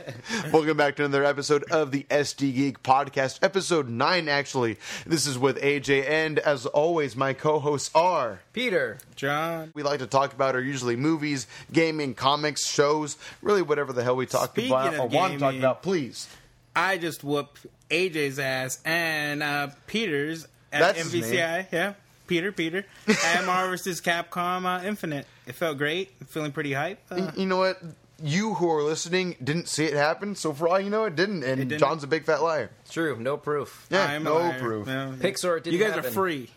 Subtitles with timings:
[0.52, 4.78] Welcome back to another episode of the SD Geek Podcast, episode 9, actually.
[5.04, 8.40] This is with AJ, and as always, my co hosts are.
[8.52, 8.98] Peter.
[9.16, 9.70] John.
[9.74, 14.16] We like to talk about are usually movies, gaming, comics, shows, really whatever the hell
[14.16, 16.28] we talk Speaking about of or want to talk about, please.
[16.74, 21.66] I just whooped AJ's ass and uh, Peter's at That's MVCI.
[21.70, 21.94] Yeah,
[22.26, 22.86] Peter, Peter.
[23.24, 24.00] at Marvel vs.
[24.00, 25.26] Capcom uh, Infinite.
[25.46, 26.12] It felt great.
[26.20, 26.98] I'm feeling pretty hype.
[27.10, 27.78] Uh, You know what?
[28.22, 31.42] You who are listening didn't see it happen, so for all you know, it didn't.
[31.42, 31.78] And didn't.
[31.80, 32.70] John's a big fat liar.
[32.88, 33.86] True, no proof.
[33.90, 34.58] Yeah, I'm no liar.
[34.60, 34.86] proof.
[34.86, 35.12] Yeah.
[35.18, 36.10] Pixar didn't You guys happen.
[36.10, 36.48] are free.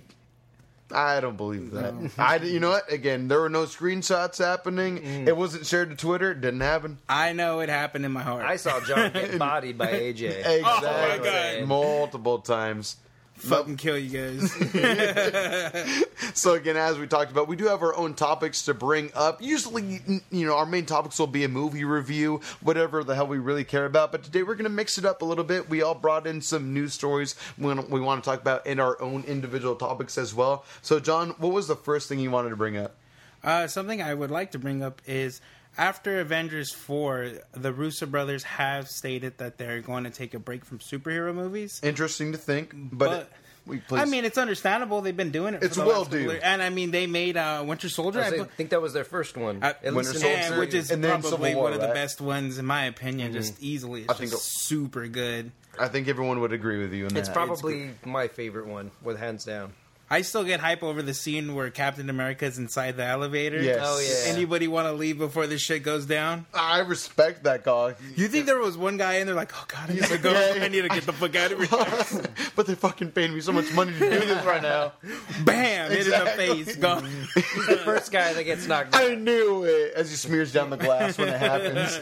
[0.92, 1.96] I don't believe that.
[2.20, 2.92] I, you know what?
[2.92, 5.00] Again, there were no screenshots happening.
[5.00, 5.28] Mm.
[5.28, 6.32] It wasn't shared to Twitter.
[6.32, 7.00] It didn't happen.
[7.10, 8.46] I know it happened in my heart.
[8.46, 10.46] I saw John get bodied by AJ.
[10.46, 10.62] Exactly.
[10.64, 11.20] Oh
[11.60, 11.68] God.
[11.68, 12.98] Multiple times.
[13.46, 16.04] Fucking kill you guys.
[16.34, 19.42] So again, as we talked about, we do have our own topics to bring up.
[19.42, 23.38] Usually, you know, our main topics will be a movie review, whatever the hell we
[23.38, 24.12] really care about.
[24.12, 25.70] But today we're going to mix it up a little bit.
[25.70, 28.80] We all brought in some news stories we want, we want to talk about in
[28.80, 30.66] our own individual topics as well.
[30.82, 32.96] So, John, what was the first thing you wanted to bring up?
[33.44, 35.40] Uh, something I would like to bring up is
[35.78, 40.66] after Avengers 4, the Russo brothers have stated that they're going to take a break
[40.66, 41.80] from superhero movies.
[41.84, 43.32] Interesting to think, but, But-
[43.68, 44.00] we please.
[44.00, 45.02] I mean, it's understandable.
[45.02, 45.60] They've been doing it.
[45.62, 46.30] For It's the well last due.
[46.32, 48.22] And I mean, they made uh, Winter Soldier.
[48.22, 49.64] I I was- think that was their first one.
[49.64, 50.60] I- At Winter Soldier, the yeah, series.
[50.60, 51.96] which is And then probably Civil War, one of the right?
[51.96, 53.34] best ones in my opinion.
[53.34, 55.52] Just easily, it's I think just it- super good.
[55.80, 57.08] I think everyone would agree with you.
[57.08, 57.34] In It's that.
[57.34, 59.74] probably my favorite one, with hands down.
[60.10, 63.60] I still get hype over the scene where Captain America is inside the elevator.
[63.60, 63.80] Yes.
[63.82, 64.34] Oh, yeah.
[64.34, 66.46] Anybody want to leave before this shit goes down?
[66.54, 67.96] I respect that guy.
[68.16, 70.32] You think there was one guy in there like, oh god, I need to go.
[70.32, 70.64] Yeah.
[70.64, 72.24] I need to get the fuck out of here.
[72.56, 74.94] but they're fucking paying me so much money to do this right now.
[75.44, 75.90] Bam!
[75.90, 76.76] Hit in the face.
[76.86, 77.06] Gone.
[77.34, 79.02] He's the first guy that gets knocked out.
[79.02, 81.98] I knew it as he smears down the glass when it happens.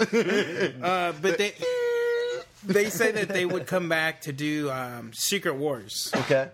[0.84, 1.54] Uh, but they
[2.66, 6.50] they say that they would come back to do um, Secret Wars, okay.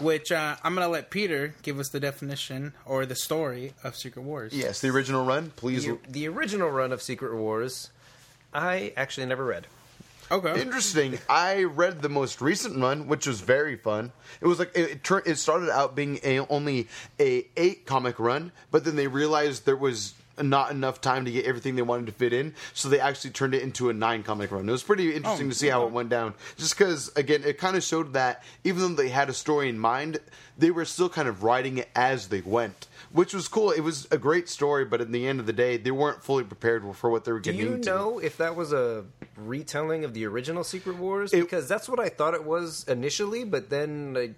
[0.00, 4.22] Which uh, I'm gonna let Peter give us the definition or the story of Secret
[4.22, 4.52] Wars.
[4.52, 5.52] Yes, the original run.
[5.56, 5.84] Please.
[5.86, 7.90] The, the original run of Secret Wars,
[8.54, 9.66] I actually never read.
[10.30, 10.62] Okay.
[10.62, 11.18] Interesting.
[11.28, 14.12] I read the most recent run, which was very fun.
[14.40, 16.88] It was like it, it, tur- it started out being a only
[17.20, 20.14] a eight comic run, but then they realized there was
[20.48, 23.54] not enough time to get everything they wanted to fit in, so they actually turned
[23.54, 24.68] it into a nine comic run.
[24.68, 26.34] It was pretty interesting Oh, to see how it went down.
[26.56, 29.78] Just because, again, it kind of showed that even though they had a story in
[29.78, 30.18] mind,
[30.58, 32.88] they were still kind of writing it as they went.
[33.10, 33.70] Which was cool.
[33.72, 36.44] It was a great story, but at the end of the day, they weren't fully
[36.44, 37.60] prepared for what they were getting.
[37.60, 37.90] Do you into.
[37.90, 39.04] know if that was a
[39.36, 41.32] retelling of the original Secret Wars?
[41.32, 44.30] It- because that's what I thought it was initially, but then I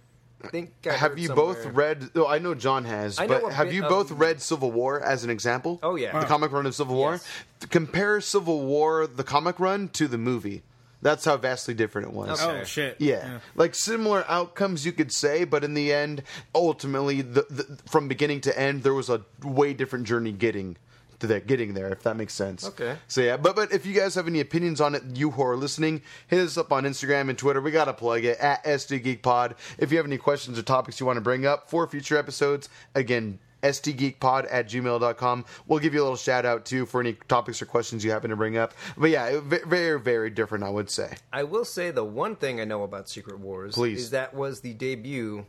[0.51, 2.11] think I have heard you somewhere- both read?
[2.15, 4.73] Oh, I know John has, I know but have bit you of- both read Civil
[4.73, 5.79] War as an example?
[5.83, 6.19] Oh, yeah.
[6.19, 7.13] the comic run of Civil War.
[7.13, 7.29] Yes.
[7.71, 10.63] Compare Civil War, the comic run, to the movie.
[11.03, 12.43] That's how vastly different it was.
[12.43, 12.61] Okay.
[12.61, 12.97] Oh shit.
[12.99, 13.41] Yeah.
[13.55, 16.23] like similar outcomes you could say, but in the end,
[16.55, 20.77] ultimately, the, the, from beginning to end, there was a way different journey getting
[21.21, 21.89] to that, getting there.
[21.89, 22.67] If that makes sense.
[22.67, 22.97] Okay.
[23.09, 25.57] So yeah, but but if you guys have any opinions on it, you who are
[25.57, 27.61] listening, hit us up on Instagram and Twitter.
[27.61, 29.55] We gotta plug it at SD Geek Pod.
[29.79, 32.69] If you have any questions or topics you want to bring up for future episodes,
[32.95, 33.39] again.
[33.65, 35.45] STGeekPod at gmail.com.
[35.67, 38.29] We'll give you a little shout out too for any topics or questions you happen
[38.29, 38.75] to bring up.
[38.95, 41.15] But yeah, ve- very, very different, I would say.
[41.33, 44.01] I will say the one thing I know about Secret Wars Please.
[44.03, 45.47] is that was the debut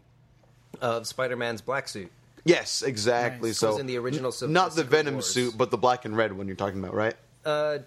[0.80, 2.10] of Spider-Man's black suit.
[2.46, 3.50] Yes, exactly.
[3.50, 3.58] Nice.
[3.58, 5.26] So in the original Civ- not the Secret Venom Wars.
[5.28, 7.16] suit, but the black and red one you're talking about, right?
[7.44, 7.80] Uh,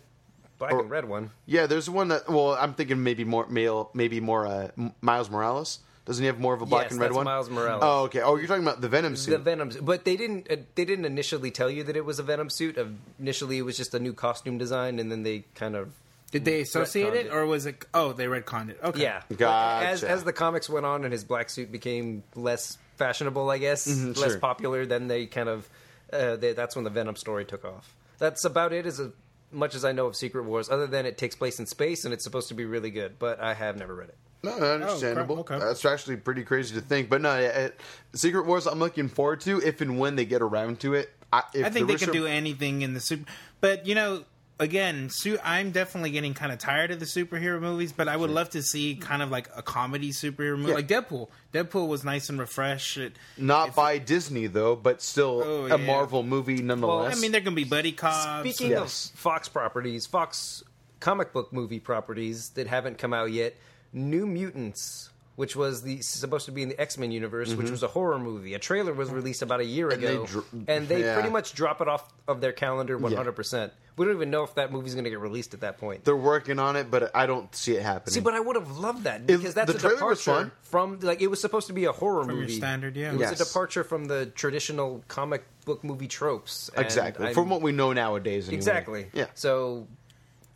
[0.58, 1.30] black Or- and red one.
[1.46, 2.28] Yeah, there's one that.
[2.28, 4.69] Well, I'm thinking maybe more male, maybe more uh,
[5.00, 5.78] Miles Morales.
[6.06, 7.24] Doesn't he have more of a black Yes, and red one?
[7.26, 7.82] Miles Morales.
[7.84, 8.22] Oh, okay.
[8.22, 9.30] Oh, you're talking about the Venom suit.
[9.32, 9.84] The Venom, suit.
[9.84, 10.50] but they didn't.
[10.50, 12.78] Uh, they didn't initially tell you that it was a Venom suit.
[12.78, 12.86] Uh,
[13.20, 15.92] initially, it was just a new costume design, and then they kind of
[16.31, 17.33] Did they associate it, it.
[17.33, 17.84] or was it?
[17.94, 18.78] Oh, they retconned it.
[18.83, 19.03] Okay.
[19.03, 19.22] yeah.
[19.28, 19.87] But Gotcha.
[19.89, 23.87] As as the comics went on and his black suit became less fashionable, I guess,
[23.87, 24.38] less Mm-hmm, sure.
[24.38, 25.69] popular, then they kind of
[26.12, 27.94] uh, they, that's when the Venom story took off.
[28.19, 28.84] That's about it.
[28.87, 29.12] As a,
[29.53, 32.12] much as I know of Secret Wars, other than it takes place in space and
[32.12, 34.17] it's supposed to be really good, but I have never read it.
[34.43, 35.38] No, understandable.
[35.38, 35.67] Oh, crap, okay.
[35.67, 37.08] That's actually pretty crazy to think.
[37.08, 37.81] But no, yeah, it,
[38.14, 41.11] Secret Wars, I'm looking forward to if and when they get around to it.
[41.32, 43.31] I, if I think the they can do anything in the super.
[43.61, 44.25] But you know,
[44.60, 47.93] again, su- I'm definitely getting kind of tired of the superhero movies.
[47.93, 50.75] But I would love to see kind of like a comedy superhero movie, Yeah.
[50.75, 51.28] like Deadpool.
[51.52, 52.96] Deadpool was nice and refreshed.
[52.96, 55.76] It, Not if- by Disney though, but still Oh, a yeah.
[55.87, 57.16] Marvel movie nonetheless.
[57.16, 58.40] I mean, there can be buddy cops.
[58.49, 59.10] Speaking Yes.
[59.14, 60.62] of Fox properties, Fox
[61.00, 63.54] comic book movie properties that haven't come out yet,
[63.93, 67.85] New Mutants which was the supposed to be in the X Men universe, which was
[67.85, 68.55] a horror movie.
[68.55, 70.00] A trailer was released about a year Mm-hmm.
[70.02, 71.14] they ago, dr- and they yeah.
[71.14, 73.73] pretty much drop it off of their calendar one hundred percent.
[73.96, 76.05] We don't even know if that movie's going to get released at that point.
[76.05, 78.14] They're working on it, but I don't see it happening.
[78.14, 80.52] See, but I would have loved that because that's the a trailer was departure fun.
[80.62, 82.55] from like it was supposed to be a horror From your movie.
[82.56, 83.12] standard, yeah.
[83.12, 86.69] It was a departure from the traditional comic book movie tropes.
[86.76, 88.49] and exactly I'm- from what we know nowadays.
[88.49, 88.56] Anyway.
[88.56, 89.06] Exactly.
[89.12, 89.26] Yeah.
[89.35, 89.87] So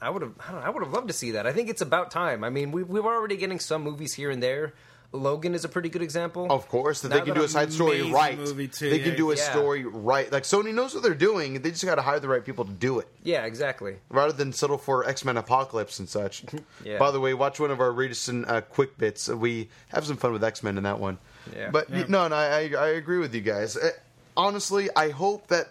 [0.02, 0.32] I would have.
[0.49, 1.46] I, I would have loved to see that.
[1.46, 2.44] I think it's about time.
[2.44, 4.75] I mean, we we were already getting some movies here and there.
[5.14, 6.46] Logan is a pretty good example.
[6.50, 8.38] Of course, that Now they can that do a I'm side story right.
[8.38, 9.50] movie, too, they can do a Yeah.
[9.50, 10.32] story right.
[10.32, 11.60] Like Sony knows what they're doing.
[11.60, 13.96] They just got to hire the right people to do it, Yeah, exactly.
[14.08, 16.44] rather than settle for X Men Apocalypse and such.
[16.84, 16.96] Yeah.
[16.98, 19.28] By the way, watch one of our recent uh, quick bits.
[19.28, 21.19] We have some fun with X Men in that one.
[21.55, 21.69] Yeah.
[21.70, 22.05] But Yeah.
[22.08, 23.76] no, no, I, I agree with you guys.
[23.76, 23.90] Uh,
[24.34, 25.69] honestly, I hope that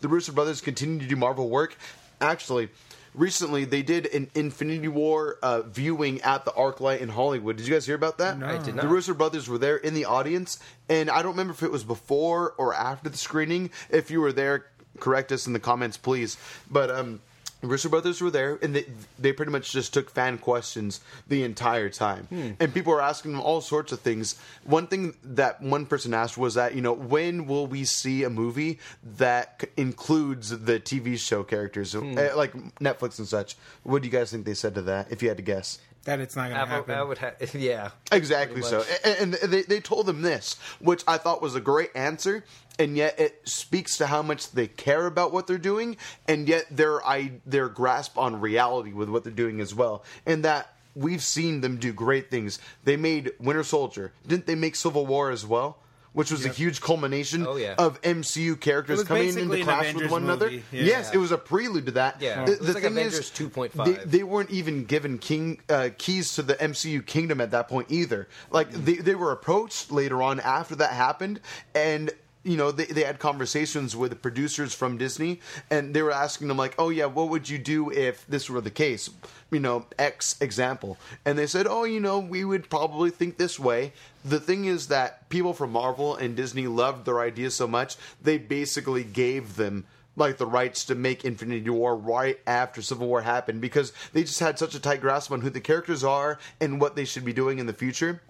[0.00, 1.76] the Russo brothers continue to do Marvel work.
[2.20, 2.68] Actually,
[3.16, 7.56] recently they did an Infinity War uh, viewing at the ArcLight in Hollywood.
[7.56, 8.38] Did you guys hear about that?
[8.38, 8.46] No.
[8.46, 8.82] I did not.
[8.82, 8.88] The.
[8.88, 10.58] Russo brothers were there in the audience,
[10.88, 13.70] and I don't remember if it was before or after the screening.
[13.90, 14.66] If you were there,
[15.00, 16.36] correct us in the comments, please.
[16.70, 17.20] But um,
[17.62, 18.86] Russo brothers were there, and they
[19.18, 22.28] they pretty much just took fan questions the entire time,
[22.60, 24.38] and people were asking them all sorts of things.
[24.64, 28.30] One thing that one person asked was that you know when will we see a
[28.30, 28.78] movie
[29.16, 33.56] that c- includes the TV show characters, uh, like Netflix and such?
[33.82, 35.10] What do you guys think they said to that?
[35.10, 35.78] If you had to guess.
[36.06, 36.94] That it's not going to happen.
[36.94, 37.36] I would have.
[37.54, 37.90] Yeah.
[38.10, 38.84] Exactly so.
[39.04, 42.44] And, and they, they told them this, which I thought was a great answer,
[42.78, 45.96] and yet it speaks to how much they care about what they're doing,
[46.28, 50.04] and yet their I, their grasp on reality with what they're doing as well.
[50.24, 52.58] And that we've seen them do great things.
[52.84, 54.12] They made Winter Soldier.
[54.26, 55.78] Didn't they make Civil War as well?
[56.16, 57.74] Which was a huge culmination Oh, yeah.
[57.76, 60.48] of MCU characters coming into an clash with Avengers one another.
[60.50, 60.60] yeah.
[60.72, 62.22] Yes, it was a prelude to that.
[62.22, 62.46] Yeah.
[62.46, 63.84] The, It was the like thing Avengers is, 2.5.
[63.84, 67.88] they, they weren't even given king uh, keys to the MCU kingdom at that point
[67.90, 68.28] either.
[68.50, 71.40] Like they, they were approached later on after that happened,
[71.74, 72.10] and
[72.46, 76.46] you know they, they had conversations with the producers from Disney, and they were asking
[76.46, 79.10] them like, "Oh yeah, what would you do if this were the case?"
[79.50, 83.58] You know, X example, and they said, "Oh, you know, we would probably think this
[83.58, 83.92] way."
[84.24, 88.38] The thing is that people from Marvel and Disney loved their ideas so much, they
[88.38, 89.84] basically gave them
[90.16, 94.40] like the rights to make Infinity War right after Civil War happened because they just
[94.40, 97.32] had such a tight grasp on who the characters are and what they should be
[97.32, 98.22] doing in the future.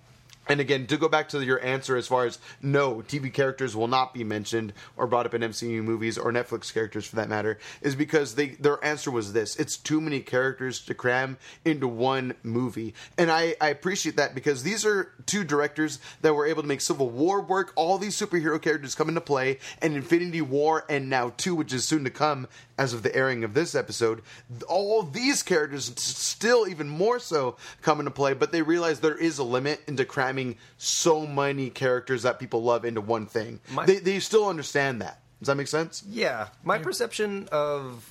[0.48, 3.88] And again, to go back to your answer as far as no, TV characters will
[3.88, 7.58] not be mentioned or brought up in MCU movies or Netflix characters for that matter,
[7.82, 12.34] is because they their answer was this: it's too many characters to cram into one
[12.42, 12.94] movie.
[13.18, 16.80] And I, I appreciate that because these are two directors that were able to make
[16.80, 21.32] Civil War work, all these superhero characters come into play, and Infinity War, and now
[21.36, 22.46] two, which is soon to come
[22.78, 24.22] as of the airing of this episode.
[24.68, 29.38] All these characters still even more so come into play, but they realize there is
[29.38, 33.60] a limit into cramming so many characters that people love into one thing.
[33.70, 35.20] My- they, they still understand that.
[35.40, 36.02] Does that make sense?
[36.08, 38.04] Yeah, my perception of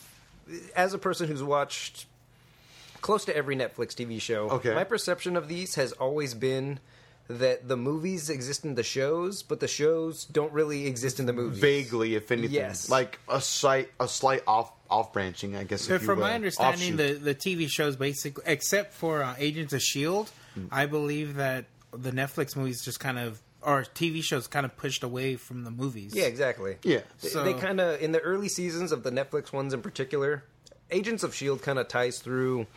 [0.75, 2.05] as a person who's watched
[3.01, 4.73] close to every Netflix TV show, Okay.
[4.75, 6.79] my perception of these has always been
[7.27, 11.33] that the movies exist in the shows, but the shows don't really exist in the
[11.33, 11.59] movies.
[11.59, 12.89] Vaguely, if anything, Yes.
[12.89, 15.81] like a slight a slight off off branching, I guess.
[15.81, 16.27] So if you from will.
[16.27, 17.23] my understanding, Offshoot.
[17.23, 20.67] the the TV shows basically, except for uh, Agents of Shield, Hmm.
[20.71, 25.01] I believe that the Netflix movies just kind of or TV shows kind of pushed
[25.03, 26.13] away from the movies.
[26.13, 26.77] Yeah, exactly.
[26.83, 26.99] yeah.
[27.21, 30.43] They- they kind of in the early seasons of the Netflix ones in particular,
[30.91, 32.67] Agents of Shield kind of ties through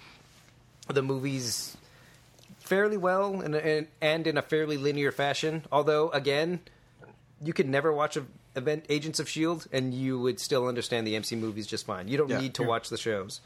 [0.88, 1.76] the movies
[2.68, 5.64] fairly well and, and and in a fairly linear fashion.
[5.72, 6.60] Although again,
[7.42, 8.24] you could never watch a
[8.56, 12.08] event Agents of Shield and you would still understand the MC movies just fine.
[12.08, 12.40] You don't Yeah.
[12.40, 12.68] need to Yeah.
[12.68, 13.40] watch the shows.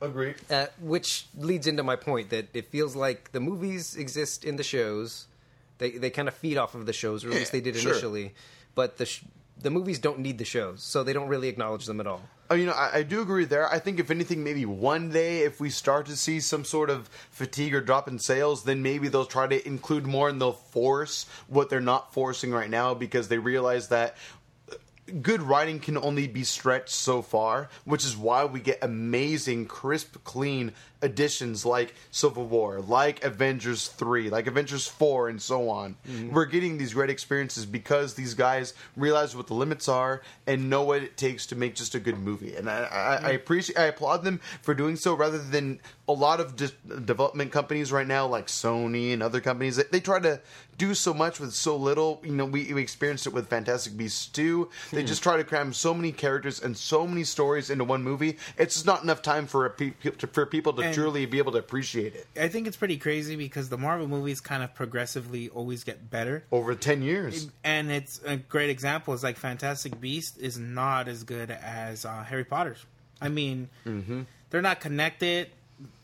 [0.00, 0.34] Agree.
[0.50, 4.62] Uh, which leads into my point that it feels like the movies exist in the
[4.62, 5.26] shows.
[5.78, 7.76] They they kind of feed off of the shows, or at Yeah, least they did
[7.76, 7.92] sure.
[7.92, 8.34] initially.
[8.74, 9.22] But the sh-
[9.60, 12.22] the movies don't need the shows, so they don't really acknowledge them at all.
[12.48, 13.68] Oh, you know, I, I do agree there.
[13.72, 17.08] I think if anything, maybe one day, if we start to see some sort of
[17.30, 21.26] fatigue or drop in sales, then maybe they'll try to include more and they'll force
[21.48, 24.16] what they're not forcing right now because they realize that
[25.22, 30.22] good writing can only be stretched so far, which is why we get amazing, crisp,
[30.24, 30.72] clean
[31.02, 35.96] additions like Civil War, like Avengers 3, like Avengers 4, and so on.
[36.08, 36.32] Mm-hmm.
[36.32, 40.82] We're getting these great experiences because these guys realize what the limits are and know
[40.82, 42.56] what it takes to make just a good movie.
[42.56, 43.36] And I, I, I mm-hmm.
[43.36, 47.92] appreciate, I applaud them for doing so rather than a lot of de- development companies
[47.92, 50.40] right now, like Sony and other companies, they, they try to
[50.78, 52.20] do so much with so little.
[52.24, 54.68] You know, we, we experienced it with Fantastic Beasts 2.
[54.92, 55.06] They hmm.
[55.06, 58.38] just try to cram so many characters and so many stories into one movie.
[58.56, 61.52] It's just not enough time for a pe- for people to And- truly be able
[61.52, 62.26] to appreciate it.
[62.40, 66.44] I think it's pretty crazy because the Marvel movies kind of progressively always get better.
[66.50, 71.22] Over ten years, And it's a great example is like Fantastic Beast is not as
[71.24, 72.84] good as uh, Harry Potter's.
[73.20, 73.68] I mean,
[74.50, 75.48] they're not connected,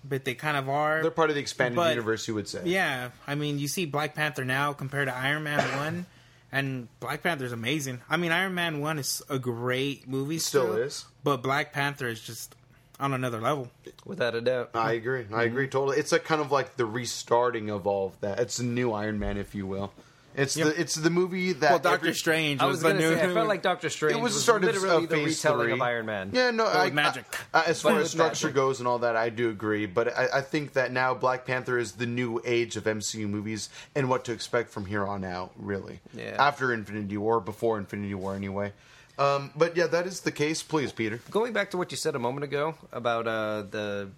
[0.05, 1.03] but they kind of are.
[1.03, 2.27] they're part of the expanded But- universe.
[2.29, 5.61] You would say, Yeah, I mean, you see Black Panther now compared to Iron Man
[5.79, 6.07] one,
[6.51, 8.01] and Black Panther's amazing.
[8.11, 11.05] I mean, Iron Man one is a great movie, Still still, is.
[11.25, 12.55] but Black Panther is just
[13.03, 13.69] on another level.
[14.07, 14.71] Without a doubt.
[14.75, 15.21] I agree.
[15.21, 15.39] I mm-hmm.
[15.41, 15.99] agree totally.
[15.99, 18.39] It's a kind of like the restarting of all of that.
[18.41, 19.93] It's a new Iron Man, if you will.
[20.35, 20.67] It's Yep.
[20.69, 23.15] the it's the movie that Well, Doctor every- Strange I was, was the gonna new.
[23.17, 25.17] say, I felt like Doctor Strange It was was, the start of, literally of the
[25.17, 25.73] phase retelling three.
[25.75, 26.31] of Iron Man.
[26.33, 27.25] Yeah, no, I, with magic.
[27.53, 28.55] I- I- as But far with as structure magic.
[28.55, 29.85] goes and all that, I do agree.
[29.85, 33.69] But I, I think that now Black Panther is the new age of MCU movies
[33.95, 35.53] and what to expect from here on out.
[35.57, 36.37] Really, Yeah.
[36.39, 38.73] After Infinity War, before Infinity War, anyway.
[39.19, 40.63] Um, but yeah, that is the case.
[40.63, 41.21] Please, Peter.
[41.31, 44.09] Going back to what you said a moment ago about uh, the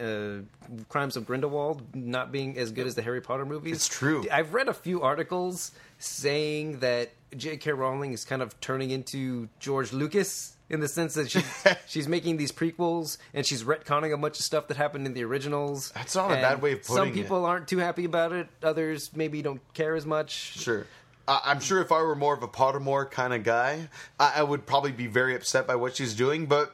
[0.00, 3.76] uh, Crimes of Grindelwald not being as good as the Harry Potter movies.
[3.76, 4.26] It's true.
[4.30, 7.72] I've read a few articles saying that J.K.
[7.72, 12.36] Rowling is kind of turning into George Lucas in the sense that she's she's making
[12.36, 15.90] these prequels and she's retconning a bunch of stuff that happened in the originals.
[15.92, 17.06] That's not a bad way of putting it.
[17.06, 18.48] Some people aren't too happy about it.
[18.62, 20.58] Others maybe don't care as much.
[20.58, 20.86] Sure.
[21.28, 24.42] I I'm sure if I were more of a Pottermore kind of guy, I, I
[24.42, 26.46] would probably be very upset by what she's doing.
[26.46, 26.72] But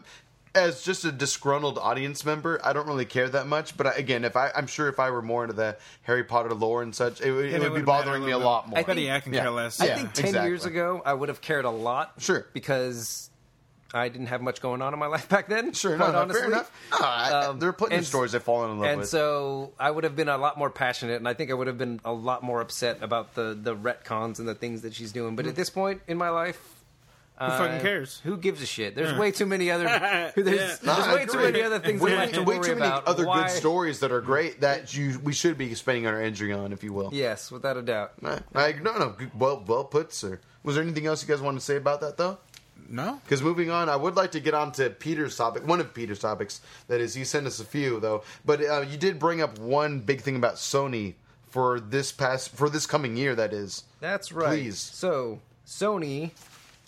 [0.54, 3.74] as just a disgruntled audience member, I don't really care that much.
[3.76, 6.52] But I, again, if I, I'm sure if I were more into the Harry Potter
[6.52, 8.78] lore and such, it, would- it would be bothering a me a lot more.
[8.78, 9.80] I think- yeah, I can care less.
[9.80, 12.12] I Yeah, think ten years ago I would have cared a lot.
[12.18, 12.46] Sure.
[12.52, 13.30] because
[13.94, 15.72] I didn't have much going on in my life back then.
[15.72, 16.40] Sure, quite no, no, honestly.
[16.42, 16.72] fair enough.
[16.92, 19.04] No, I- Um, there are plenty of stories I've fallen in love and with.
[19.04, 21.66] And so I would have been a lot more passionate, and I think I would
[21.66, 25.12] have been a lot more upset about the the retcons and the things that she's
[25.12, 25.36] doing.
[25.36, 26.60] But at this point in my life.
[27.40, 28.20] Who fucking cares?
[28.22, 28.94] Who gives a shit?
[28.94, 29.84] There's way too many other.
[30.36, 30.52] There's, Yeah.
[30.80, 33.08] There's I way too many other things way, in life to way too many about.
[33.08, 36.52] other Why- good stories that are great that you we should be spending our energy
[36.52, 37.10] on, if you will.
[37.12, 38.12] Yes, without a doubt.
[38.24, 40.38] I, I, no, no, well, well put, sir.
[40.62, 42.38] Was there anything else you guys wanted to say about that, though?
[42.92, 45.66] No, Because moving on, I would like to get on to Peter's topic.
[45.66, 48.22] One of Peter's topics, that is, he sent us a few though.
[48.44, 51.14] But uh, you did bring up one big thing about Sony
[51.48, 53.34] for this past for this coming year.
[53.34, 54.48] That is, That's right.
[54.48, 54.78] Please.
[54.78, 56.32] So Sony,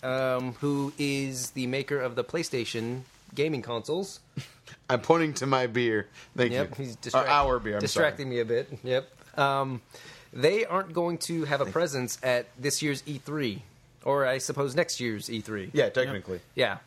[0.03, 3.01] um, who is the maker of the PlayStation
[3.33, 4.19] gaming consoles,
[4.89, 6.07] I'm pointing to my beer.
[6.37, 6.85] Thank Yep, you.
[6.85, 7.75] he's Uh, our beer.
[7.75, 8.69] I'm distracting me a bit.
[8.83, 9.39] Yep.
[9.39, 9.81] Um,
[10.31, 13.61] they aren't going to have a presence at this year's E3,
[14.05, 15.71] or I suppose next year's E3.
[15.73, 16.77] Yeah, technically, Yeah.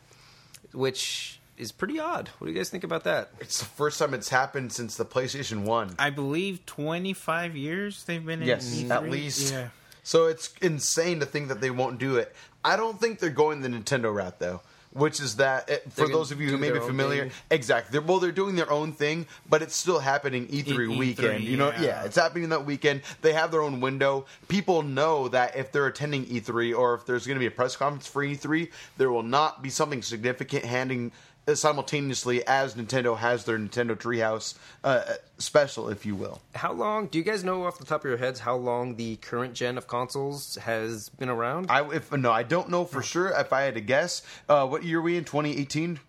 [0.73, 2.29] Which is pretty odd.
[2.37, 3.31] What do you guys think about that?
[3.39, 5.93] it's the first time it's happened since the PlayStation One.
[5.99, 8.91] I believe 25 years they've been Yes, in E3.
[8.91, 9.51] at least.
[9.51, 9.69] Yeah.
[10.03, 12.33] So it's insane to think that they won't do it.
[12.63, 14.61] I don't think they're going the Nintendo route though,
[14.99, 17.31] which is that eh, for those of you who may be familiar, thing.
[17.49, 17.91] exactly.
[17.91, 21.43] They're well, they're doing their own thing, but it's still happening E3 E- E3, weekend.
[21.43, 21.81] You know, yeah.
[21.81, 23.01] yeah, it's happening that weekend.
[23.21, 24.25] They have their own window.
[24.47, 27.75] People know that if they're attending E3 or if there's going to be a press
[27.75, 31.11] conference for E3, there will not be something significant handing
[31.55, 35.03] simultaneously as Nintendo has their Nintendo Treehouse uh,
[35.37, 36.41] special, if you will.
[36.55, 37.07] How long?
[37.07, 39.77] Do you guys know off the top of your heads how long the current gen
[39.77, 41.67] of consoles has been around?
[41.69, 43.29] I if no, I don't know for sure.
[43.29, 45.23] If I had to guess, uh, what year are we in?
[45.23, 45.99] 2018.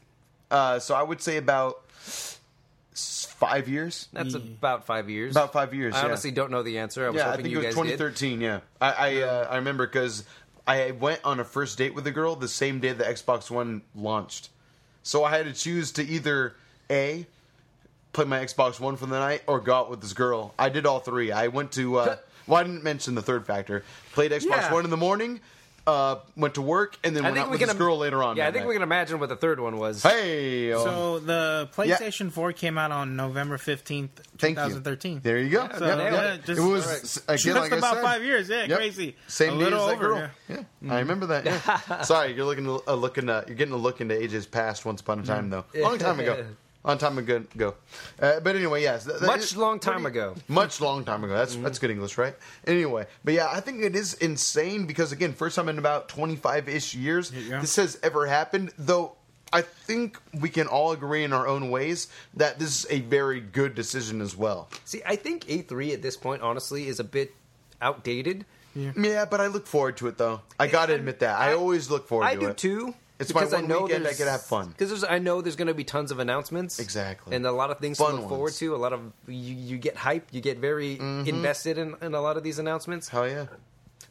[0.51, 1.83] Uh, so I would say about
[2.93, 4.09] five years.
[4.13, 5.33] That's about five years.
[5.33, 6.07] About five years, I yeah.
[6.07, 7.07] honestly don't know the answer.
[7.07, 7.99] I was Yeah, I hoping think you it was guys did.
[7.99, 8.41] 2013.
[8.41, 10.25] Yeah, I I, uh, I remember because
[10.67, 13.83] I went on a first date with a girl the same day the Xbox One
[13.95, 14.51] launched.
[15.03, 16.55] So I had to choose to either
[16.91, 17.27] a
[18.13, 20.55] play my Xbox One for the night or go out with this girl.
[20.59, 21.33] I did all three.
[21.33, 21.99] I went to.
[21.99, 22.17] Uh,
[22.47, 23.85] well, I didn't mention the third factor.
[24.13, 24.73] Played Xbox Yeah.
[24.73, 25.41] One in the morning.
[25.87, 27.97] Uh, went to work and then I went think out we with can this girl
[27.99, 28.37] later on.
[28.37, 28.69] Yeah, I that think night.
[28.69, 30.03] we can imagine what the third one was.
[30.03, 34.65] Hey, oh, So the PlayStation 4 came out on November 15th, thank you.
[34.65, 35.21] 2013.
[35.23, 35.69] There you go.
[35.77, 36.45] So, Yep, nailed yeah, it.
[36.45, 37.03] just, it was all right.
[37.03, 38.03] again, just like I about said.
[38.05, 38.49] five years.
[38.49, 38.79] Yeah, Yep.
[38.79, 39.17] crazy.
[39.27, 40.09] Same a day little as that over.
[40.09, 40.31] girl.
[40.49, 40.93] Yeah, mm.
[40.93, 41.47] I remember that.
[41.47, 42.03] Yeah.
[42.03, 44.85] Sorry, you're looking uh, a look into uh, you're getting a look into AJ's past
[44.85, 45.27] once upon a mm.
[45.27, 45.65] time though.
[45.75, 46.45] Long time ago.
[46.83, 47.45] Long time ago.
[47.55, 47.75] ago.
[48.21, 49.05] Uh, but anyway, yes.
[49.05, 50.35] th- that Much long time what you- ago.
[50.49, 51.35] Much long time ago.
[51.35, 52.35] That's that's good English, right?
[52.67, 56.69] Anyway, but yeah, I think it is insane because again, first time in about 25
[56.71, 57.61] ish years Yeah.
[57.61, 58.73] this has ever happened.
[58.79, 59.17] Though
[59.53, 63.41] I think we can all agree in our own ways that this is a very
[63.41, 64.69] good decision as well.
[64.87, 67.35] See, I think A three at this point, honestly, is a bit
[67.83, 68.47] outdated.
[68.75, 70.43] Yeah, but I look forward to it though.
[70.59, 71.39] I got to admit that.
[71.39, 72.57] I, I- alwauld look forward I to do it.
[72.57, 72.95] too.
[73.21, 74.69] It's my because one I know weekend I there's- get to have fun.
[74.77, 77.37] Because I know there's going to be tons of announcements, Exactly.
[77.37, 78.57] and a lot of things Fun to look forward ones.
[78.57, 78.67] Mm-hmm.
[78.67, 78.75] to.
[78.75, 82.37] A lot of you, you get hype, you get very invested in, in a lot
[82.37, 83.09] of these announcements.
[83.09, 83.47] Hell yeah.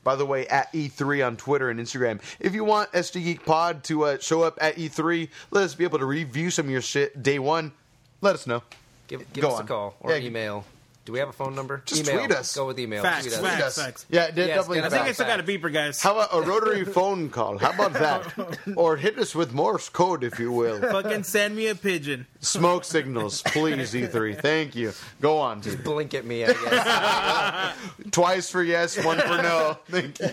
[0.03, 2.21] By the way, at E3 on Twitter and Instagram.
[2.39, 5.83] If you want SD Geek Pod to uh, show up at E3, let us be
[5.83, 7.73] able to review some of your shit day one.
[8.21, 8.63] Let us know.
[9.07, 9.65] Give, give us on.
[9.65, 10.63] a call or Yeah, email.
[11.09, 11.81] Do we have a phone number?
[11.87, 12.19] Just email.
[12.19, 12.55] tweet us.
[12.55, 13.01] Go with email.
[13.01, 13.41] Facts, Tweet us.
[13.41, 13.55] facts.
[13.55, 13.75] Tweet us.
[13.83, 14.05] facts.
[14.11, 14.75] Yeah, de- Yes, definitely.
[14.75, 15.15] get I us think I facts.
[15.15, 15.99] still got a beeper, guys.
[16.03, 17.57] How about a rotary phone call?
[17.57, 18.57] How about that?
[18.75, 20.79] or hit us with Morse code, if you will.
[20.79, 22.27] Fucking send me a pigeon.
[22.41, 24.39] Smoke signals, please, E3.
[24.39, 24.93] Thank you.
[25.19, 25.83] Go on, dude.
[25.83, 27.75] Blink at me, I guess.
[28.11, 29.79] Twice for yes, one for no.
[29.87, 30.29] Thank you.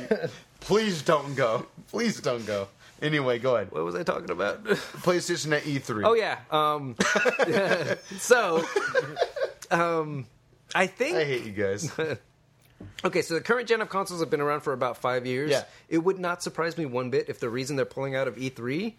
[0.61, 1.65] Please don't go.
[1.89, 2.69] Please don't go.
[3.01, 3.71] Anyway, go ahead.
[3.73, 4.63] what was I talking about?
[4.65, 6.03] PlayStation at E3.
[6.05, 6.39] Oh yeah.
[6.51, 6.97] Um,
[8.19, 8.63] so,
[9.71, 10.27] um,
[10.75, 11.91] I think I hate you guys.
[13.05, 15.51] Okay, so the current gen of consoles have been around for about five years.
[15.51, 15.65] Yeah.
[15.89, 18.93] It would not surprise me one bit if the reason they're pulling out of E3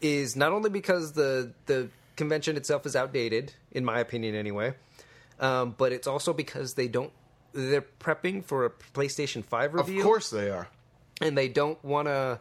[0.00, 4.74] is not only because the the convention itself is outdated, in my opinion, anyway,
[5.38, 7.12] um, but it's also because they don't.
[7.52, 10.00] They're prepping for a PlayStation Five review.
[10.00, 10.66] Of course they are.
[11.20, 12.40] and they don't want to.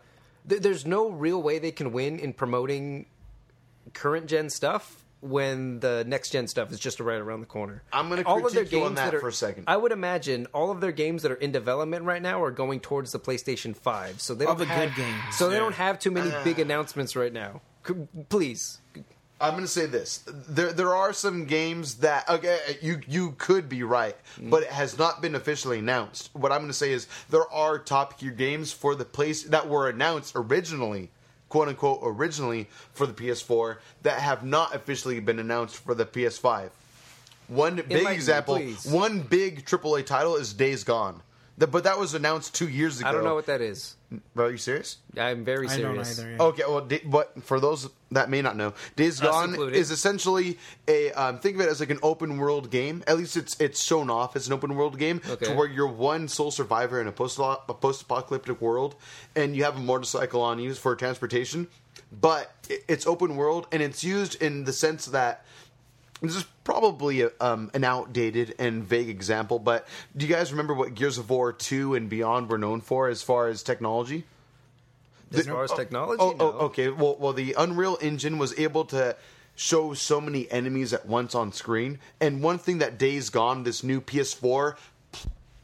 [0.50, 3.06] Th- there's no real way they can win in promoting
[3.94, 7.82] current gen stuff when the next gen stuff is just right around the corner.
[7.94, 9.64] I'm gonna All of their critique you on games that are- for a second.
[9.68, 12.80] I would imagine all of their games that are in development right now are going
[12.82, 14.20] towards the PlayStation Five.
[14.22, 16.60] So they All don't the have, good games, So they don't have too many big
[16.60, 16.64] Ah.
[16.64, 17.62] announcements right now.
[17.88, 17.94] C-
[18.30, 18.80] Please,
[19.42, 23.68] I'm going to say this: there there are some games that okay, you you could
[23.70, 26.30] be right, but it has not been officially announced.
[26.34, 29.68] What I'm going to say is there are top tier games for the place that
[29.70, 31.12] were announced originally,
[31.54, 36.72] quote unquote, originally for the PS4 that have not officially been announced for the PS5.
[37.48, 38.88] One big example, please.
[38.88, 41.22] one big AAA title is Days Gone.
[41.58, 43.10] The- but that was announced two years ago.
[43.10, 43.96] I don't know what that is.
[44.38, 44.98] Are you serious?
[45.18, 46.20] I'm very I don't serious.
[46.20, 46.32] either.
[46.32, 46.38] yeah.
[46.42, 49.76] Okay, well, da- but for those that may not know, Days Gone included.
[49.78, 50.58] is essentially
[50.88, 53.04] a um, think of it as like an open world game.
[53.08, 55.46] At least it's it's shown off as an open world game Okay.
[55.48, 58.96] to where you're one sole survivor in a post a post apocalyptic world,
[59.36, 61.68] and you have a motorcycle on you for transportation.
[62.12, 65.44] But it- it's open world, and it's used in the sense that
[66.24, 69.60] this is probably a, um, an outdated and vague example.
[69.60, 73.10] But do you guys remember what Gears of War two and beyond were known for
[73.10, 74.24] as far as technology?
[75.34, 76.38] As far as technology, Oh, no.
[76.40, 76.90] oh, okay.
[76.90, 79.16] Well, well, the Unreal Engine was able to
[79.56, 82.00] show so many enemies at once on screen.
[82.22, 84.76] And one thing that Days Gone, this new PS4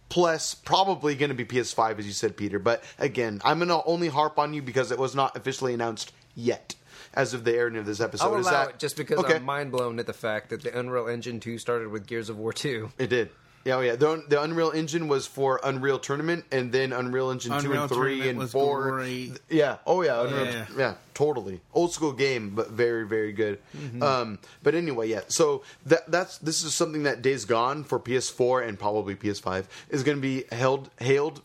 [0.09, 2.57] plus probably going to be PS5, as you said, Peter.
[2.59, 6.11] But again, I'm going to only harp on you because it was not officially announced
[6.35, 6.73] yet.
[7.19, 9.35] As of the airing of this episode, I'll Is that- it just because okay.
[9.35, 12.37] I'm mind blown at the fact that the Unreal Engine 2 started with Gears of
[12.37, 12.91] War 2.
[12.97, 13.29] It did.
[13.65, 13.95] Yeah, oh yeah.
[13.97, 18.19] The, the Unreal Engine was for Unreal Tournament, and then Unreal Engine two and three
[18.19, 18.89] Tournament and was four.
[18.91, 19.37] great.
[19.49, 19.77] Yeah.
[19.85, 20.21] Oh yeah.
[20.21, 20.65] Unreal, Yeah.
[20.77, 20.93] yeah.
[21.19, 23.59] Totally old school game, but very very good.
[23.75, 24.01] Mm-hmm.
[24.01, 25.23] Um, but anyway, yeah.
[25.27, 30.03] So that that's this is something that Days Gone for PS4 and probably PS5 is
[30.03, 31.41] going to be held hailed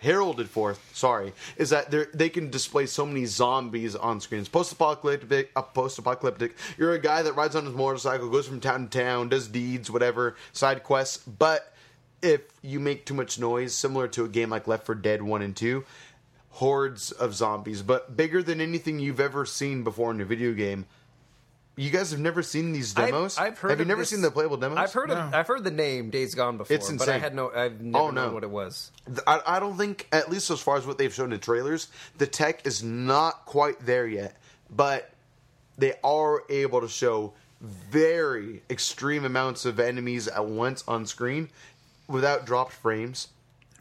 [0.00, 0.76] heralded for.
[0.92, 4.50] Sorry, is that they they can display so many zombies on screens.
[4.50, 6.54] Post apocalyptic, uh, post apocalyptic.
[6.76, 9.90] You're a guy that rides on his motorcycle, goes from town to town, does deeds,
[9.90, 11.72] whatever, side quests, but
[12.20, 15.42] if you make too much noise, similar to a game like Left 4 Dead 1
[15.42, 15.84] and 2,
[16.54, 20.86] hordes of zombies, but bigger than anything you've ever seen before in a video game.
[21.76, 23.36] You guys have never seen these I've- demos?
[23.36, 24.78] I've, heard Have you of never this- seen the playable demos?
[24.78, 26.98] I've heard of, I've heard the name Days Gone before, It's insane.
[27.08, 28.26] but I had no I've never Oh, no.
[28.26, 28.92] known what it was.
[29.26, 31.88] I, I don't think, at least as far as what they've shown in trailers,
[32.18, 34.36] the tech is not quite there yet.
[34.70, 35.10] But
[35.76, 41.48] they are able to show very extreme amounts of enemies at once on screen
[42.06, 43.28] without dropped frames.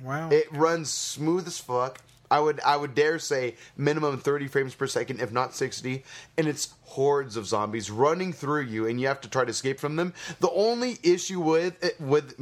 [0.02, 0.30] Wow.
[0.32, 2.00] It runs smooth as fuck.
[2.34, 6.04] I would I would dare say minimum 30 frames per second, if not 60,
[6.36, 9.80] and it's hordes of zombies running through you, and you have to try to escape
[9.80, 10.15] from them.
[10.39, 12.34] The only issue with it, with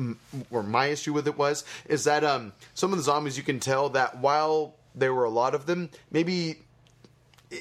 [0.50, 3.60] or my issue with it was is that um some of the zombies you can
[3.60, 6.60] tell that while there were a lot of them, maybe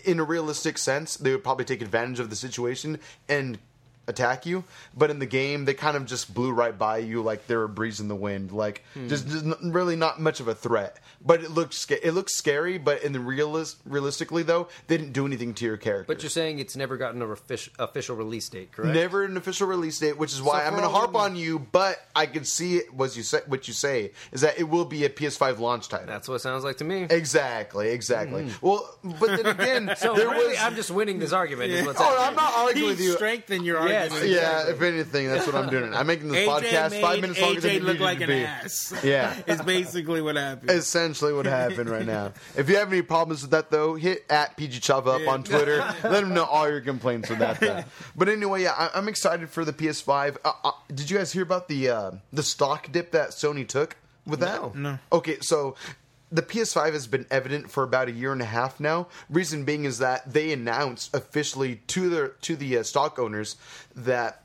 [0.05, 3.59] in a realistic sense, they would probably take advantage of the situation and
[4.07, 4.65] attack you.
[4.97, 7.65] But in the game, they kind of just blew right by you like they were
[7.65, 8.53] a breeze in the wind.
[8.53, 10.99] Like just, just really not much of a threat.
[11.25, 12.79] But it looks sca- it looks scary.
[12.79, 16.13] But in the realist realistically though, they didn't do anything to your character.
[16.13, 18.95] But you're saying it's never gotten an official, official release date, correct?
[18.95, 21.13] Never an official release date, which is why So I'm for going to all harp
[21.15, 21.59] we- on you.
[21.59, 22.95] But I can see it.
[22.95, 26.07] Was you say what you say is that it will be a PS5 launch title.
[26.07, 27.07] That's what it sounds like to me.
[27.11, 28.49] exactly, exactly.
[28.63, 29.97] Well, but then again, Mm.
[29.99, 30.59] So there really, was.
[30.61, 31.71] I'm just winning this argument.
[31.71, 32.27] Is what's oh, happening.
[32.29, 33.13] I'm not arguing he with you.
[33.13, 34.11] strengthened your Yes.
[34.13, 34.35] argument.
[34.35, 35.93] Yeah, if anything, that's what I'm doing.
[35.95, 38.19] I'm making this AJ podcast made five minutes longer than AJ it look needed like
[38.19, 38.45] to an be.
[38.45, 38.95] ass.
[39.05, 39.35] Yeah.
[39.47, 40.71] is basically what happened.
[41.11, 42.33] Essentially, what happened right now.
[42.57, 45.31] If you have any problems with that, though, hit at PG Chava up Yeah.
[45.31, 45.79] on Twitter.
[46.05, 47.59] Let him know all your complaints with that.
[47.61, 47.83] Though.
[48.17, 50.37] But anyway, yeah, I, I'm excited for the PS5.
[50.45, 53.97] Uh, uh, did you guys hear about the uh, the stock dip that Sony took
[54.27, 54.75] with that?
[54.75, 54.99] No.
[55.13, 55.75] Okay, so
[56.31, 59.09] the PS5 has been evident for about a year and a half now.
[59.29, 63.57] Reason being is that they announced officially to their to the uh, stock owners
[63.97, 64.43] that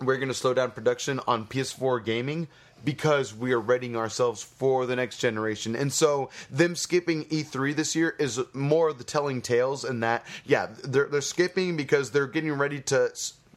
[0.00, 2.48] we're going to slow down production on PS4 gaming
[2.84, 5.74] because we are readying ourselves for the next generation.
[5.74, 10.24] And so them skipping E3 this year is more of the telling tales in that
[10.44, 13.12] yeah, they're they're skipping because they're getting ready to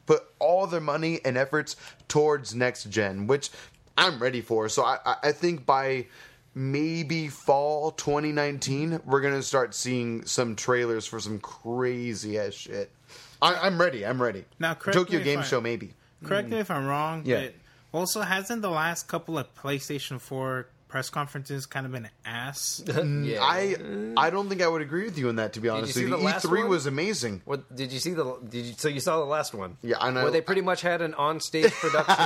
[0.06, 1.76] put all their money and efforts
[2.08, 3.50] towards next gen, which
[3.96, 4.68] I'm ready for.
[4.68, 6.06] So I I, think by
[6.54, 12.90] maybe fall 2019 we're going to start seeing some trailers for some crazy ass shit.
[13.40, 14.04] I, I'm ready.
[14.04, 14.44] I'm ready.
[14.58, 15.94] Now, correct Tokyo Game I- Show maybe.
[16.24, 16.60] Correct me mm.
[16.60, 17.42] if I'm wrong, Yeah.
[17.42, 17.54] but
[17.92, 22.82] also hasn't the last couple of PlayStation 4 press conferences kind of been an ass?
[22.98, 23.40] Yeah.
[23.42, 23.76] I
[24.16, 25.52] I don't think I would agree with you on that.
[25.54, 26.16] To be honest, see with you.
[26.16, 26.68] the last E3 one?
[26.70, 27.42] was amazing.
[27.44, 28.38] What did you see the?
[28.48, 29.76] Did you so you saw the last one?
[29.82, 30.22] Yeah, I know.
[30.22, 32.16] Where they pretty much had an on-stage production.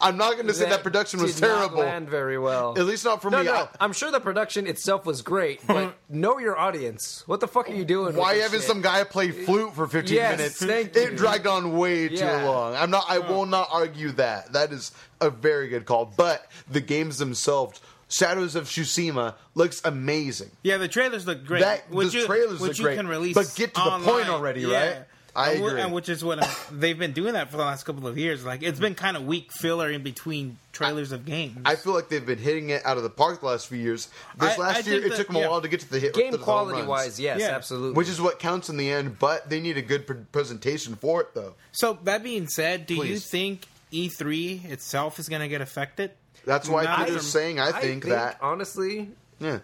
[0.00, 1.78] I'm not going to say that production was did not terrible.
[1.78, 2.74] land very well.
[2.78, 3.44] At least not for no, me.
[3.44, 3.54] no.
[3.54, 7.22] I- I'm sure the production itself was great, but know your audience.
[7.26, 8.14] What the fuck are you doing?
[8.16, 8.68] Why this having shit?
[8.68, 10.56] some guy play flute for 15 Yes, minutes?
[10.64, 11.16] thank it you.
[11.16, 12.40] dragged on way Yeah.
[12.40, 12.76] too long.
[12.76, 13.04] I'm not.
[13.08, 14.52] I will not argue that.
[14.52, 16.04] That is a very good call.
[16.16, 20.50] But the games themselves, Shadows of Tsushima, looks amazing.
[20.62, 21.60] yeah, the trailers look great.
[21.62, 23.98] That- which the you, trailers which look you great, can release but get to the
[24.04, 24.86] point already, Yeah.
[24.86, 24.98] right?
[25.36, 25.80] I and, wh- agree.
[25.82, 28.44] and which is what uh, they've been doing that for the last couple of years.
[28.44, 31.58] Like it's been kind of weak filler in between trailers of games.
[31.64, 34.08] I feel like they've been hitting it out of the park the last few years.
[34.38, 36.00] This I- last I year, it that- took them a while to get to the
[36.00, 36.14] hit.
[36.14, 36.88] to game the home quality runs.
[36.88, 37.48] wise, yes, Yeah.
[37.54, 37.92] absolutely.
[37.96, 39.18] which is what counts in the end.
[39.18, 41.54] But they need a good pre- presentation for it, though.
[41.72, 46.12] so that being said, do you think E3 itself is going to get affected?
[46.44, 47.60] That's why Not Peter's from- saying.
[47.60, 48.38] I think, that.
[48.40, 49.58] honestly, Yeah,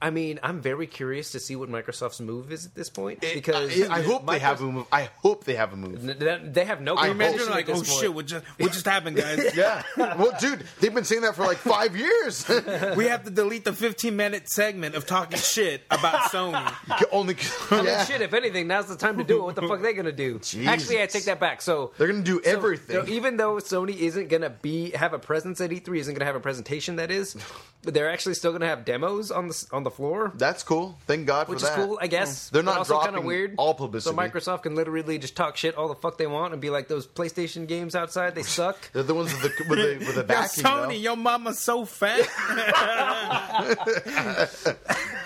[0.00, 3.34] I mean, I'm very curious to see what Microsoft's move is at this point It-
[3.34, 4.86] because I, I hope they have a move.
[4.92, 6.08] I hope they have a move.
[6.08, 6.96] N- They have no.
[6.96, 7.86] I communication hope- You're like, oh point.
[7.86, 9.52] shit, what just what just happened, guys?
[9.56, 9.82] Yeah.
[9.96, 12.46] Well, dude, they've been saying that for like five years.
[12.96, 16.72] we have to delete the 15 minute segment of talking shit about Sony.
[17.10, 17.36] Only.
[17.72, 19.42] I mean, shit, if anything, now's the time to do it.
[19.42, 20.38] What the fuck are they gonna do?
[20.64, 21.60] Actually, I take that back.
[21.60, 23.04] So They're gonna do so- everything.
[23.04, 26.36] so even though Sony isn't gonna be have a presence at E3, isn't gonna have
[26.36, 27.36] a presentation that is,
[27.82, 30.98] but they're actually still gonna have demos on the on the floor, That's cool.
[31.06, 31.78] Thank God which for that.
[31.78, 32.10] Which is cool, I hmm.
[32.10, 32.50] guess.
[32.50, 33.54] They're not also kind dropping of weird.
[33.56, 34.14] all publicity.
[34.14, 36.88] So Microsoft can literally just talk shit all the fuck they want and be like,
[36.88, 38.90] those PlayStation games outside, they suck.
[38.92, 40.64] They're the ones with the with the, with the Yo, backing.
[40.64, 40.94] Sony, though.
[40.94, 42.20] your mama's so fat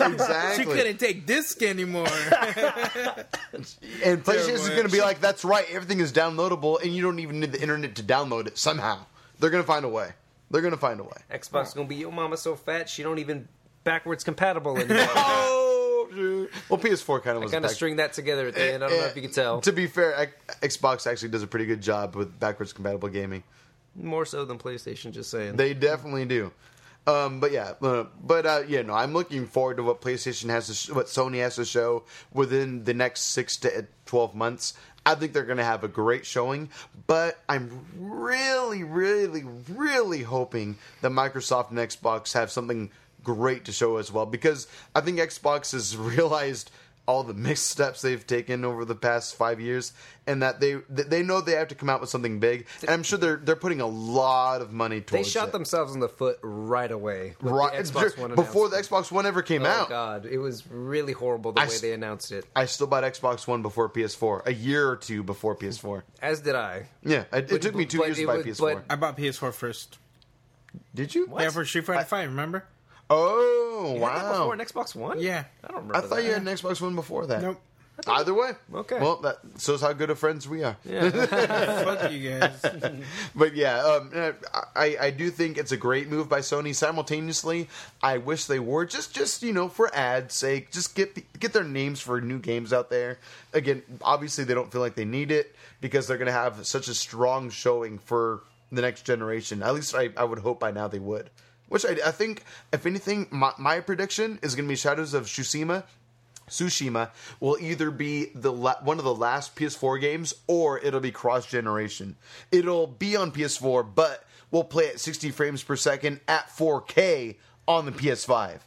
[0.01, 0.65] exactly.
[0.65, 2.09] she couldn't take disc anymore.
[4.05, 7.19] And PlayStation's Terrible going to be like, that's right, everything is downloadable, and you don't
[7.21, 9.05] even need the internet to download it somehow.
[9.39, 10.11] They're going to find a way.
[10.51, 11.17] They're going to find a way.
[11.31, 13.49] Xbox is gonna be your mama so fat she don't even
[13.85, 15.07] backwards compatible anymore.
[16.15, 16.49] Oh.
[16.69, 18.85] Well, PS4 kind of was kind of back- string that together at the end.
[18.85, 19.63] I don't know if you can tell.
[19.63, 23.45] To be fair, Xbox actually does a pretty good job with backwards compatible gaming.
[23.95, 25.57] More so than PlayStation, just saying.
[25.57, 26.53] They definitely do.
[27.07, 30.67] Um, but yeah, uh, but uh, yeah, no, I'm looking forward to what PlayStation has
[30.67, 34.75] to, sh- what Sony has to show within the next six to twelve months.
[35.05, 36.69] I think they're going to have a great showing,
[37.09, 42.91] but I'm really, really, really hoping that Microsoft and Xbox have something
[43.25, 46.71] great to show as well because I think Xbox has realized
[47.05, 49.93] all the missteps they've taken over the past five years,
[50.25, 53.03] and that they they know they have to come out with something big, and I'm
[53.03, 55.27] sure they're they're putting a lot of money towards.
[55.27, 55.53] They shot it.
[55.53, 57.35] themselves in the foot right away.
[57.41, 58.77] right the Xbox One before the.
[58.77, 59.89] Xbox One ever came Oh out.
[59.89, 62.45] god, it was really horrible the I way s- they announced it.
[62.55, 66.03] I still bought Xbox One before PS4, a year or two before PS4.
[66.23, 66.89] As did I.
[67.05, 68.75] Yeah, it, it took me two years it to buy was- PS4.
[68.77, 69.99] but- I bought PS4 first.
[70.95, 71.29] Did you?
[71.37, 72.29] Yeah, for Street Fighter Five.
[72.29, 72.65] Remember?
[73.15, 74.53] Oh You had that before wow!
[74.53, 75.21] an Xbox One?
[75.21, 75.45] Yeah.
[75.63, 75.97] I don't remember.
[75.97, 76.25] I thought that.
[76.25, 77.43] you had an Xbox One before that.
[77.43, 77.61] Nope.
[78.07, 78.99] Either way, Okay.
[78.99, 80.77] Well, that shows how good of friends we are.
[80.85, 82.65] Fuck you guys.
[83.35, 84.33] But yeah, um, uh,
[84.75, 86.75] I I do think it's a great move by Sony.
[86.75, 87.69] Simultaneously,
[88.03, 91.53] I wish they were just just you know for ads sake, just get the, get
[91.53, 93.19] their names for new games out there.
[93.53, 96.89] Again, obviously they don't feel like they need it because they're going to have such
[96.89, 99.63] a strong showing for the next generation.
[99.63, 101.31] At least I, I would hope by now they would.
[101.73, 105.25] Which I, I think, if anything, my, my prediction is going to be Shadows of
[105.25, 105.85] Tsushima
[106.49, 111.11] Tsushima will either be the la- one of the last PS4 games or it'll be
[111.11, 112.17] cross generation.
[112.51, 117.87] It'll be on PS4, but we'll play at 60 frames per second at 4K on
[117.87, 118.59] the PS5.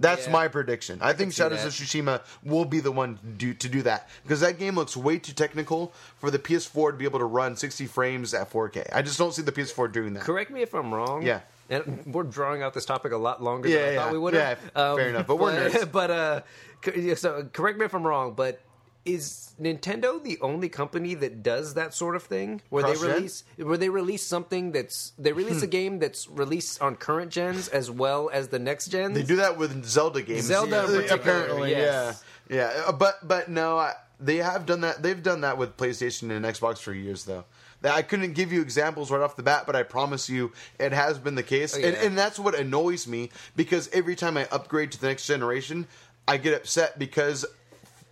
[0.00, 0.32] That's Yeah.
[0.32, 0.98] my prediction.
[1.00, 4.40] I, think Shadows of Tsushima will be the one to do, to do that because
[4.40, 7.86] that game looks way too technical for the PS4 to be able to run 60
[7.86, 8.88] frames at 4K.
[8.92, 10.22] I just don't see the PS4 doing that.
[10.24, 11.22] Correct me if I'm wrong.
[11.22, 11.40] Yeah.
[11.72, 14.02] And we're drawing out this topic a lot longer Yeah, than I yeah.
[14.04, 14.58] thought we would have.
[14.76, 15.90] Yeah, fair enough, but we're nerds.
[16.00, 18.60] But uh, so correct me if I'm wrong, but
[19.04, 23.14] is Nintendo the only company that does that sort of thing where they Cross-gen?
[23.14, 25.64] release where they release something that's they release Hmm.
[25.64, 29.14] a game that's released on current gens as well as the next gens?
[29.16, 30.44] They do that with Zelda games.
[30.44, 32.22] Zelda Yeah, apparently, yes.
[32.48, 32.82] yeah, yeah.
[32.86, 35.02] Uh, But but no, I, they have done that.
[35.02, 37.44] They've done that with PlayStation and Xbox for years, though.
[37.82, 40.92] That- I couldn't give you examples right off the bat, but I promise you, it
[40.92, 44.46] has been the case, Oh, and, and that's what annoys me because every time I
[44.50, 45.86] upgrade to the next generation,
[46.26, 47.44] I get upset because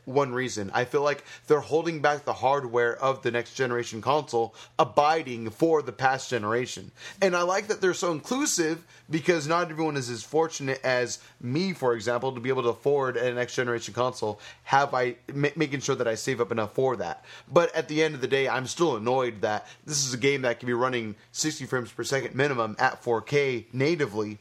[0.04, 0.70] one reason.
[0.74, 5.82] I feel like they're holding back the hardware of the next generation console, abiding for
[5.82, 6.90] the past generation.
[7.20, 11.72] And I like that they're so inclusive because not everyone is as fortunate as me,
[11.72, 14.40] for example, to be able to afford a next generation console.
[14.64, 17.24] Have I making sure that I save up enough for that?
[17.50, 20.42] But at the end of the day, I'm still annoyed that this is a game
[20.42, 24.38] that can be running 60 frames per second minimum at 4K natively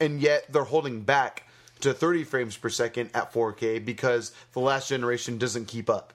[0.00, 1.45] and yet they're holding back
[1.80, 6.12] to 30 frames per second at 4K because the last generation doesn't keep up.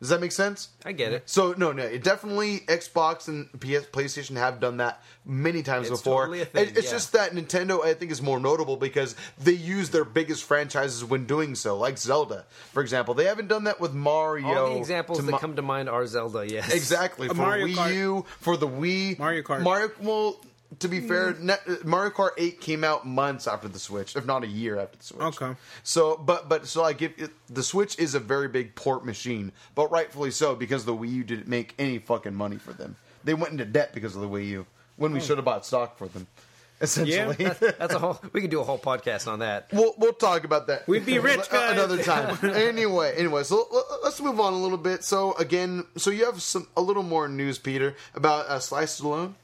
[0.00, 0.68] Does that make sense?
[0.84, 1.22] I get it.
[1.24, 6.00] So no, no, it definitely Xbox and PS, PlayStation have done that many times It's
[6.02, 6.22] before.
[6.22, 6.92] totally a thing, It- it's yeah.
[6.92, 11.24] just that Nintendo, I think, is more notable because they use their biggest franchises when
[11.24, 13.14] doing so, like Zelda, for example.
[13.14, 14.46] They haven't done that with Mario.
[14.48, 16.46] All the examples that Ma- come to mind are Zelda.
[16.50, 17.94] Yes, Exactly uh, for Mario Wii Kart.
[17.94, 19.62] U, for the Wii, Mario Kart.
[19.62, 19.90] Mario.
[20.00, 20.38] Well,
[20.78, 21.36] to be fair,
[21.84, 25.04] Mario Kart Eight came out months after the Switch, if not a year after the
[25.04, 25.22] Switch.
[25.22, 25.54] Okay.
[25.82, 29.52] So, but but so I give it, the Switch is a very big port machine,
[29.74, 32.96] but rightfully so because the Wii U didn't make any fucking money for them.
[33.24, 35.98] They went into debt because of the Wii U when we should have bought stock
[35.98, 36.26] for them.
[36.80, 37.44] Essentially.
[37.46, 38.20] that's a whole.
[38.32, 39.68] We could do a whole podcast on that.
[39.72, 40.86] We'll we'll talk about that.
[40.88, 41.72] We'd be rich, guys.
[41.72, 42.36] another time.
[42.54, 43.66] anyway, anyway, so
[44.02, 45.04] let's move on a little bit.
[45.04, 49.34] So again, so you have some a little more news, Peter, about uh, Sly Stallone.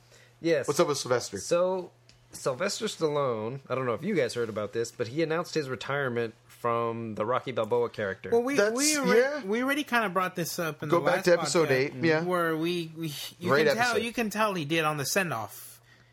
[0.40, 0.66] Yes.
[0.68, 1.38] What's up with Sylvester?
[1.38, 1.90] So,
[2.32, 5.68] Sylvester Stallone, I don't know if you guys heard about this, but he announced his
[5.68, 8.30] retirement from the Rocky Balboa character.
[8.30, 9.42] Well, we That's- we already, yeah.
[9.44, 11.72] we already kind of brought this up in Go the back last to episode podcast,
[11.72, 12.22] eight, yeah.
[12.22, 14.02] where we, we you Great can tell episode.
[14.04, 15.69] you can tell he did on the send off.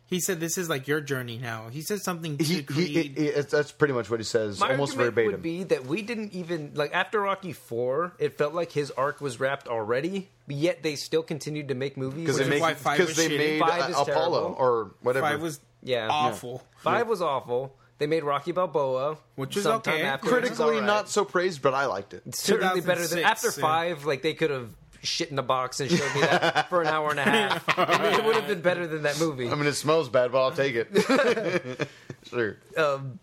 [0.08, 3.18] He said, "This is like your journey now." He said something to he, he, Creed.
[3.18, 5.32] he- that's pretty much what he says, My almost argument verbatim.
[5.32, 8.14] would be that we didn't even like after Rocky Four.
[8.18, 11.96] It felt like his arc was wrapped already, but yet they still continued to make
[11.98, 12.24] movies.
[12.26, 13.38] because they is why make five because was they shitty.
[13.38, 15.26] made Five is uh, Apollo or whatever.
[15.26, 16.08] Five was Yeah.
[16.10, 16.62] awful.
[16.78, 17.74] Five was awful.
[17.98, 20.02] They made Rocky Balboa, Which was sometime okay.
[20.04, 20.84] after, which was critically alright.
[20.84, 22.22] not so praised, but I liked it.
[22.34, 23.66] certainly better than 2006, after yeah.
[23.66, 24.04] five.
[24.04, 24.70] Like they could have
[25.02, 27.64] shit in the box and showed me that for an hour and a half.
[27.78, 29.48] I mean, it would have been better than that movie.
[29.48, 31.88] I mean, it smells bad, but I'll take it.
[32.30, 32.56] sure.
[32.76, 33.18] Um,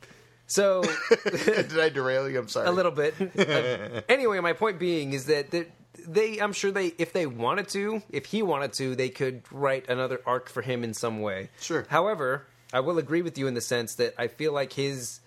[0.48, 0.84] so
[1.24, 2.40] Did I derail you?
[2.40, 2.68] I'm sorry.
[2.68, 3.16] a little bit.
[3.20, 5.72] Uh, anyway, my point being is that that
[6.08, 9.90] they, I'm sure they, if they wanted to, if he wanted to, they could write
[9.90, 11.50] another arc for him in some way.
[11.60, 11.86] Sure.
[11.90, 15.20] However, I will agree with you in the sense that I feel like his.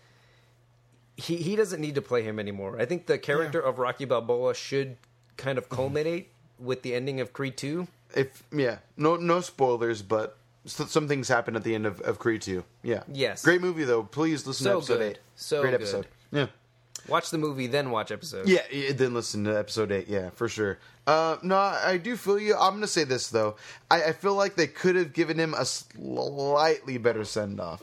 [1.17, 2.81] He, he doesn't need to play him anymore.
[2.81, 4.99] I think the character of Rocky Balboa should
[5.37, 7.87] kind of culminate with the ending of Creed 2.
[8.17, 12.43] If yeah, no no spoilers, but some things happen at the end of, of Creed
[12.43, 12.65] 2.
[12.83, 13.03] Yeah.
[13.13, 13.43] Yes.
[13.43, 14.03] Great movie though.
[14.03, 15.11] Please listen So to episode good.
[15.11, 15.19] eight.
[15.37, 15.81] So Great good.
[15.83, 16.07] episode.
[16.33, 16.47] Yeah.
[17.07, 18.49] Watch the movie, then watch episode.
[18.49, 20.09] Yeah, yeah, then listen to episode eight.
[20.09, 20.79] Yeah, for sure.
[21.07, 22.55] Uh, no, I do feel you.
[22.55, 23.57] I'm gonna say this though.
[23.91, 27.83] I, I feel like they could have given him a slightly better send off,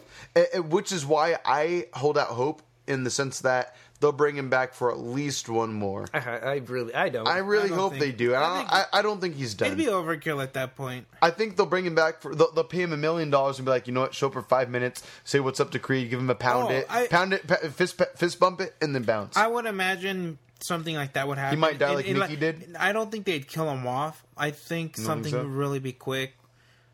[0.56, 4.76] which is why I hold out hope in the sense that they'll bring him back
[4.76, 6.06] for at least one more.
[6.14, 7.28] I, I really, I don't.
[7.28, 8.36] I really don't hope think- they do.
[8.36, 9.66] I, I don't, think- I, I don't think he's done.
[9.68, 11.08] It'd be overkill at that point.
[11.24, 12.36] I think they'll bring him back for.
[12.36, 14.34] They'll, they'll pay him a million dollars and be like, you know what, show up
[14.34, 17.08] for five minutes, say what's up to Creed, give him a pound Oh, it, I-
[17.08, 17.42] pound it,
[17.74, 19.36] fist fist bump it, and then bounce.
[19.36, 21.58] I would imagine something like that would happen.
[21.58, 22.76] He might die like and, Mickey did?
[22.80, 24.24] I don't think they'd kill him off.
[24.38, 25.40] I think something so?
[25.40, 26.36] would really be quick.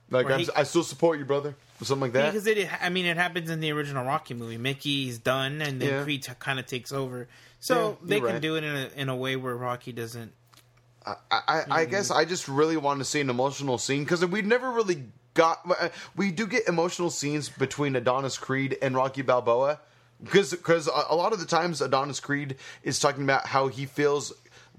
[0.09, 2.31] like, he- I still support you, brother, something like that.
[2.31, 4.57] Because it, I mean, it happens in the original Rocky movie.
[4.57, 6.03] Mickey's done, and then Yeah.
[6.03, 7.27] Creed kind of takes over.
[7.59, 8.41] So Yeah, they can right.
[8.41, 10.33] do it in a in a way where Rocky doesn't.
[11.05, 14.45] I, I, I guess I just really want to see an emotional scene because we've
[14.45, 15.61] never really got.
[15.79, 19.79] uh, We do get emotional scenes between Adonis Creed and Rocky Balboa
[20.23, 24.31] because because a lot of the times Adonis Creed is talking about how he feels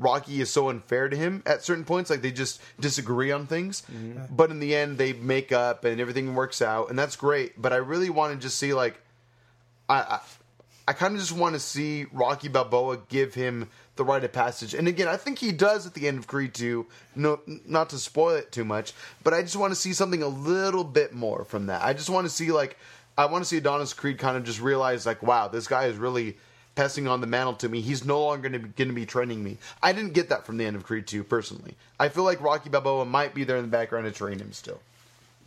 [0.03, 3.83] Rocky is so unfair to him at certain points, like they just disagree on things.
[3.83, 4.35] Mm-hmm.
[4.35, 7.61] But in the end, they make up and everything works out, and that's great.
[7.61, 9.01] But I really want to just see like
[9.88, 10.21] I, I,
[10.88, 14.75] I kind of just want to see Rocky Balboa give him the rite of passage.
[14.75, 16.87] And again, I think he does at the end of Creed 2.
[17.15, 20.29] No, not to spoil it too much, but I just want to see something a
[20.29, 21.83] little bit more from that.
[21.83, 22.77] I just want to see like
[23.17, 25.97] I want to see Adonis Creed kind of just realize like, wow, this guy is
[25.97, 26.37] really
[26.75, 27.81] passing on the mantle to me.
[27.81, 29.59] He's no longer going to be training me.
[29.83, 31.75] I didn't get that from the end of Creed 2 personally.
[32.01, 34.81] I feel like Rocky Balboa might be there in the background to train him still.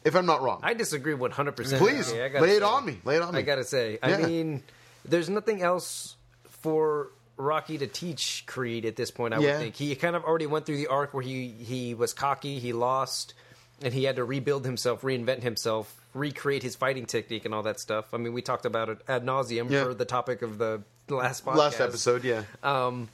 [0.04, 0.60] If I'm not wrong.
[0.62, 1.52] I disagree 100.
[1.56, 3.00] percent Please I gotta lay it on me.
[3.06, 3.40] Lay it on me.
[3.40, 4.18] I gotta say, Yeah.
[4.18, 4.62] I mean,
[5.04, 6.16] there's nothing else
[6.62, 9.34] for Rocky to teach Creed at this point.
[9.34, 9.54] I Yeah.
[9.54, 12.60] would think he kind of already went through the arc where he he was cocky,
[12.60, 13.34] he lost,
[13.82, 17.80] and he had to rebuild himself, reinvent himself, recreate his fighting technique, and all that
[17.80, 18.13] stuff.
[18.13, 19.84] I mean, we talked about it ad nauseum Yeah.
[19.84, 21.56] for the topic of the last podcast.
[21.58, 22.43] Last episode, yeah.
[22.63, 23.10] Um,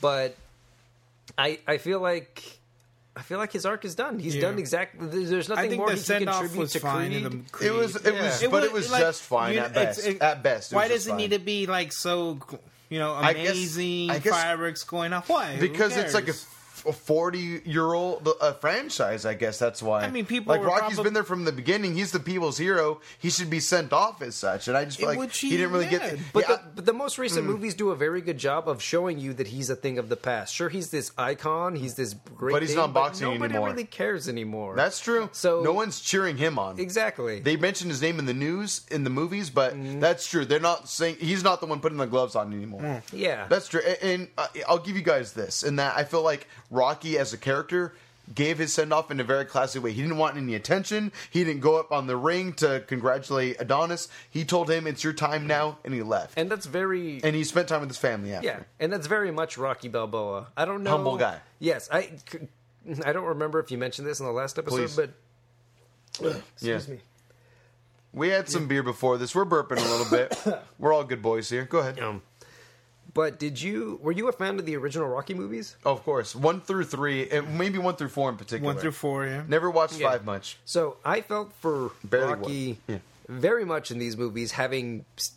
[0.00, 0.34] but
[1.36, 2.42] I I feel like.
[3.18, 4.18] I feel like his arc is done.
[4.18, 4.42] He's Yeah.
[4.42, 5.24] done exactly.
[5.24, 7.24] There's nothing more the he can contribute was to fine Creed.
[7.24, 7.70] in the Creed.
[7.70, 8.48] It was, it was, Yeah.
[8.50, 10.06] but it was like, just fine you- at it's- best.
[10.06, 11.16] it- at best, it why was does just it fine.
[11.16, 12.38] need to be like so?
[12.90, 15.30] You know, I guess- amazing I guess- fireworks going off.
[15.30, 15.56] Why?
[15.58, 16.34] Because it's like a
[16.92, 16.96] cares?
[16.98, 19.24] forty-year-old uh, franchise.
[19.26, 20.02] I guess that's why.
[20.04, 21.94] I mean, people like were Rocky's probab- been there from the beginning.
[21.94, 23.00] He's the people's hero.
[23.18, 24.68] He should be sent off as such.
[24.68, 26.02] And I just feel like Which he, he didn't really get.
[26.02, 26.20] did.
[26.32, 27.52] But, yeah, the, but the most recent Hmm.
[27.52, 30.16] movies do a very good job of showing you that he's a thing of the
[30.16, 30.54] past.
[30.54, 33.38] Sure, he's this icon, he's this great, But he's thing, not boxing anymore.
[33.48, 33.68] nobody anymore.
[33.70, 34.74] really cares anymore.
[34.76, 35.28] that's true.
[35.32, 36.78] So no one's cheering him on.
[36.78, 37.40] exactly.
[37.40, 40.44] They mentioned his name in the news in the movies, but that's true.
[40.44, 43.02] They're not saying he's not the one putting the gloves on anymore.
[43.12, 43.80] yeah, That's true.
[43.84, 47.32] A- And, uh, I'll give you guys this, And that I feel like Rocky as
[47.32, 47.94] a character
[48.34, 49.92] gave his send off in a very classy way.
[49.92, 51.12] He didn't want any attention.
[51.30, 54.08] He didn't go up on the ring to congratulate Adonis.
[54.30, 56.32] He told him it's your time now, and he left.
[56.36, 58.46] And, and that's very and he spent time with his family after.
[58.46, 60.48] yeah, and that's very much Rocky Balboa.
[60.56, 61.38] I don't know, Humble guy.
[61.60, 62.10] Yes, I
[63.04, 64.96] I don't remember if you mentioned this in the last episode, Please.
[64.96, 65.10] but
[66.20, 66.40] Yeah.
[66.54, 66.98] excuse me.
[68.12, 69.34] We had some beer before this.
[69.34, 70.62] We're burping a little bit.
[70.78, 71.64] We're all good boys here.
[71.64, 72.00] Go ahead.
[72.00, 72.22] Um,
[73.16, 75.74] but did you were you a fan of the original Rocky movies?
[75.84, 76.36] Oh, of course.
[76.36, 78.72] One through three, and maybe one through four in particular.
[78.72, 79.26] one through four.
[79.26, 79.42] Yeah.
[79.48, 80.10] Never watched Yeah.
[80.10, 80.58] five much.
[80.66, 82.94] So I felt for Barely Rocky one.
[82.96, 82.98] Yeah.
[83.28, 85.32] very much in these movies, having s-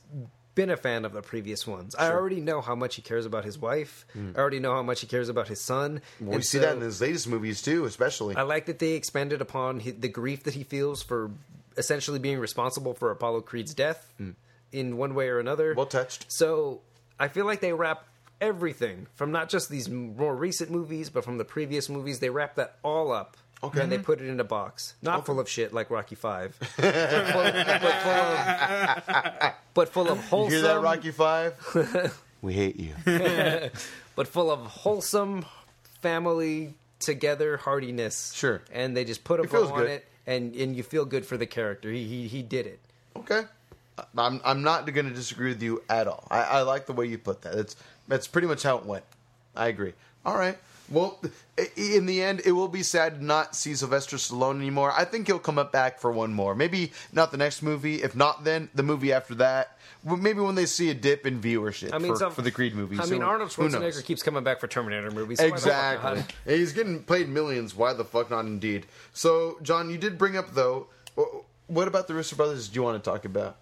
[0.55, 1.95] been a fan of the previous ones.
[1.95, 4.05] I already know how much he cares about his wife.
[4.17, 4.35] Mm.
[4.37, 6.01] I already know how much he cares about his son.
[6.19, 8.35] Well, we And see so that in his latest movies too, especially.
[8.35, 11.31] I like that they expanded upon hi- the grief that he feels for
[11.77, 14.35] essentially being responsible for Apollo Creed's death mm.
[14.73, 15.73] in one way or another.
[15.77, 16.25] Well touched.
[16.29, 16.81] So
[17.19, 18.05] I feel like they wrap
[18.41, 22.19] everything from not just these more recent movies, but from the previous movies.
[22.19, 23.35] They wrap that all up.
[23.61, 23.81] Okay.
[23.81, 26.93] And they put it in a box, not full of shit like Rocky Five, but,
[27.27, 32.17] full, but full of, but full of You wholesome, hear that, Rocky Five?
[32.41, 32.93] we hate you.
[34.15, 35.43] but full of wholesome
[36.01, 38.31] family together heartiness.
[38.33, 38.61] Sure.
[38.71, 39.89] and they just put a It bow on good.
[39.89, 41.91] it, and and you feel good for the character.
[41.91, 42.79] He he, he did it.
[43.17, 43.41] Okay.
[44.17, 46.27] I'm I'm not going to disagree with you at all.
[46.29, 47.55] I, I like the way you put that.
[47.55, 47.75] It's
[48.07, 49.03] that's pretty much how it went.
[49.55, 49.93] I agree.
[50.25, 50.57] All right.
[50.91, 51.19] Well,
[51.75, 54.91] in the end, it will be sad to not see Sylvester Stallone anymore.
[54.95, 56.55] I think he'll come up back for one more.
[56.55, 58.01] Maybe not the next movie.
[58.01, 59.77] If not, then the movie after that.
[60.03, 62.73] Maybe when they see a dip in viewership I mean, for, some- for the Creed
[62.73, 62.99] movies.
[63.01, 63.51] I mean, Arnold?
[63.51, 65.39] Schwarzenegger keeps coming back for Terminator movies.
[65.39, 66.57] so why the fuck Exactly.
[66.57, 67.75] He's getting paid millions.
[67.75, 68.45] Why the fuck not?
[68.45, 68.85] Indeed.
[69.13, 70.87] So, John, you did bring up though.
[71.67, 72.67] What about the Russo brothers?
[72.67, 73.57] Do you want to talk about?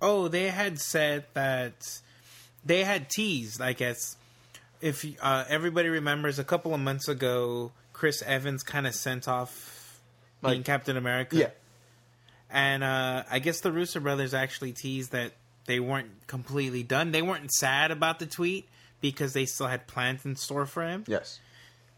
[0.00, 2.00] Oh, they had said that
[2.64, 3.60] they had teased.
[3.60, 4.16] I guess
[4.80, 9.98] if uh, everybody remembers, a couple of months ago, Chris Evans kind of sent off
[10.44, 11.36] being Captain America.
[11.36, 11.50] Yeah.
[12.50, 15.32] and uh, I guess the Russo brothers actually teased that
[15.64, 17.10] they weren't completely done.
[17.10, 18.68] They weren't sad about the tweet
[19.00, 21.04] because they still had plans in store for him.
[21.08, 21.40] Yes.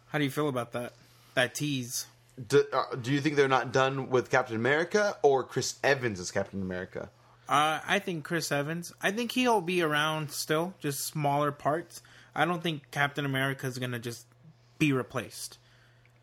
[0.08, 0.92] How do you feel about that?
[1.34, 2.06] That tease.
[2.46, 6.30] Do, uh, do you think they're not done with Captain America or Chris Evans as
[6.30, 7.11] Captain America?
[7.48, 8.92] Uh, I think Chris Evans.
[9.00, 12.02] I think he'll be around still, just smaller parts.
[12.34, 14.26] I don't think Captain America is gonna just
[14.78, 15.58] be replaced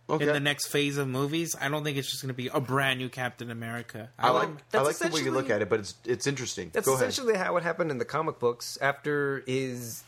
[0.08, 0.28] Okay.
[0.28, 1.56] in the next phase of movies.
[1.60, 4.12] I don't think it's just gonna be a brand new Captain America.
[4.20, 6.70] I like I That's like the way you look at it, but it's it's interesting.
[6.74, 7.10] That's Go ahead.
[7.10, 10.04] essentially how it happened in the comic books after his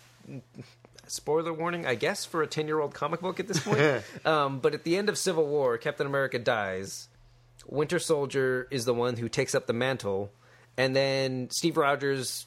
[1.08, 4.04] spoiler warning, I guess, for a ten-year-old comic book at this point.
[4.26, 7.08] um, but at the end of Civil War, Captain America dies.
[7.66, 10.32] Winter Soldier is the one who takes up the mantle,
[10.78, 12.46] and then Steve Rogers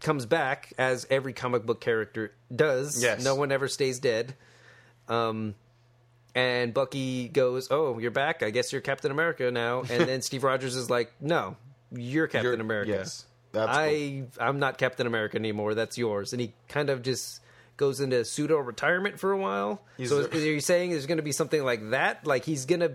[0.00, 3.02] comes back as every comic book character does.
[3.02, 3.22] Yes.
[3.24, 4.34] no one ever stays dead.
[5.08, 5.54] Um,
[6.34, 8.42] and Bucky goes, "Oh, you're back.
[8.42, 11.56] I guess you're Captain America now." And then Steve Rogers is like, "No,
[11.92, 13.26] you're Captain You're- America." yes.
[13.52, 15.74] That's I I'm not Captain America anymore.
[15.74, 16.32] That's yours.
[16.32, 17.40] And he kind of just
[17.76, 19.82] goes into pseudo retirement for a while.
[19.98, 22.26] He's so a- is, are you saying there's going to be something like that?
[22.26, 22.92] Like he's going to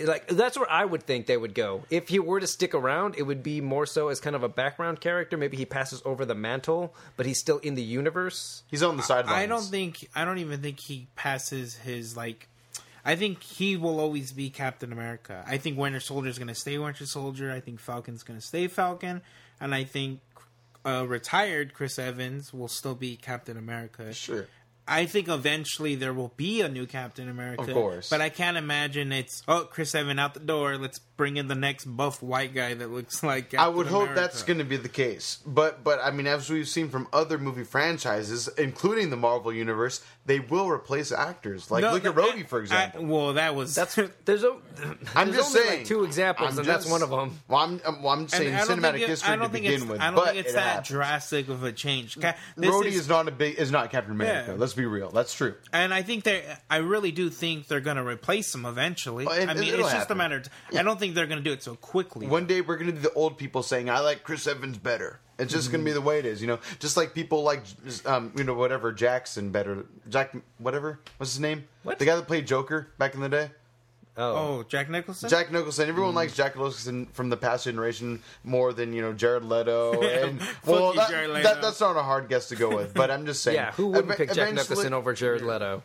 [0.00, 1.84] like that's where I would think they would go.
[1.90, 4.48] If he were to stick around, it would be more so as kind of a
[4.48, 5.36] background character.
[5.36, 8.62] Maybe he passes over the mantle, but he's still in the universe.
[8.68, 9.36] He's on the sidelines.
[9.36, 10.08] I don't think.
[10.14, 12.48] I don't even think he passes his like.
[13.04, 15.42] I think he will always be Captain America.
[15.46, 17.50] I think Winter Soldier is going to stay Winter Soldier.
[17.50, 19.22] I think Falcon's going to stay Falcon,
[19.58, 20.20] and I think
[20.84, 24.12] uh, retired Chris Evans will still be Captain America.
[24.12, 24.46] Sure.
[24.90, 27.62] I think eventually there will be a new Captain America.
[27.62, 28.10] Of course.
[28.10, 30.76] But I can't imagine it's oh Chris Evans out the door.
[30.76, 33.50] Let's bring in the next buff white guy that looks like.
[33.50, 36.50] Captain I would hope that's going to be the case, but but I mean, as
[36.50, 41.72] we've seen from other movie franchises, including the Marvel universe, they will replace actors.
[41.72, 43.04] Like No, look at that- Rhodey, for I- example.
[43.06, 44.50] well, that was That's there's a.
[45.16, 47.40] I'm there's just only saying like two examples, I'm and that's one of them.
[47.48, 49.72] Well, I'm, I'm, well, I'm just saying I don't cinematic think it- history to begin
[49.72, 50.00] it's, with.
[50.00, 50.88] I don't think it's it that happens.
[50.88, 52.20] drastic of a change.
[52.20, 54.52] Ca- this Rhodey is- is not a big is not Captain America.
[54.52, 54.56] Yeah.
[54.58, 55.10] Let's be real.
[55.10, 55.54] That's true.
[55.72, 59.26] And I think they, I really do think they're going to replace him eventually.
[59.26, 60.12] Well, it- I mean, it's just happen.
[60.12, 60.36] a matter.
[60.36, 62.28] Of, I don't think they're going to do it so quickly.
[62.28, 65.18] One day we're going to be the old people saying, "I like Chris Evans better."
[65.40, 66.58] It's just going to be the way it is, you know.
[66.78, 67.62] Just like people like,
[68.06, 71.66] um, you know, whatever Jackson better, Jack, whatever, what's his name?
[71.82, 71.98] What?
[71.98, 73.50] The guy that played Joker back in the day.
[74.16, 75.30] Oh, oh, Jack Nicholson.
[75.30, 75.86] Jack Nicholson.
[75.86, 75.88] Mm.
[75.88, 80.02] Everyone likes Jack Nicholson from the past generation more than you know Jared Leto.
[80.02, 81.42] And Fuck well, you, that, Jared Leto.
[81.44, 82.92] that- that's not a hard guess to go with.
[82.92, 83.54] But I'm just saying.
[83.56, 83.72] yeah.
[83.72, 85.82] Who wouldn't Ev- pick Jack Nicholson over Jared Leto?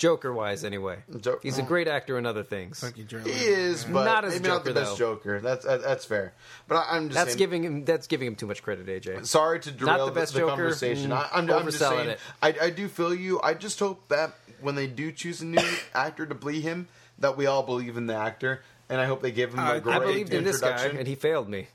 [0.00, 0.96] Joker wise, anyway.
[1.20, 2.80] Jo- He's a great actor in other things.
[2.80, 3.44] Fuck you, Jared He Leto.
[3.52, 5.14] is, but Not as maybe not the Joker, best though.
[5.14, 5.40] Joker.
[5.40, 6.32] That's uh, that's fair.
[6.66, 7.84] But I, I'm just That's saying, giving him.
[7.84, 9.26] That's giving him too much credit, AJ.
[9.26, 10.50] Sorry to derail the best the, Joker.
[10.56, 11.10] conversation.
[11.10, 12.08] Mm, I, I'm, I'm just overselling saying.
[12.08, 12.18] it.
[12.42, 13.40] I, I do feel you.
[13.42, 14.32] I just hope that
[14.62, 15.62] when they do choose a new
[15.94, 16.88] actor to play him,
[17.18, 19.94] that we all believe in the actor, and I hope they give him a great
[19.96, 20.98] I believed in this guy, introduction.
[20.98, 21.68] and he failed me.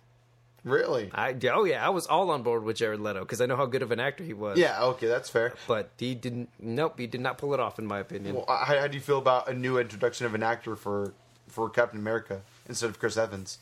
[0.65, 1.09] Really?
[1.13, 3.65] I oh yeah, I was all on board with Jared Leto because I know how
[3.67, 4.57] good of an actor he was.
[4.57, 4.83] Yeah.
[4.83, 5.53] Okay, that's fair.
[5.67, 6.49] but he didn't.
[6.59, 8.35] Nope, he did not pull it off, in my opinion.
[8.35, 11.13] Well, how, how do you feel about a new introduction of an actor for
[11.47, 13.59] for Captain America instead of Chris Evans?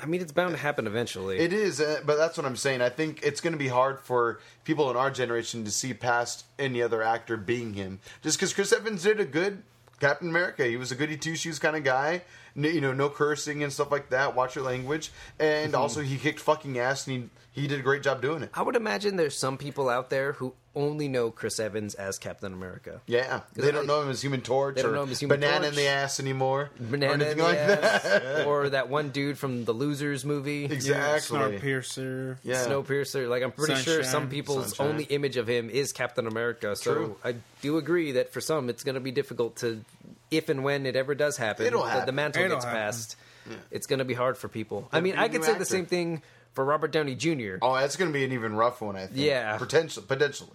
[0.00, 1.38] I mean, it's bound to happen eventually.
[1.38, 2.82] It is, uh, but that's what I'm saying.
[2.82, 6.44] I think it's going to be hard for people in our generation to see past
[6.56, 7.98] any other actor being him.
[8.22, 9.64] Just because Chris Evans did a good
[9.98, 12.22] Captain America, he was a goody two shoes kind of guy.
[12.58, 14.34] No, you know, no cursing and stuff like that.
[14.34, 15.80] Watch your language, and Mm-hmm.
[15.80, 17.16] also he kicked fucking ass, and
[17.54, 18.50] he he did a great job doing it.
[18.54, 22.52] I would imagine there's some people out there who only know Chris Evans as Captain
[22.52, 23.00] America.
[23.06, 25.18] Yeah, they don't I- know him as Human Torch They don't or know him as
[25.18, 25.68] Human banana Torch.
[25.70, 28.46] in the ass anymore, or Banana in anything the like ass, that.
[28.46, 31.36] or that one dude from the Losers movie, exactly.
[31.38, 32.36] Snowpiercer.
[32.44, 32.64] Yeah.
[32.66, 33.28] Snowpiercer.
[33.28, 34.86] Like I'm pretty sure some people's Sunshine.
[34.88, 36.76] only image of him is Captain America.
[36.76, 37.16] So True.
[37.24, 39.84] I do agree that for some it's going to be difficult to,
[40.30, 42.14] if and when it ever does happen, It'll that the happen.
[42.14, 42.80] mantle It'll gets happen.
[42.80, 43.16] passed.
[43.70, 44.88] It's going to be hard for people.
[44.92, 46.22] I There'll mean, I could new say the same thing
[46.52, 47.56] for Robert Downey Jr.
[47.62, 49.18] Oh, that's going to be an even rough one, I think.
[49.18, 49.56] Yeah.
[49.56, 50.50] potentially, potentially,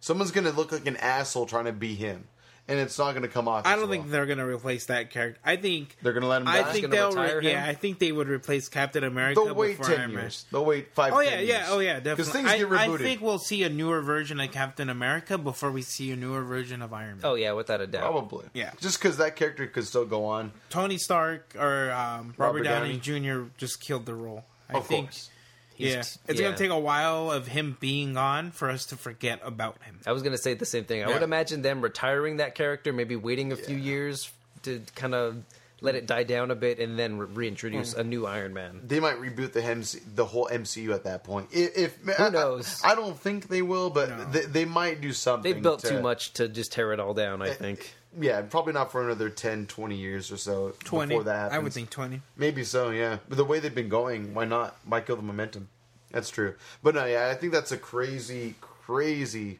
[0.00, 2.24] someone's going to look like an asshole trying to be him,
[2.68, 3.66] and it's not going to come off.
[3.66, 3.98] I as don't well.
[3.98, 5.40] think they're going to replace that character.
[5.44, 6.72] I think They're gonna let him I die?
[6.72, 7.12] think they'll.
[7.12, 7.42] Re- him?
[7.44, 9.40] yeah, I think they would replace Captain America.
[9.44, 10.22] they'll wait before ten Iron Man.
[10.24, 10.44] years.
[10.52, 11.12] They'll wait five.
[11.12, 12.10] Oh 10 yeah, yeah, oh yeah, definitely.
[12.10, 12.50] Because definitely.
[12.60, 12.94] things get I, rebooted.
[12.94, 16.42] I think we'll see a newer version of Captain America before we see a newer
[16.42, 17.20] version of Iron Man.
[17.24, 18.02] Oh yeah, without a doubt.
[18.02, 18.46] Probably.
[18.54, 18.72] Yeah.
[18.80, 20.52] Just because that character could still go on.
[20.70, 23.44] Tony Stark or um, Robert, Robert Downey, Jr.
[23.56, 24.44] just killed the role.
[24.68, 25.06] I Of think.
[25.06, 25.30] course.
[25.78, 26.34] Yeah, it's yeah.
[26.42, 29.98] gonna take a while of him being on for us to forget about him.
[30.06, 31.02] I was going to say the same thing.
[31.02, 31.14] I Yeah.
[31.14, 34.30] would imagine them retiring that character, maybe waiting a few years
[34.64, 35.36] to kind of
[35.80, 38.00] let it die down a bit, and then re- reintroduce Hmm.
[38.00, 38.80] a new Iron Man.
[38.84, 41.50] They might reboot the MC, the whole MCU at that point.
[41.52, 42.80] If, if Who knows?
[42.82, 44.24] I, I don't think they will, but No.
[44.24, 45.52] they, they might do something.
[45.52, 47.42] They've built to- too much to just tear it all down.
[47.42, 47.94] Eh, I think.
[48.18, 50.74] Yeah, probably not for another 10, 20 years or so.
[50.80, 51.54] Twenty, Before that happens.
[51.54, 52.22] I would think twenty.
[52.36, 53.18] Maybe so, yeah.
[53.28, 54.76] But the way they've been going, why not?
[54.86, 55.68] Why kill the momentum?
[56.10, 56.54] That's true.
[56.82, 59.58] But no, yeah, I think that's a crazy, crazy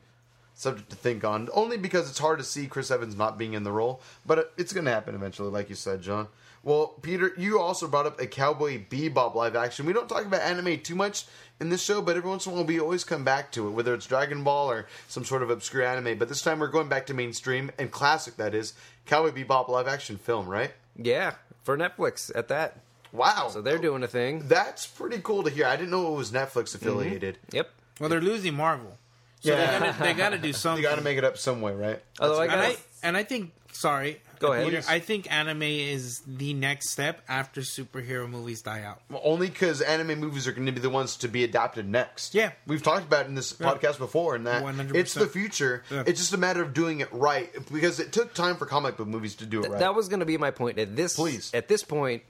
[0.54, 1.48] subject to think on.
[1.52, 4.00] Only because it's hard to see Chris Evans not being in the role.
[4.24, 6.28] But it's going to happen eventually, like you said, John.
[6.68, 9.86] Well, Peter, you also brought up a Cowboy Bebop live action.
[9.86, 11.24] We don't talk about anime too much
[11.60, 13.70] in this show, but every once in a while we always come back to it,
[13.70, 16.18] whether it's Dragon Ball or some sort of obscure anime.
[16.18, 18.74] But this time we're going back to mainstream and classic, that is,
[19.06, 20.72] Cowboy Bebop live action film, right?
[20.94, 22.76] Yeah, for Netflix at that.
[23.14, 23.48] Wow.
[23.50, 24.42] So they're doing a thing.
[24.46, 25.64] That's pretty cool to hear.
[25.64, 27.38] I didn't know it was Netflix affiliated.
[27.46, 27.56] Mm-hmm.
[27.56, 27.70] Yep.
[27.98, 28.98] Well, they're losing Marvel,
[29.40, 29.56] so Yeah.
[29.56, 30.82] they gotta they gotta do something.
[30.82, 32.02] You got to make it up some way, right?
[32.20, 34.20] Although I and got I and I think sorry.
[34.38, 34.66] Go ahead.
[34.66, 39.00] Peter, I think anime is the next step after superhero movies die out.
[39.10, 42.34] Well, only because anime movies are going to be the ones to be adapted next.
[42.34, 42.52] Yeah.
[42.66, 43.66] we've talked about it in this Yeah.
[43.72, 44.94] podcast before, and that 100%.
[44.96, 45.82] it's the future.
[45.90, 46.04] Yeah.
[46.06, 49.08] It's just a matter of doing it right because it took time for comic book
[49.08, 49.80] movies to do it right.
[49.80, 50.78] That was going to be my point.
[50.78, 51.50] At this, Please.
[51.54, 52.22] at this point,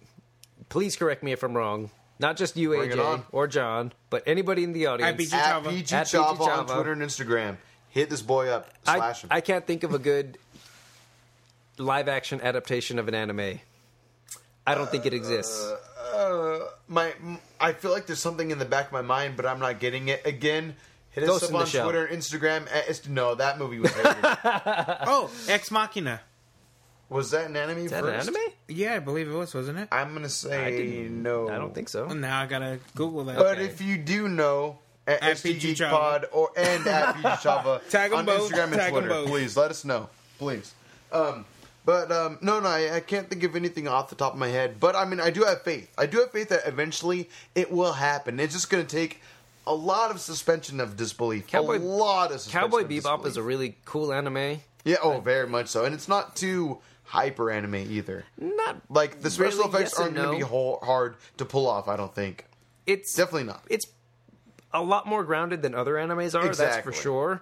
[0.68, 1.90] please correct me if I'm wrong.
[2.20, 2.90] Not just you, Bring.
[2.90, 5.08] AJ, or John, but anybody in the audience.
[5.08, 5.68] I beat you- at Chava.
[5.70, 7.58] PG Chava on Twitter and Instagram.
[7.90, 8.68] Hit this boy up.
[8.86, 9.28] I, Slash him.
[9.32, 10.36] I can't think of a good
[11.78, 13.60] live action adaptation of an anime.
[14.66, 15.72] I don't think it exists.
[16.14, 16.58] uh,
[16.88, 17.12] my,
[17.60, 20.08] I feel like there's something in the back of my mind, but I'm not getting
[20.08, 20.26] it.
[20.26, 20.76] Again,
[21.10, 21.84] hit us up on Shell.
[21.84, 22.62] Twitter and Instagram.
[22.66, 23.90] Uh, it's- no, that movie was.
[24.44, 26.20] Oh, Ex Machina.
[27.08, 28.28] was that an anime Is that first?
[28.28, 28.52] an anime?
[28.68, 29.88] Yeah, I believe it was, wasn't it?
[29.90, 31.48] I'm gonna say I didn't- no.
[31.48, 32.06] I don't think so.
[32.06, 33.36] Well, now I gotta Google that.
[33.38, 33.64] But Okay.
[33.64, 38.26] if you do know, at, At ST PG Pod or and at PG Chava on
[38.26, 39.08] both, Instagram and tag 'em Twitter.
[39.08, 39.28] both.
[39.28, 40.10] Please let us know.
[40.38, 40.74] Please.
[41.10, 41.46] Um,
[41.88, 44.48] but um, no, no, I, I can't think of anything off the top of my
[44.48, 44.78] head.
[44.78, 45.90] But I mean, I do have faith.
[45.96, 48.38] I do have faith that eventually it will happen.
[48.38, 49.22] It's just going to take
[49.66, 51.46] a lot of suspension of disbelief.
[51.46, 54.60] Cowboy- a lot of suspension Cowboy of Bebop is a really cool anime.
[54.84, 54.96] yeah.
[55.02, 58.26] Oh, very much so, and it's not too hyper anime either.
[58.36, 61.66] Not Like the special really, effects yes aren't going to be ho- hard to pull
[61.66, 61.88] off.
[61.88, 62.44] I don't think.
[62.86, 63.64] It's Definitely not.
[63.70, 63.86] It's
[64.74, 66.54] a lot more grounded than other animes are.
[66.54, 67.40] That's for sure.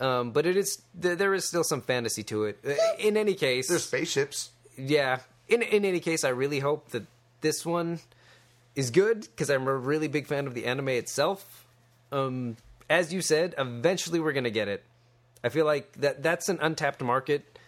[0.00, 2.58] Um, but it is th- there is still some fantasy to it.
[2.66, 4.50] Uh, In any case, There's spaceships.
[4.76, 5.20] yeah.
[5.48, 7.04] In in any case, I really hope that
[7.42, 8.00] this one
[8.74, 11.66] is good because I'm a really big fan of the anime itself.
[12.12, 12.56] Um,
[12.88, 14.82] as you said, eventually we're gonna get it.
[15.44, 17.58] I feel like that that's an untapped market.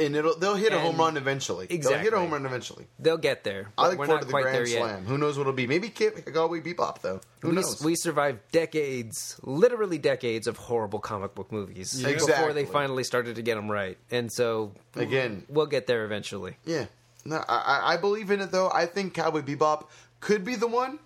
[0.00, 1.66] And it'll they'll hit a home run eventually.
[1.66, 2.86] They'll hit a home run eventually.
[2.98, 3.70] They'll get there.
[3.78, 5.04] I look forward to the grand slam.
[5.04, 5.66] Who knows what it'll be?
[5.66, 7.20] Maybe Cowboy Bebop though.
[7.42, 7.82] Who we, knows?
[7.84, 12.52] we survived decades, literally decades of horrible comic book movies before Exactly.
[12.52, 13.98] they finally started to get them right.
[14.10, 15.44] And so, Again.
[15.48, 16.56] we'll get there eventually.
[16.64, 16.86] yeah,
[17.24, 18.70] no, I, I- believe in it though.
[18.72, 19.88] I think Cowboy Bebop
[20.20, 20.98] could be the one,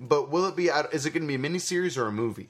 [0.00, 0.70] but will it be?
[0.70, 2.48] out- Is it going to be a miniseries or a movie?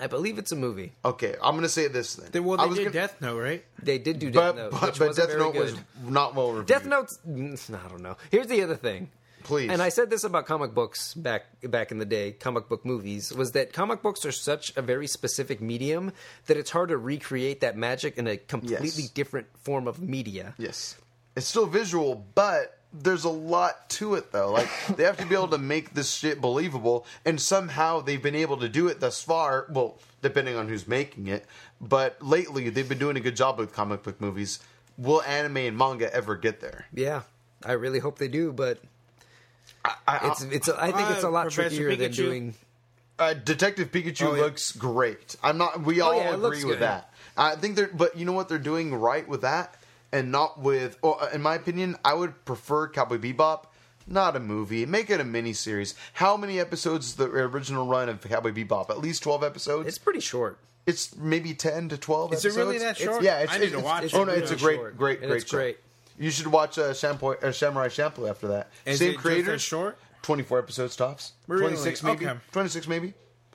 [0.00, 0.92] I believe it's a movie.
[1.04, 2.30] Okay, I'm going to say this then.
[2.32, 3.64] They, well, I was did gonna- Death Note, right?
[3.82, 5.62] They did do Death but Note, but, which but Death very Note good.
[5.62, 5.76] was
[6.08, 6.66] not well reviewed.
[6.66, 8.16] Death Note's mm, I don't know.
[8.30, 9.10] Here's the other thing.
[9.42, 9.70] Please.
[9.70, 13.32] And I said this about comic books back back in the day, comic book movies,
[13.32, 16.12] was that comic books are such a very specific medium
[16.46, 19.10] that it's hard to recreate that magic in a completely Yes.
[19.10, 20.54] different form of media.
[20.58, 20.96] Yes.
[21.36, 24.50] It's still visual, but there's a lot to it though.
[24.52, 28.34] Like they have to be able to make this shit believable and somehow they've been
[28.34, 31.46] able to do it thus far, well, depending on who's making it,
[31.80, 34.58] but lately they've been doing a good job with comic book movies.
[34.98, 36.86] Will anime and manga ever get there?
[36.92, 37.22] Yeah.
[37.64, 38.78] I really hope they do, but
[39.84, 42.54] I, it's it's I think it's a lot Professor trickier than doing
[43.18, 44.42] Uh, Detective Pikachu Oh, yeah.
[44.42, 45.36] looks great.
[45.42, 45.82] I'm not.
[45.82, 46.78] We all Oh, yeah, agree with good.
[46.80, 47.12] that.
[47.36, 47.90] I think they're.
[47.92, 49.74] But you know what they're doing right with that,
[50.12, 50.98] and not with.
[51.02, 53.64] Or, in my opinion, I would prefer Cowboy Bebop.
[54.06, 54.86] Not a movie.
[54.86, 55.94] Make it a miniseries.
[56.14, 58.90] How many episodes is the original run of Cowboy Bebop?
[58.90, 59.86] At least twelve episodes.
[59.88, 60.58] it's pretty short.
[60.86, 62.32] It's maybe ten to twelve.
[62.32, 63.22] Is it really that It's- short?
[63.22, 64.18] yeah, it's, I need it's, to watch it's, it.
[64.18, 64.96] Oh no, it's a great, short.
[64.96, 65.56] great, great, it's show.
[65.58, 65.78] great.
[66.18, 68.70] You should watch uh, Shampoo, uh, Samurai Champloo after that.
[68.84, 69.52] Is Same it creator.
[69.54, 69.96] as short?
[70.22, 71.32] 24 episodes tops.
[71.46, 71.62] Really?
[71.62, 72.26] 26 maybe.
[72.26, 72.38] Okay.
[72.52, 73.14] 26 maybe.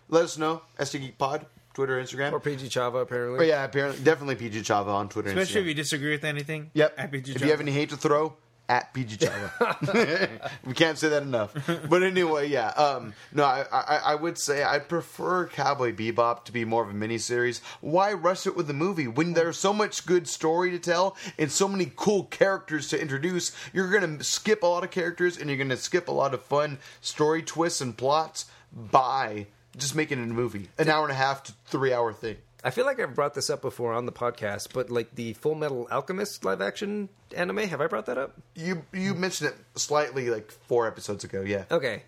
[0.10, 0.62] Let us know.
[0.82, 1.46] ST Geek Pod,
[1.76, 2.32] Twitter, Instagram.
[2.32, 3.40] Or PG Chava apparently.
[3.40, 5.30] Oh, yeah, apparently, definitely PG Chava on Twitter.
[5.30, 5.70] and Especially if Instagram.
[5.70, 6.72] you disagree with anything.
[6.74, 6.96] Yep.
[6.98, 8.36] At PG if you have any hate to throw,
[8.68, 10.50] at PG Chava.
[10.66, 11.54] we can't say that enough.
[11.90, 12.70] But anyway, yeah.
[12.70, 16.90] Um, no, I, I, I would say I prefer Cowboy Bebop to be more of
[16.90, 17.62] a miniseries.
[17.82, 21.52] Why rush it with the movie when there's so much good story to tell and
[21.52, 23.52] so many cool characters to introduce?
[23.74, 26.34] You're going to skip a lot of characters and you're going to skip a lot
[26.34, 29.48] of fun story twists and plots by
[29.78, 32.38] just making it a movie, an hour and a half to three hour thing.
[32.64, 35.54] I feel like I've brought this up before on the podcast, but like the Full
[35.54, 38.34] Metal Alchemist live action anime, have I brought that up?
[38.56, 41.66] You you mentioned it slightly like four episodes ago, yeah.
[41.70, 42.04] Okay.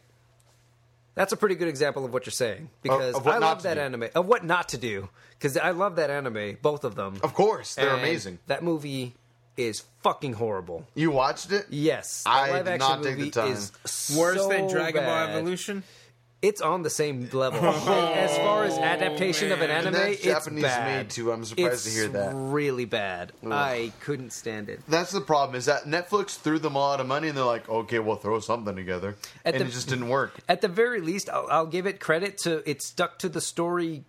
[1.13, 3.76] That's a pretty good example of what you're saying because of what I love that
[3.76, 3.80] do.
[3.82, 4.09] anime.
[4.13, 7.20] Of what not to do because I love that anime, both of them.
[7.24, 8.39] Of course, they're And amazing.
[8.47, 9.13] That movie
[9.57, 10.86] is fucking horrible.
[10.93, 11.65] You watched it?
[11.70, 13.51] Yes, I did not take the time.
[13.51, 13.72] is
[14.15, 15.28] Worse so than Dragon bad.
[15.28, 15.84] Ball Evolution?
[16.39, 19.88] It's on the same level oh, as far as adaptation of an anime.
[19.88, 20.97] And that's it's Japanese bad.
[20.97, 21.31] made, too.
[21.31, 22.31] I'm surprised It's to hear that.
[22.35, 23.31] Really bad.
[23.49, 24.81] I couldn't stand it.
[24.88, 27.67] That's the problem is that Netflix threw them a lot of money and they're like,
[27.67, 29.15] okay, we'll throw something together.
[29.43, 30.35] At and the- it just didn't work.
[30.47, 34.03] At the very least, I'll, I'll give it credit to it stuck to the story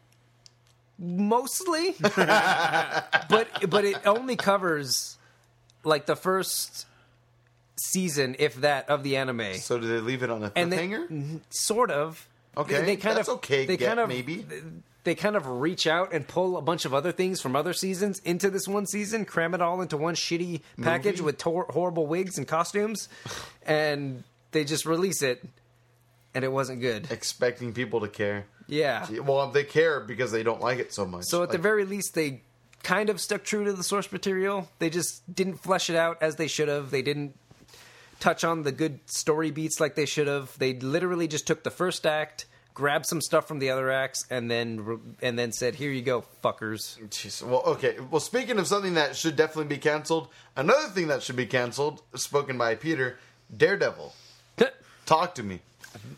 [0.98, 5.16] mostly, but but it only covers
[5.84, 6.86] like the first
[7.80, 9.54] season, if that, of the anime.
[9.54, 12.26] So did they leave it on a and they, sort of.
[12.56, 14.44] Okay, they kind that's of okay, They get- kind of maybe.
[15.04, 18.18] They kind of reach out and pull a bunch of other things from other seasons
[18.20, 21.22] into this one season, cram it all into one shitty package Movie?
[21.22, 23.08] with tor- horrible wigs and costumes,
[23.66, 25.42] and they just release it,
[26.34, 27.10] and it wasn't good.
[27.10, 28.44] Expecting people to care.
[28.66, 29.08] Yeah.
[29.20, 31.24] Well, they care because they don't like it so much.
[31.26, 32.42] So at the very least, they
[32.82, 34.68] kind of stuck true to the source material.
[34.78, 36.90] They just didn't flesh it out as they should have.
[36.90, 37.34] They didn't
[38.20, 40.56] touch on the good story beats like they should have.
[40.58, 44.50] They literally just took the first act, grabbed some stuff from the other acts, and
[44.50, 47.42] then and then said, "Here you go, fuckers." Jeez.
[47.42, 47.96] Well, okay.
[48.10, 52.02] Well, speaking of something that should definitely be canceled, another thing that should be canceled,
[52.14, 53.18] spoken by Peter,
[53.56, 54.14] Daredevil.
[55.06, 55.60] Talk to me.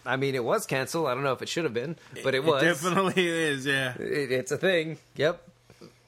[0.04, 1.06] I mean, it was canceled.
[1.06, 2.62] I don't know if it should have been, but it was.
[2.62, 3.94] definitely is, yeah.
[3.98, 4.98] It- it's a thing.
[5.16, 5.42] Yep.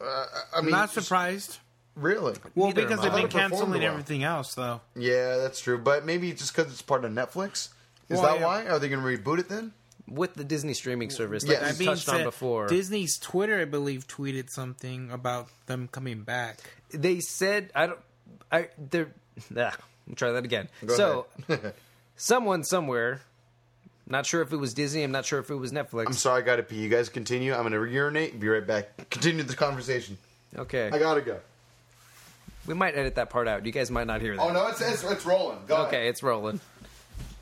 [0.00, 1.58] Uh, I I'm mean, not surprised.
[1.94, 2.34] Really?
[2.54, 3.90] Well, Neither because they've been I thought it performed canceling well.
[3.90, 4.80] everything else, though.
[4.96, 5.76] Yeah, that's true.
[5.78, 7.68] But maybe just because it's part of Netflix.
[8.08, 8.46] Is Well, that yeah.
[8.46, 8.66] why?
[8.66, 9.72] Are they going to reboot it then?
[10.08, 12.66] with the Disney streaming service Yeah, that that we touched on before.
[12.66, 16.58] Disney's Twitter, I believe, tweeted something about them coming back.
[16.90, 17.98] they said I don't.
[18.50, 19.08] I they're.
[19.56, 19.74] Ah,
[20.08, 20.68] let try that again.
[20.84, 21.26] Go so,
[22.16, 23.22] someone somewhere,
[24.06, 25.02] not sure if it was Disney.
[25.02, 26.06] I'm not sure if it was Netflix.
[26.06, 26.76] I'm sorry, I gotta pee.
[26.76, 27.54] You guys continue.
[27.54, 28.38] I'm gonna urinate.
[28.38, 29.08] Be right back.
[29.10, 30.18] Continue the conversation.
[30.56, 31.38] Okay, I gotta go.
[32.66, 33.66] We might edit that part out.
[33.66, 34.42] You guys might not hear that.
[34.42, 35.58] Oh no, it's it's, it's rolling.
[35.66, 36.60] Go Okay, it's rolling.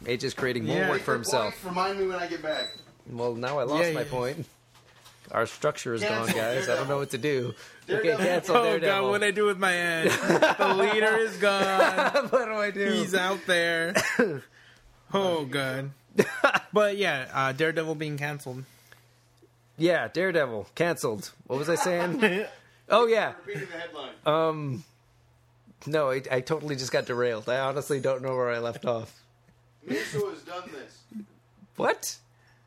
[0.05, 0.91] AJ is creating more Yeah.
[0.91, 1.55] work for himself.
[1.65, 2.69] Remind me when I get back.
[3.11, 4.11] Well, now I lost Yeah, my yeah.
[4.11, 4.47] point.
[5.31, 6.69] Our structure is gone, guys.
[6.69, 7.55] I don't know what to do.
[7.89, 8.25] Okay, Daredevil.
[8.27, 8.89] cancel Oh Daredevil.
[9.03, 10.11] god, what did I do with my hand?
[10.11, 12.29] the leader is gone.
[12.31, 12.91] what do I do?
[12.91, 13.95] He's out there.
[15.13, 15.91] Oh god.
[16.73, 18.63] But yeah, uh, Daredevil being canceled.
[19.77, 21.33] Yeah, Daredevil canceled.
[21.49, 22.47] What was I saying?
[22.89, 23.33] oh yeah.
[23.45, 24.11] Repeating the headline.
[24.25, 24.85] Um,
[25.87, 27.49] no, I, I totally just got derailed.
[27.49, 29.15] I honestly don't know where I left off.
[29.89, 31.25] Miso has done this.
[31.77, 32.17] What?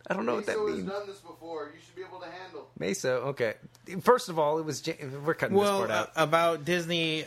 [0.09, 0.69] I don't know what that means.
[0.69, 1.71] Miso has done this before.
[1.73, 2.67] You should be able to handle.
[2.79, 3.11] Mesa.
[3.11, 3.53] Okay.
[4.01, 4.85] First of all, it was.
[4.85, 4.93] Ja-
[5.23, 6.11] We're cutting this Well, part uh, out.
[6.15, 7.25] about Disney,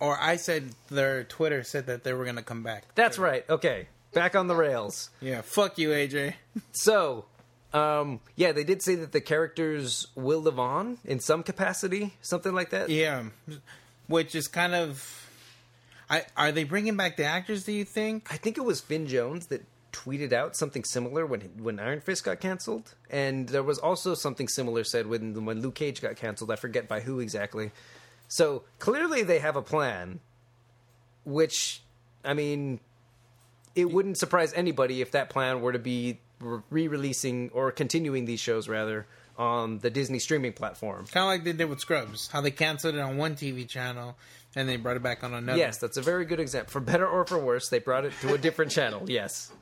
[0.00, 2.84] or I said their Twitter said that they were going to come back.
[2.94, 3.48] That's right.
[3.48, 3.86] Okay.
[4.12, 5.10] Back on the rails.
[5.20, 6.34] Yeah, fuck you, AJ.
[6.72, 7.26] So,
[7.74, 12.54] um, yeah, they did say that the characters will live on in some capacity, something
[12.54, 12.88] like that.
[12.88, 13.24] Yeah,
[14.08, 15.24] which is kind of.
[16.10, 17.64] I are they bringing back the actors?
[17.64, 18.32] Do you think?
[18.32, 22.24] I think it was Finn Jones that tweeted out something similar when when Iron Fist
[22.24, 26.50] got canceled, and there was also something similar said when when Luke Cage got canceled.
[26.50, 27.72] I forget by who exactly.
[28.28, 30.20] So clearly they have a plan,
[31.24, 31.82] which
[32.24, 32.80] I mean,
[33.74, 38.68] it wouldn't surprise anybody if that plan were to be re-releasing or continuing these shows
[38.68, 39.06] rather
[39.36, 41.06] on the Disney streaming platform.
[41.06, 44.16] Kind of like they did with Scrubs, how they canceled it on one TV channel
[44.56, 45.58] and they brought it back on another.
[45.58, 46.70] Yes, that's a very good example.
[46.70, 49.02] For better or for worse, they brought it to a different channel.
[49.06, 49.52] Yes.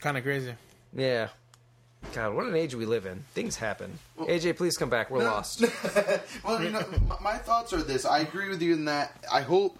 [0.00, 0.54] kind of crazy.
[0.94, 1.28] Yeah.
[2.12, 3.24] God, what an age we live in.
[3.34, 3.98] Things happen.
[4.18, 5.10] AJ, please come back.
[5.10, 5.64] We're lost.
[6.44, 8.04] Well, you know, my, my thoughts are this.
[8.04, 9.24] I agree with you in that.
[9.32, 9.78] I hope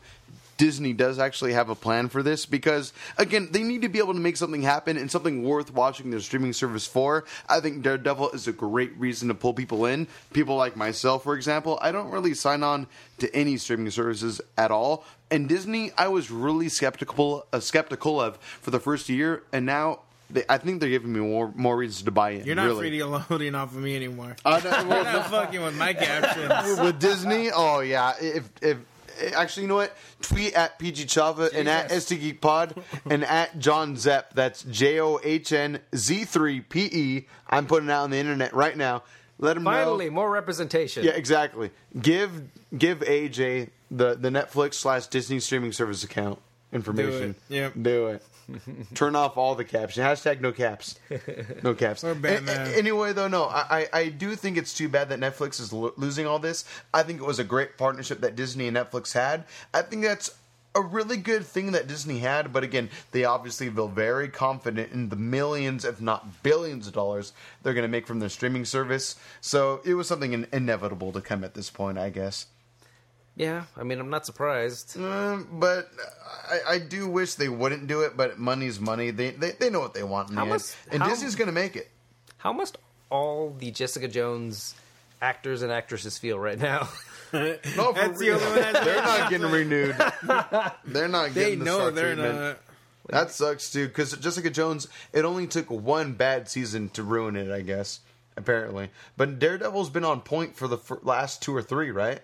[0.57, 4.14] Disney does actually have a plan for this because, again, they need to be able
[4.14, 7.24] to make something happen and something worth watching their streaming service for.
[7.48, 10.07] I think Daredevil is a great reason to pull people in.
[10.32, 12.86] People like myself, for example, I don't really sign on
[13.18, 15.04] to any streaming services at all.
[15.30, 20.00] And Disney, I was really skeptical, uh, skeptical of for the first year, and now.
[20.28, 22.46] They, I think they're giving me more more reasons to buy in.
[22.46, 23.00] You're not really.
[23.00, 24.34] loading off of me anymore.
[24.44, 26.80] I don't- You're not fucking with my captions.
[26.80, 27.52] with Disney.
[27.54, 28.78] Oh yeah, if if
[29.35, 31.91] actually you know what, tweet at PG Chava and at.
[31.91, 32.75] ST Geek Pod
[33.09, 34.35] and at John Zepp.
[34.35, 37.27] That's J O H N Z three P E.
[37.49, 39.03] I'm putting it out on the internet right now.
[39.39, 40.12] Let him Finally, know.
[40.12, 41.05] more representation.
[41.05, 41.71] Yeah, exactly.
[42.01, 42.31] Give
[42.77, 46.39] give AJ the the Netflix slash Disney streaming service account
[46.73, 47.35] information.
[47.49, 47.75] Yep.
[47.83, 48.23] Do it.
[48.94, 49.97] Turn off all the caps.
[49.97, 50.99] Hashtag no caps.
[51.62, 52.05] No caps.
[52.05, 52.68] Or Batman.
[52.68, 55.61] A- a- anyway, though, no, I, I I do think it's too bad that Netflix
[55.61, 56.64] is lo- losing all this.
[56.94, 59.44] I think it was a great partnership that Disney and Netflix had.
[59.74, 60.36] I think that's
[60.74, 62.53] a really good thing that Disney had.
[62.53, 67.32] But again, they obviously feel very confident in the millions, if not billions, of dollars
[67.62, 69.16] they're going to make from their streaming service.
[69.40, 72.47] So it was something in- inevitable to come at this point, I guess.
[73.37, 74.99] Yeah, I mean, I'm not surprised.
[74.99, 75.91] Um, but
[76.51, 78.16] I, I do wish they wouldn't do it.
[78.16, 79.11] But money's money.
[79.11, 81.34] They they, they know what they want in the How end, much- and how- Disney's
[81.37, 81.91] going to make it.
[82.39, 82.78] How must
[83.11, 84.74] all the Jessica Jones
[85.20, 86.89] actors and actresses feel right now?
[87.32, 88.34] No, for That's the real.
[88.37, 89.97] only one that's- They're not getting renewed.
[90.87, 92.39] They're not They getting the know they're treatment.
[92.39, 92.59] not.
[93.09, 93.89] That sucks too.
[93.89, 97.51] Because Jessica Jones, it only took one bad season to ruin it.
[97.51, 98.01] I guess
[98.37, 102.20] apparently, but Daredevil's been on point for the fir- last two or three, right?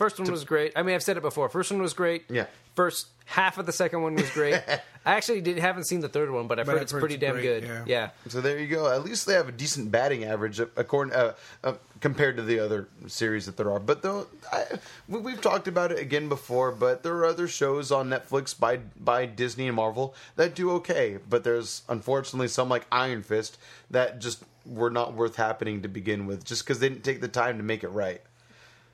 [0.00, 0.72] First one was great.
[0.76, 1.50] I mean, I've said it before.
[1.50, 2.24] First one was great.
[2.30, 2.46] Yeah.
[2.74, 4.54] First half of the second one was great.
[5.04, 7.00] I actually did, haven't seen the third one, but I've But heard I've it's heard
[7.00, 7.64] pretty it's damn great, good.
[7.64, 7.84] yeah.
[7.86, 8.10] yeah.
[8.28, 8.90] So there you go.
[8.90, 12.60] At least they have a decent batting average uh, according uh, uh, compared to the
[12.60, 13.78] other series that there are.
[13.78, 14.64] But though I,
[15.06, 18.78] we, we've talked about it again before, but there are other shows on Netflix by
[18.98, 21.18] by Disney and Marvel that do okay.
[21.28, 23.58] But there's unfortunately some like Iron Fist
[23.90, 27.28] that just were not worth happening to begin with, just because they didn't take the
[27.28, 28.22] time to make it right.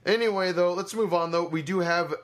[0.06, 1.32] Anyway, though, let's move on.
[1.32, 2.14] Though we do have,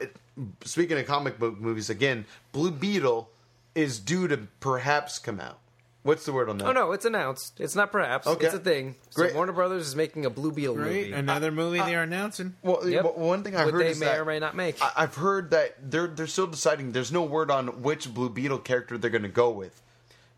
[0.64, 3.28] speaking of comic book movies again, Blue Beetle
[3.74, 5.58] is due to perhaps come out.
[6.04, 6.66] What's the word on that?
[6.66, 7.60] Oh no, it's announced.
[7.60, 8.26] It's not perhaps.
[8.26, 8.46] Okay.
[8.46, 8.96] It's a thing.
[9.10, 9.34] So Great.
[9.36, 11.12] Warner Brothers is making a Blue Beetle Great, movie.
[11.12, 12.56] another movie they're announcing.
[12.62, 13.04] Well, Yep.
[13.04, 14.82] well, one thing I What heard they is may that or may not make.
[14.82, 16.90] I, I've heard that they're they're still deciding.
[16.90, 19.80] There's no word on which Blue Beetle character they're going to go with.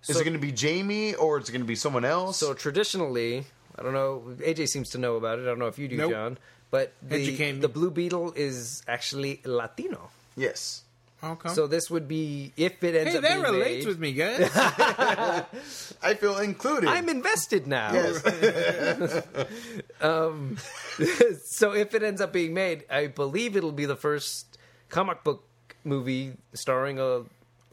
[0.07, 2.37] Is it going to be Jamie or is it going to be someone else?
[2.37, 3.45] So traditionally,
[3.79, 4.23] I don't know.
[4.41, 5.43] AJ seems to know about it.
[5.43, 6.11] I don't know if you do, Nope.
[6.11, 6.39] John.
[6.75, 10.11] But the Educate the Blue Beetle is actually Latino.
[10.35, 10.83] yes,
[11.23, 11.51] Okay.
[11.51, 14.13] So this would be if it ends hey, up that being relates made, with me,
[14.13, 14.51] guys.
[16.03, 16.89] I feel included.
[16.89, 17.93] I'm invested now.
[17.93, 19.23] yes.
[20.01, 20.59] Um,
[21.45, 24.59] so if it ends up being made, I believe it'll be the first
[24.89, 25.45] comic book
[25.85, 27.23] movie starring a,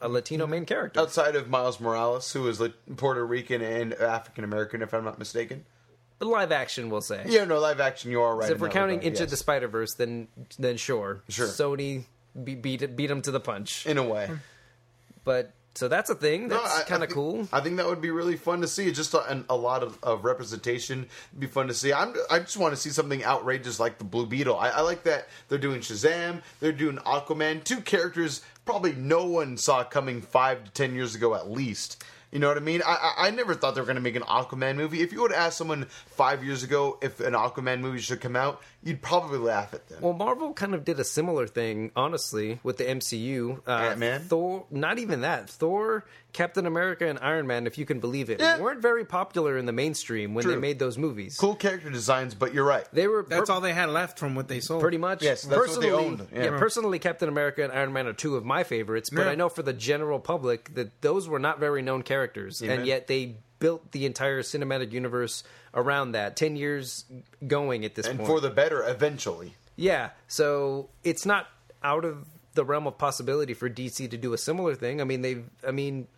[0.00, 1.00] a Latino main character.
[1.00, 5.18] Outside of Miles Morales, who is like Puerto Rican and African American, if I'm not
[5.18, 5.64] mistaken.
[6.22, 7.24] Live action, we'll say.
[7.26, 8.48] Yeah, no, live action, you are right.
[8.48, 9.30] So if we're counting regard, Into yes.
[9.30, 11.46] the Spider Verse, then then sure, Sure.
[11.48, 12.04] Sony
[12.42, 13.86] be, beat beat them to the punch.
[13.86, 14.30] in a way.
[15.24, 16.48] But so that's a thing.
[16.48, 17.48] That's I kind of cool.
[17.52, 18.90] I think that would be really fun to see.
[18.92, 21.92] Just a, a lot of, of representation It'd be fun to see.
[21.92, 24.56] I'm, I just want to see something outrageous like the Blue Beetle.
[24.58, 26.42] I, I like that they're doing Shazam.
[26.60, 27.64] They're doing Aquaman.
[27.64, 32.04] Two characters probably no one saw coming five to ten years ago at least.
[32.32, 32.80] You know what I mean?
[32.84, 35.02] I, I, I never thought they were going to make an Aquaman movie.
[35.02, 38.62] If you would ask someone five years ago if an Aquaman movie should come out,
[38.82, 40.00] you'd probably laugh at them.
[40.02, 43.60] Well, Marvel kind of did a similar thing, honestly, with the MCU.
[43.66, 44.20] Uh, Ant-Man?
[44.22, 45.48] Thor, not even that.
[45.50, 48.58] Thor, Captain America, and Iron Man, if you can believe it, Yeah.
[48.58, 51.36] weren't very popular in the mainstream when they made those movies.
[51.38, 52.86] cool character designs, but you're right.
[52.92, 54.80] They were That's per- all they had left from what they sold.
[54.82, 55.22] pretty much.
[55.22, 56.58] Yes, that's what they personally, owned, yeah.
[56.58, 59.10] personally, Captain America and Iron Man are two of my favorites.
[59.10, 59.32] But Yeah.
[59.32, 62.78] I know for the general public that those were not very known characters, Amen.
[62.80, 66.36] and yet they built the entire cinematic universe around that.
[66.36, 67.04] Ten years
[67.46, 68.28] going at this And point.
[68.28, 69.54] for the better, eventually.
[69.76, 71.46] Yeah, so it's not
[71.82, 75.00] out of the realm of possibility for DC to do a similar thing.
[75.00, 75.44] I mean, they've.
[75.66, 76.08] I mean,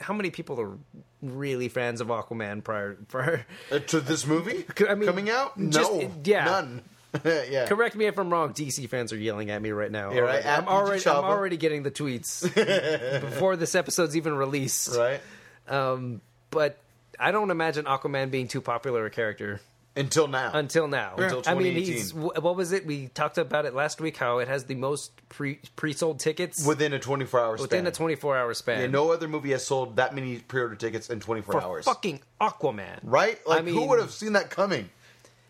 [0.00, 0.72] how many people are
[1.20, 2.94] really fans of Aquaman prior?
[3.08, 5.52] prior Uh, to this movie I mean, coming out?
[5.68, 6.44] just- no, yeah.
[6.46, 6.82] none.
[7.26, 8.54] yeah, correct me if I'm wrong.
[8.54, 10.12] DC fans are yelling at me right now.
[10.12, 11.06] Yeah, right, I'm already.
[11.06, 12.42] I'm already getting the tweets
[13.20, 14.96] before this episode's even released.
[14.96, 15.20] right.
[15.68, 16.78] Um, but
[17.18, 19.60] I don't imagine Aquaman being too popular a character
[19.96, 21.14] Until now, until now.
[21.16, 21.92] Until I mean, 2018.
[21.92, 22.86] he's what was it?
[22.86, 24.16] We talked about it last week.
[24.16, 27.62] How it has the most pre pre sold tickets within a 24 hour span.
[27.64, 28.80] within a 24 hour span.
[28.80, 31.84] yeah, no other movie has sold that many pre-order tickets in 24 for hours.
[31.84, 33.00] fucking Aquaman.
[33.02, 33.38] right?
[33.46, 34.88] Like, I mean, who would have seen that coming?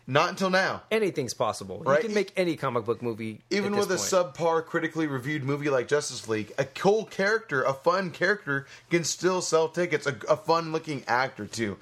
[0.05, 0.83] Not until now.
[0.91, 1.81] Anything's possible.
[1.85, 2.01] Right?
[2.01, 3.41] You can make any comic book movie.
[3.49, 3.99] Even with a point.
[4.35, 9.41] subpar, critically reviewed movie like Justice League, a cool character, a fun character, can still
[9.41, 10.05] sell tickets.
[10.05, 11.77] A, a fun-looking actor too.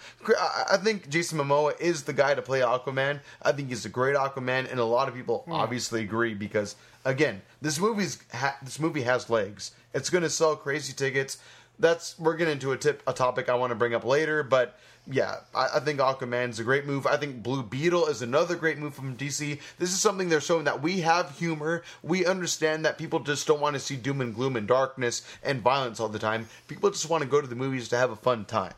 [0.70, 3.22] I, think Jason Momoa is the guy to play Aquaman.
[3.42, 5.54] I think he's a great Aquaman, and a lot of people hmm.
[5.54, 9.72] obviously agree because, again, this movie's ha- this movie has legs.
[9.96, 11.40] It's going to sell crazy tickets.
[11.80, 14.78] That's we're getting into a tip, a topic I want to bring up later, but
[15.10, 17.08] yeah, I, I think Aquaman's a great move.
[17.08, 19.60] I think Blue Beetle is another great move from DC.
[19.80, 21.84] This is something they're showing that we have humor.
[22.04, 25.62] We understand that people just don't want to see doom and gloom and darkness and
[25.62, 26.48] violence all the time.
[26.68, 28.74] People just want to go to the movies to have a fun time.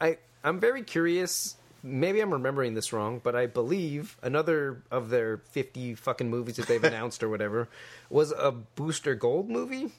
[0.00, 1.56] I I'm very curious.
[1.82, 6.66] Maybe I'm remembering this wrong, but I believe another of their 50 fucking movies that
[6.66, 7.68] they've announced or whatever
[8.08, 9.92] was a Booster Gold movie.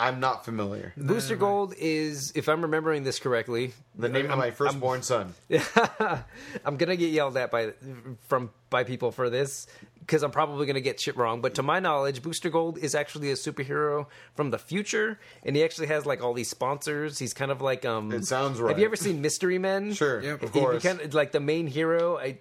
[0.00, 0.92] I'm not familiar.
[0.96, 5.34] Booster Gold is, if I'm remembering this correctly, The name of my firstborn son.
[6.64, 7.72] I'm gonna get yelled at by
[8.28, 9.66] from by people for this
[10.00, 11.40] because I'm probably gonna get shit wrong.
[11.40, 15.62] But to my knowledge, Booster Gold is actually a superhero from the future, and he
[15.64, 17.18] actually has like all these sponsors.
[17.18, 18.10] He's kind of like um.
[18.12, 19.92] It sounds Have you ever seen Mystery Men?
[19.92, 20.42] Sure, Yep.
[20.42, 20.82] of He- he course.
[20.82, 22.38] kind of like the main hero, I,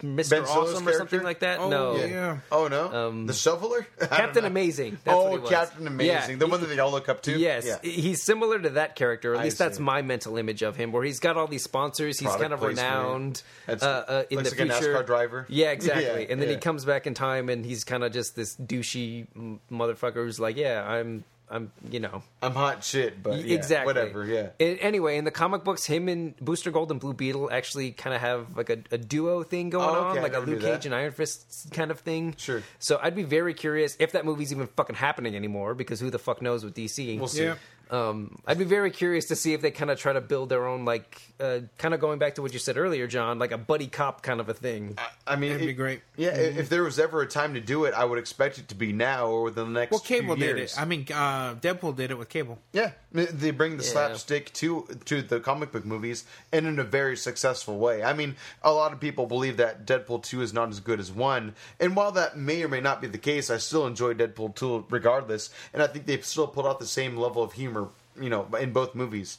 [0.00, 0.16] Mr.
[0.16, 1.22] Ben Stiller's Awesome or something character?
[1.22, 1.58] like that.
[1.60, 2.38] Oh, no, yeah.
[2.50, 4.48] Oh no, Um, the shoveler, I don't Captain know.
[4.48, 4.98] Amazing.
[5.04, 5.50] That's what oh, he was.
[5.50, 7.38] Captain Amazing, Yeah, the he- one that they all look up to.
[7.38, 7.78] Yes, yeah.
[7.82, 9.34] he's similar to that character.
[9.34, 9.82] At I least that's see.
[9.82, 12.18] my mental image of him, where he's got all these sponsors.
[12.18, 12.88] He's Product kind of placement.
[12.88, 14.94] renowned That's- uh, uh, in looks the like a future.
[14.94, 15.46] NASCAR driver.
[15.48, 16.04] Yeah, exactly.
[16.24, 16.54] Yeah, and then yeah.
[16.56, 20.40] he comes back in time, and he's kind of just this douchey m- motherfucker who's
[20.40, 24.24] like, "Yeah, I'm, I'm, you know, I'm hot shit, but yeah, exactly, whatever.
[24.24, 27.90] Yeah, And anyway, in the comic books, him and Booster Gold and Blue Beetle actually
[27.90, 30.46] kind of have like a, a duo thing going Oh, okay, on, like a never
[30.46, 30.62] knew Luke.
[30.62, 32.34] Cage and Iron Fist kind of thing.
[32.38, 32.62] Sure.
[32.78, 36.20] So I'd be very curious if that movie's even fucking happening anymore, because who the
[36.20, 37.18] fuck knows with DC?
[37.18, 37.42] we'll see.
[37.42, 37.56] Yeah.
[37.90, 40.66] Um, I'd be very curious to see if they kind of try to build their
[40.66, 43.58] own, like, uh, kind of going back to what you said earlier, John, like a
[43.58, 44.96] buddy cop kind of a thing.
[45.26, 46.02] I mean, it'd be great.
[46.16, 48.68] Yeah, i if there was ever a time to do it, I would expect it
[48.68, 49.90] to be now or within the next.
[49.90, 50.74] Well, Cable few did it.
[50.78, 52.58] I mean, uh, Deadpool did it with Cable.
[52.72, 53.90] Yeah, they bring the Yeah.
[53.90, 58.04] slapstick to to the comic book movies, and in a very successful way.
[58.04, 61.10] I mean, a lot of people believe that Deadpool two is not as good as
[61.10, 64.54] one, and while that may or may not be the case, I still enjoy Deadpool
[64.54, 67.79] two regardless, and I think they've still put out the same level of humor,
[68.18, 69.38] you know, in both movies.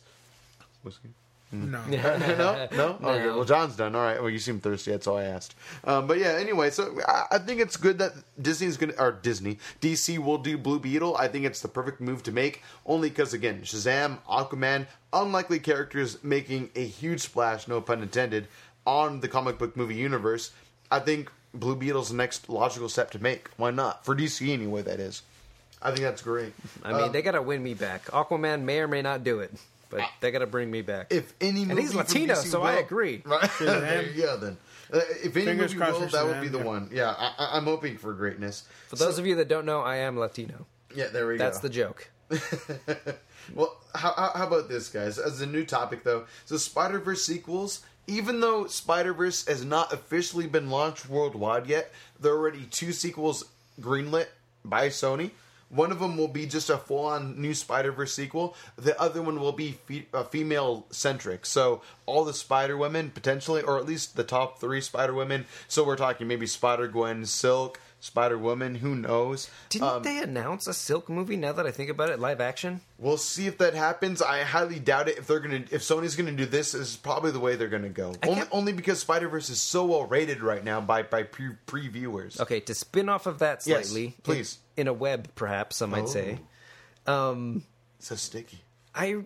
[0.84, 1.09] Whiskey?
[1.53, 1.84] No.
[1.86, 2.97] no, no.
[3.03, 3.93] Okay, well, John's done.
[3.93, 4.22] All right.
[4.22, 4.91] Well, you seem thirsty.
[4.91, 5.53] That's all I asked.
[5.84, 6.38] Um, but yeah.
[6.39, 10.57] Anyway, so I, I think it's good that Disney's gonna or Disney DC will do
[10.57, 11.17] Blue Beetle.
[11.17, 16.24] I think it's the perfect move to make, only because again, Shazam, Aquaman, unlikely characters
[16.24, 18.47] making a huge splash, no pun intended,
[18.88, 20.51] on the comic book movie universe.
[20.89, 23.49] I think Blue Beetle's the next logical step to make.
[23.57, 24.84] Why not for DC anyway?
[24.84, 25.22] That is.
[25.82, 26.53] I think that's great.
[26.84, 28.05] I mean, Um, they gotta win me back.
[28.05, 29.51] Aquaman may or may not do it,
[29.89, 31.07] but they gotta bring me back.
[31.11, 33.21] if any movie he's from Latino, DC so I will- agree.
[33.25, 34.57] Right there you go then.
[34.93, 36.63] Uh, if any Fingers movie crossed will, for that would Shazam, be the yeah.
[36.65, 36.89] one.
[36.91, 38.65] Yeah, I, I- I'm hoping for greatness.
[38.89, 40.65] For those of you that don't know, I am Latino.
[40.93, 41.43] Yeah, there we go.
[41.45, 41.67] That's go.
[41.67, 42.09] the joke.
[43.55, 45.17] Well, how, how, how about this, guys?
[45.17, 47.82] As a new topic, though, so Spider Verse sequels.
[48.07, 52.91] Even though Spider Verse has not officially been launched worldwide yet, there are already two
[52.93, 53.45] sequels
[53.82, 54.27] greenlit
[54.63, 55.32] by Sony.
[55.74, 58.55] One of them will be just a full-on new Spider Verse sequel.
[58.76, 61.45] The other one will be fe- uh, female-centric.
[61.45, 65.45] So all the Spider Women potentially, or at least the top three Spider Women.
[65.67, 68.76] So we're talking maybe Spider Gwen, Silk, Spider Woman.
[68.76, 69.49] Who knows?
[69.69, 71.36] Didn't Um, they announce a Silk movie?
[71.38, 72.82] Now that I think about it, live action.
[72.97, 74.22] We'll see if that happens.
[74.22, 75.17] I highly doubt it.
[75.19, 77.89] If they're gonna, if Sony's gonna do this, this is probably the way they're gonna
[77.89, 78.13] go.
[78.24, 82.39] Only, only because Spider Verse is so well rated right now by by pre previewers.
[82.39, 84.57] Okay, to spin off of that Yes, slightly, please.
[84.70, 86.07] in, in a web, perhaps some might Oh.
[86.07, 86.39] say.
[87.07, 87.63] Um,
[87.99, 88.61] So sticky.
[88.93, 89.23] I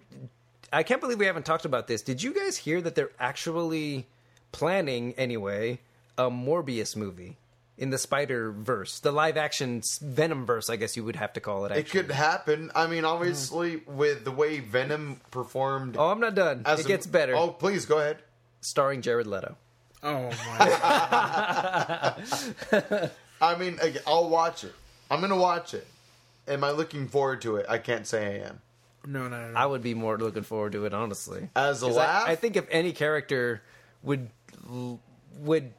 [0.72, 2.02] I can't believe we haven't talked about this.
[2.02, 4.06] Did you guys hear that they're actually
[4.52, 5.80] planning anyway
[6.18, 7.38] a Morbius movie
[7.78, 10.70] in the Spider Verse, the live action Venom verse?
[10.70, 11.72] I guess you would have to call it.
[11.72, 12.72] It could happen.
[12.76, 15.96] I mean, obviously, with the way Venom performed.
[15.98, 16.64] Oh, I'm not done.
[16.66, 17.36] as It a- gets better.
[17.36, 18.18] Oh, please go ahead.
[18.62, 19.56] Starring Jared Leto.
[20.04, 22.16] Oh my!
[23.42, 24.74] I mean, I'll watch it.
[25.12, 25.86] I'm gonna watch it.
[26.48, 27.66] Am I looking forward to it?
[27.70, 28.62] I can't say I am.
[29.08, 29.58] No, no, no.
[29.58, 31.50] I would be more looking forward to it, honestly.
[31.56, 32.28] As a 'Cause laugh?
[32.28, 33.62] I, I think if any character
[34.04, 34.30] would
[35.40, 35.74] would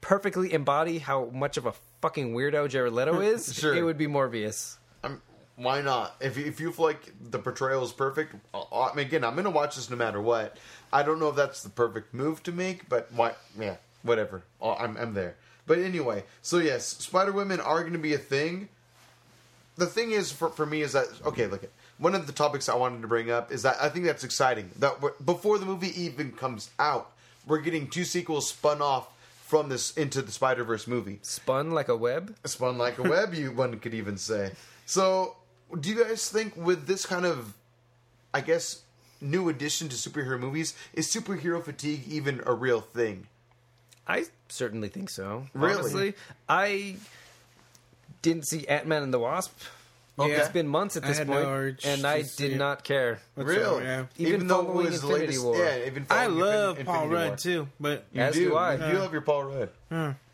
[0.00, 1.72] perfectly embody how much of a
[2.02, 3.74] fucking weirdo Jared Leto is, Sure.
[3.74, 4.76] it would be Morbius.
[5.02, 5.20] I'm,
[5.56, 6.16] why not?
[6.20, 9.50] If if you feel like the portrayal is perfect, I I mean, again, I'm gonna
[9.50, 10.56] watch this no matter what.
[10.92, 13.34] I don't know if that's the perfect move to make, but why?
[13.58, 14.42] Yeah, whatever.
[14.60, 15.36] Oh, I'm I'm there.
[15.66, 18.68] But anyway, so yes, Spider Women are going to be a thing.
[19.76, 21.46] The thing is, for for me, is that okay?
[21.46, 24.24] Look one of the topics I wanted to bring up is that I think that's
[24.24, 24.70] exciting.
[24.78, 27.12] That before the movie even comes out,
[27.46, 29.08] we're getting two sequels spun off
[29.44, 32.34] from this into the Spider Verse movie Spun like a web.
[32.44, 34.52] spun like a web you one could even say
[34.86, 35.36] so
[35.80, 37.54] do you guys think with this kind of
[38.32, 38.82] i guess
[39.20, 43.26] new addition to superhero movies is superhero fatigue even a real thing
[44.06, 45.46] I certainly think so.
[45.54, 45.74] Really?
[45.74, 46.14] Honestly,
[46.48, 46.96] I
[48.22, 49.52] didn't see Ant Man and the Wasp.
[50.16, 50.30] Okay.
[50.32, 52.52] It's been months at I this had no point, urge and to I see did
[52.54, 52.58] it.
[52.58, 53.18] not care.
[53.34, 54.04] Whatsoever, really yeah.
[54.18, 55.56] Even though it following Infinity War.
[55.56, 57.36] yeah even I following love Infin- Paul Infinity Rudd War.
[57.36, 58.72] too, but you As do, do I.
[58.74, 59.70] you do love your paul rudd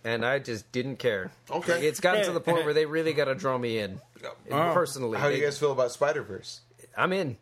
[0.05, 1.31] and I just didn't care.
[1.51, 1.87] Okay.
[1.87, 4.01] it's gotten to the point where they really got to draw me in.
[4.51, 4.73] Oh.
[4.75, 6.61] Personally, how do you They- guys feel about spider-verse
[6.95, 7.39] I'm in.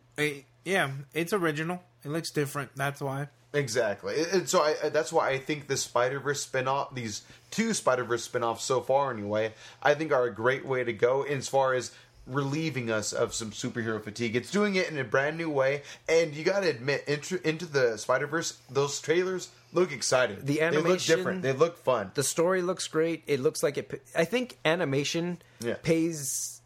[0.63, 1.83] yeah, it's original.
[2.05, 2.71] It looks different.
[2.77, 3.27] That's why.
[3.53, 4.13] Exactly.
[4.15, 8.03] It- so I, I- that's why I think the Spider Verse spinoff, these two Spider
[8.03, 11.73] Verse spinoffs so far anyway, I think are a great way to go as far
[11.73, 11.91] as
[12.27, 14.35] relieving us of some superhero fatigue.
[14.35, 17.65] It's doing it in a brand new way, and you got to admit, into, into
[17.65, 20.37] the Spider Verse, those trailers look exciting.
[20.43, 21.41] The animation, they look different.
[21.41, 22.11] They look fun.
[22.13, 23.23] The story looks great.
[23.25, 24.03] It looks like it.
[24.15, 25.75] I think animation Yeah.
[25.81, 26.58] pays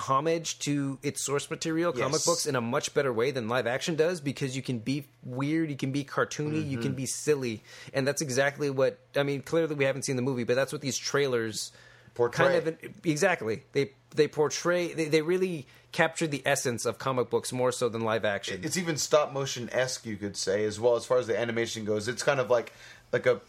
[0.00, 2.26] homage to its source material, comic Yes.
[2.26, 5.70] books, in a much better way than live action does because you can be weird,
[5.70, 6.82] you can be cartoony, you Mm-hmm.
[6.82, 7.62] can be silly,
[7.94, 8.98] and that's exactly what.
[9.14, 11.72] I mean, clearly we haven't seen the movie, but that's what these trailers
[12.14, 12.46] Portray.
[12.46, 14.92] kind of exactly they they portray.
[14.92, 18.60] They, they really capture the essence of comic books more so than live action.
[18.64, 21.84] It's even stop motion esque, you could say, as well as far as the animation
[21.84, 22.08] goes.
[22.08, 22.72] It's kind of like
[23.12, 23.40] like a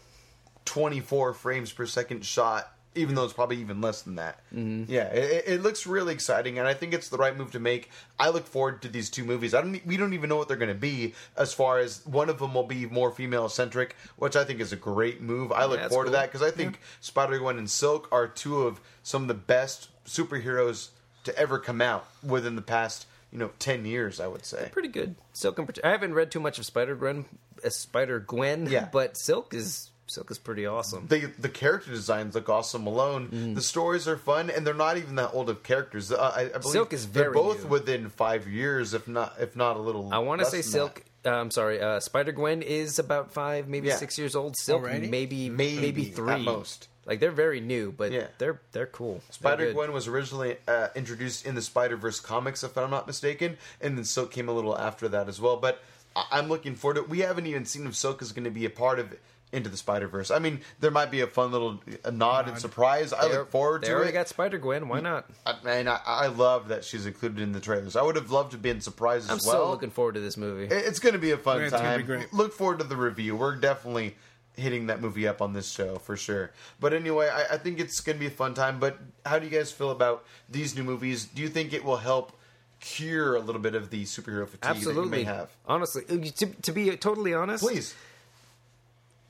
[0.64, 4.38] twenty four frames per second shot, even though it's probably even less than that.
[4.54, 4.90] Mm-hmm.
[4.92, 7.90] Yeah, it, it looks really exciting, and I think it's the right move to make.
[8.18, 9.54] I look forward to these two movies.
[9.54, 9.84] I don't.
[9.86, 11.14] We don't even know what they're going to be.
[11.36, 14.72] As far as one of them will be more female centric, which I think is
[14.72, 15.52] a great move.
[15.52, 16.12] I look that's forward cool.
[16.12, 19.34] to that because I think Spider Gwen and Silk are two of some of the
[19.34, 20.88] best superheroes
[21.24, 23.06] to ever come out within the past.
[23.32, 24.68] You know, ten years, I would say.
[24.72, 25.14] pretty good.
[25.32, 27.24] Silk and I haven't read too much of Spider Gwen,
[27.64, 28.88] uh, Spider Gwen, Yeah.
[28.92, 31.06] but Silk is Silk is pretty awesome.
[31.08, 33.28] the the character designs look awesome alone.
[33.28, 33.54] Mm.
[33.54, 36.12] The stories are fun, and they're not even that old of characters.
[36.12, 37.70] Uh, I, I believe Silk is they're very both new.
[37.70, 40.12] within five years, if not if not a little.
[40.12, 41.02] I want to say Silk.
[41.24, 43.96] Uh, I'm sorry, uh, Spider Gwen is about five, maybe Yeah.
[43.96, 44.56] six years old.
[44.56, 45.06] Silk Already?
[45.08, 46.88] maybe, Maybe, maybe at three most.
[47.06, 48.26] Like they're very new, but Yeah.
[48.38, 49.20] they're they're cool.
[49.30, 53.56] Spider Gwen was originally uh, introduced in the Spider Verse comics, if I'm not mistaken,
[53.80, 55.56] and then Silk came a little after that as well.
[55.56, 55.80] But
[56.14, 57.08] I- I'm looking forward to it.
[57.08, 59.14] We haven't even seen if Silk is going to be a part of
[59.52, 60.30] Into the Spider Verse.
[60.30, 63.12] I mean, there might be a fun little a nod and surprise.
[63.12, 64.14] I They're- look forward They to already it.
[64.14, 64.88] got Spider Gwen.
[64.88, 65.28] Why not?
[65.44, 67.94] I, and I, I love that she's included in the trailers.
[67.94, 69.56] I would have loved to be in surprise I'm as well.
[69.56, 70.64] I'm so looking forward to this movie.
[70.74, 72.00] It- It's going to be a fun It's time.
[72.00, 72.32] be great.
[72.32, 73.36] Look forward to the review.
[73.36, 74.16] We're definitely
[74.56, 76.50] hitting that movie up on this show for sure.
[76.80, 78.78] But anyway, I, I think it's going to be a fun time.
[78.80, 81.26] But how do you guys feel about these new movies?
[81.26, 82.32] Do you think it will help
[82.80, 85.50] cure a little bit of the superhero fatigue that you may have?
[85.66, 87.94] Honestly, uh, to, to be totally honest, Please.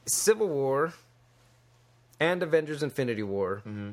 [0.06, 0.92] Civil War
[2.20, 3.90] and Avengers Infinity War, Mm-hmm.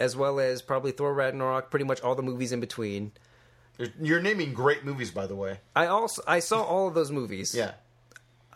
[0.00, 3.12] as well as probably Thor Ragnarok, pretty much all the movies in between.
[3.78, 5.60] You're, you're naming great movies, by the way.
[5.76, 7.54] I also I saw all of those movies.
[7.54, 7.72] Yeah.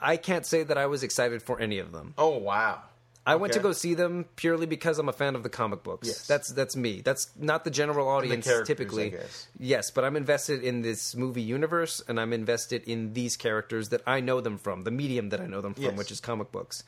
[0.01, 2.15] I can't say that I was excited for any of them.
[2.19, 2.83] Oh wow.
[3.25, 3.69] I went to Okay.
[3.69, 6.09] go see them purely because I'm a fan of the comic books.
[6.09, 6.27] Yes.
[6.27, 7.03] That's that's me.
[7.03, 9.07] That's not the general audience characters, typically.
[9.07, 9.47] I guess.
[9.61, 14.03] Yes, but I'm invested in this movie universe and I'm invested in these characters that
[14.09, 15.97] I know them from, the medium that I know them from, Yes.
[15.97, 16.83] which is comic books.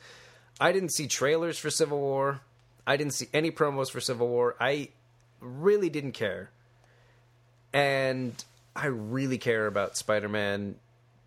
[0.59, 2.41] I didn't see trailers for Civil War.
[2.85, 4.55] I didn't see any promos for Civil War.
[4.59, 4.89] I
[5.39, 6.49] really didn't care.
[7.73, 8.43] And
[8.75, 10.75] I really care about Spider-Man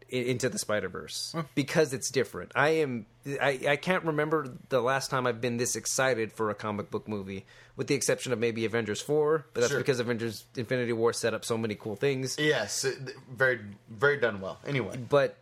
[0.08, 2.52] into the Spider Verse because it's different.
[2.54, 3.06] I am
[3.40, 7.06] I, I can't remember the last time I've been this excited for a comic book
[7.08, 7.44] movie,
[7.76, 9.80] with the exception of maybe Avengers Four, but that's Sure.
[9.80, 12.36] because Avengers Infinity War set up so many cool things.
[12.38, 12.86] Yes,
[13.30, 14.58] very very done well.
[14.66, 15.36] Anyway, But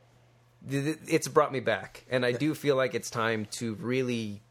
[0.68, 4.42] it's brought me back, and I do feel like it's time to really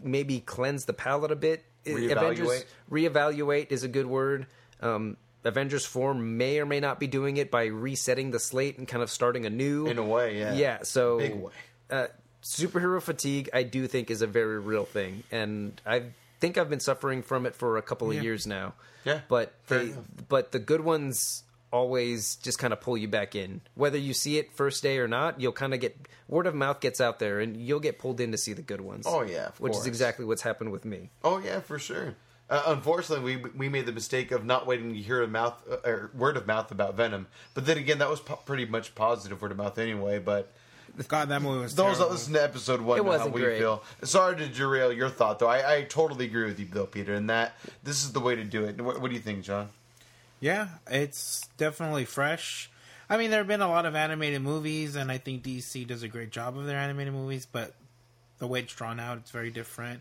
[0.00, 1.64] maybe cleanse the palate a bit.
[1.86, 3.12] I- Avengers Reevaluate?
[3.12, 4.46] reevaluate is a good word.
[4.82, 8.86] Um, Avengers Four may or may not be doing it by resetting the slate and
[8.86, 9.86] kind of starting anew.
[9.86, 10.54] in a way, yeah.
[10.54, 11.52] Yeah, so Big way.
[11.90, 12.06] Uh,
[12.42, 16.04] superhero fatigue, I do think, is a very real thing, and I
[16.40, 18.22] think I've been suffering from it for a couple of Yeah.
[18.22, 18.74] years now.
[19.04, 19.94] Yeah, but they,
[20.28, 23.60] but the good ones always just kind of pull you back in.
[23.74, 25.96] Whether you see it first day or not, you'll kind of get
[26.28, 28.80] word of mouth gets out there, and you'll get pulled in to see the good
[28.80, 29.04] ones.
[29.08, 29.82] Oh, yeah, of which course.
[29.84, 31.10] is exactly what's happened with me.
[31.22, 32.14] Oh yeah, for sure.
[32.48, 35.76] Uh, unfortunately, we we made the mistake of not waiting to hear a mouth uh,
[35.88, 37.26] or word of mouth about Venom.
[37.54, 40.18] But then again, that was po- pretty much positive word of mouth anyway.
[40.20, 40.52] But
[41.08, 42.12] God, that movie was those that terrible.
[42.12, 43.58] listen to episode one It know how wasn't we great.
[43.58, 43.82] feel.
[44.04, 45.48] Sorry to derail your thought, though.
[45.48, 47.14] I, I totally agree with you, though, Peter.
[47.14, 48.80] And that this is the way to do it.
[48.80, 49.70] What, what do you think, John?
[50.38, 52.70] Yeah, it's definitely fresh.
[53.10, 56.02] I mean, there have been a lot of animated movies, and I think DC does
[56.02, 57.74] a great job of their animated movies, but
[58.38, 60.00] the way it's drawn out, it's very different.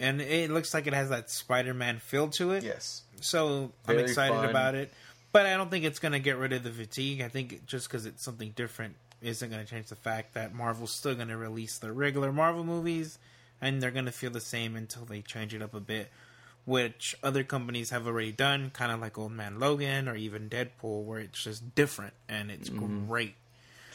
[0.00, 2.62] And it looks like it has that Spider Man feel to it.
[2.62, 3.02] Yes.
[3.20, 4.48] So I'm excited fun.
[4.48, 4.92] about it.
[5.32, 7.20] But I don't think it's going to get rid of the fatigue.
[7.20, 10.92] I think just because it's something different isn't going to change the fact that Marvel's
[10.92, 13.18] still going to release the regular Marvel movies,
[13.60, 16.10] and they're going to feel the same until they change it up a bit,
[16.64, 21.04] which other companies have already done, kind of like Old Man Logan or even Deadpool,
[21.04, 23.06] where it's just different and it's mm-hmm.
[23.06, 23.34] great.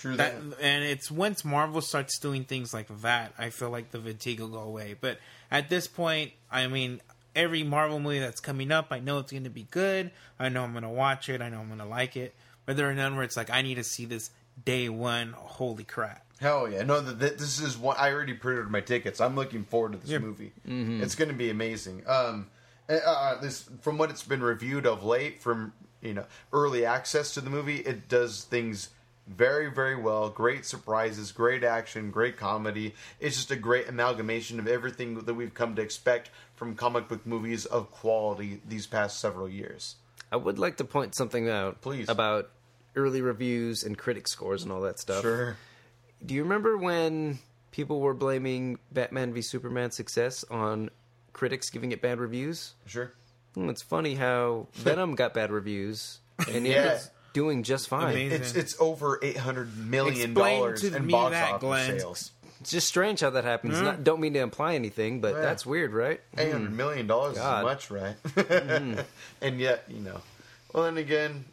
[0.03, 0.59] True That, that.
[0.61, 4.49] and it's once Marvel starts doing things like that, I feel like the fatigue will
[4.49, 4.95] go away.
[4.99, 5.17] But
[5.49, 6.99] at this point, I mean,
[7.35, 10.11] every Marvel movie that's coming up, I know it's going to be good.
[10.37, 11.41] I know I'm going to watch it.
[11.41, 12.35] I know I'm going to like it.
[12.65, 14.29] But there are none where it's like I need to see this
[14.65, 15.31] day one.
[15.37, 16.25] Holy crap!
[16.41, 16.83] Hell yeah!
[16.83, 17.95] No, th- th- this is one.
[17.97, 19.21] I already pre-ordered my tickets.
[19.21, 20.19] I'm looking forward to this Yeah.
[20.19, 20.51] movie.
[20.65, 22.03] It's going to be amazing.
[22.07, 22.47] Um,
[22.89, 27.33] uh, uh, this from what it's been reviewed of late, from you know early access
[27.35, 28.89] to the movie, it does things
[29.27, 30.29] very very well.
[30.29, 32.93] Great surprises, great action, great comedy.
[33.19, 37.25] It's just a great amalgamation of everything that we've come to expect from comic book
[37.25, 39.95] movies of quality these past several years.
[40.31, 42.09] I would like to point something out, Please.
[42.09, 42.49] about
[42.95, 45.21] early reviews and critic scores and all that stuff.
[45.21, 45.57] Sure.
[46.25, 47.39] Do you remember when
[47.71, 50.89] people were blaming Batman v Superman's success on
[51.33, 52.73] critics giving it bad reviews?
[52.85, 53.13] Sure.
[53.55, 56.19] Hmm, It's funny how Venom got bad reviews
[56.51, 56.83] and Yeah.
[56.83, 58.11] it was doing just fine.
[58.13, 58.41] Amazing.
[58.41, 61.99] It's it's over eight hundred million Explain dollars to in me box that, office Glenn.
[61.99, 62.31] sales.
[62.61, 63.81] It's just strange how that happens.
[63.81, 65.41] Not, don't mean to imply anything, but Yeah.
[65.41, 66.21] that's weird, right?
[66.37, 66.75] Eight hundred mm.
[66.75, 67.63] million dollars is God.
[67.65, 68.15] much, right?
[68.23, 69.01] Mm-hmm.
[69.41, 70.21] and yet, you know.
[70.71, 71.43] Well, then again,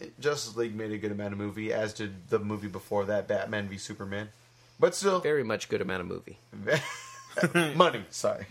[0.00, 3.26] it- Justice League made a good amount of movie, as did the movie before that,
[3.26, 4.28] Batman v Superman.
[4.78, 6.38] But still, Very much good amount of movie.
[7.76, 8.04] money.
[8.10, 8.46] Sorry.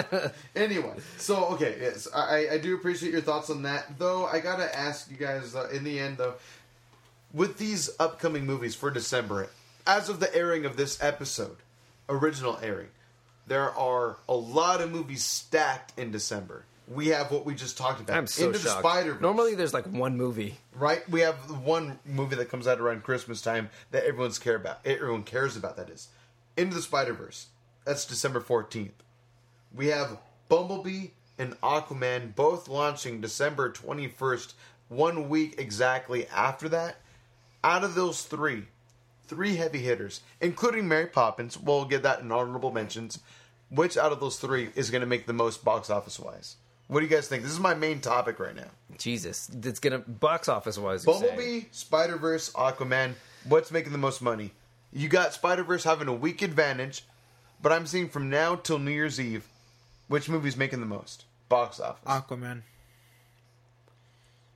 [0.56, 3.98] anyway, so okay, yes, I, I do appreciate your thoughts on that.
[3.98, 6.34] Though I gotta ask you guys uh, in the end, though,
[7.32, 9.48] with these upcoming movies for December,
[9.86, 11.56] as of the airing of this episode,
[12.08, 12.88] original airing,
[13.46, 16.64] there are a lot of movies stacked in December.
[16.88, 18.16] We have what we just talked about.
[18.16, 18.68] I'm so Into the.
[18.68, 19.16] Spider.
[19.20, 20.58] Normally, there's like one movie.
[20.74, 21.08] right?
[21.08, 24.80] We have one movie that comes out around Christmas time that everyone's care about.
[24.84, 25.76] Everyone cares about.
[25.76, 26.08] That is
[26.56, 27.46] Into the Spider Verse.
[27.84, 29.02] That's December fourteenth.
[29.74, 30.18] We have
[30.48, 31.08] Bumblebee
[31.38, 34.54] and Aquaman both launching December twenty first.
[34.88, 36.96] One week exactly after that.
[37.64, 38.64] Out of those three,
[39.26, 43.20] three heavy hitters, including Mary Poppins, we'll get that in honorable mentions.
[43.70, 46.56] Which out of those three is going to make the most box office wise?
[46.88, 47.42] What do you guys think?
[47.42, 48.68] This is my main topic right now.
[48.98, 51.06] Jesus, it's gonna box office wise.
[51.06, 53.14] Bumblebee, Spider Verse, Aquaman.
[53.48, 54.52] What's making the most money?
[54.92, 57.06] You got Spider Verse having a weak advantage,
[57.62, 59.46] but I'm seeing from now till New Year's Eve,
[60.08, 62.04] which movie's making the most box office?
[62.06, 62.62] Aquaman.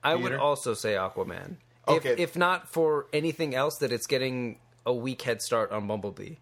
[0.03, 1.55] I would also say Aquaman.
[1.87, 2.09] Okay.
[2.13, 6.35] If, if not for anything else, that it's getting a week head start on Bumblebee.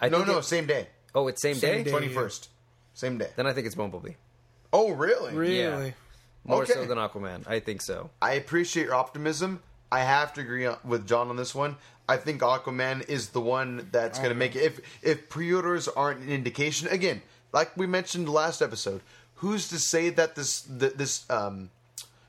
[0.00, 1.84] I no, think no, it- same day, oh, it's same, Same day?
[1.84, 1.90] day.
[1.90, 2.48] twenty first,
[2.94, 3.30] same day.
[3.36, 4.12] Then I think it's Bumblebee.
[4.72, 5.32] Oh, really?
[5.34, 5.94] Really?
[6.44, 6.74] More Okay.
[6.74, 7.46] so than Aquaman.
[7.48, 8.10] I think so.
[8.20, 9.62] I appreciate your optimism.
[9.90, 11.76] I have to agree with John on this one.
[12.08, 14.62] I think Aquaman is the one that's going to make it.
[14.62, 19.00] If if pre-orders aren't an indication, again, like we mentioned last episode,
[19.36, 21.70] who's to say that this this um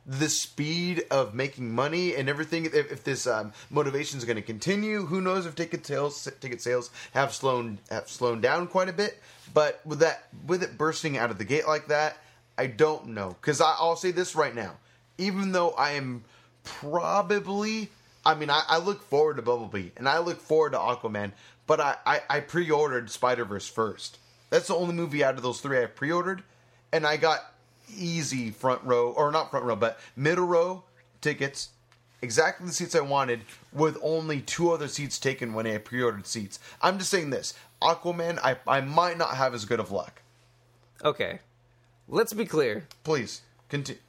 [0.08, 4.42] the speed of making money and everything if, if this um, motivation is going to
[4.42, 8.94] continue who knows if ticket sales ticket sales have slowed have slowed down quite a
[8.94, 9.22] bit.
[9.54, 12.18] But with that with it bursting out of the gate like that
[12.58, 13.36] i don't know.
[13.40, 14.78] Because i'll say this right now.
[15.18, 16.24] Even though i am
[16.64, 17.90] probably
[18.28, 21.32] i mean I, I look forward to bumblebee and i look forward to aquaman
[21.66, 24.20] but i i, I pre-ordered spider-verse first
[24.50, 26.44] that's the only movie out of those three i pre-ordered
[26.92, 27.54] and i got
[27.96, 30.84] easy front row or not front row but middle row
[31.22, 31.70] tickets
[32.22, 36.60] exactly the seats i wanted with only two other seats taken when i pre-ordered seats
[36.82, 40.22] i'm just saying this aquaman i, I might not have as good of luck
[41.06, 41.40] Okay.
[42.08, 42.88] Let's be clear.
[43.04, 44.02] please continue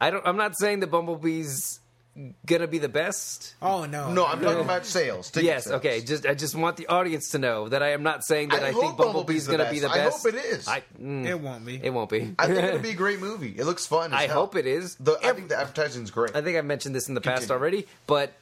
[0.00, 1.80] I don't I'm not saying that Bumblebee's
[2.46, 3.54] gonna be the best.
[3.60, 4.12] Oh no.
[4.12, 5.76] no i'm talking about sales ticket yes, sales.
[5.76, 6.00] okay.
[6.00, 8.68] Just I just want the audience to know that I am not saying that I
[8.68, 10.26] I, hope think Bumblebee's Bumblebee's gonna be the best.
[10.26, 10.68] I hope it is.
[10.68, 11.80] I, mm, It won't be.
[11.82, 12.34] it won't be.
[12.38, 14.42] i think it'll be a great movie it looks fun as I hell.
[14.42, 14.94] hope it is.
[14.96, 17.50] the, i Ev- think the advertising's great I think I've mentioned this in the past
[17.50, 18.32] already, but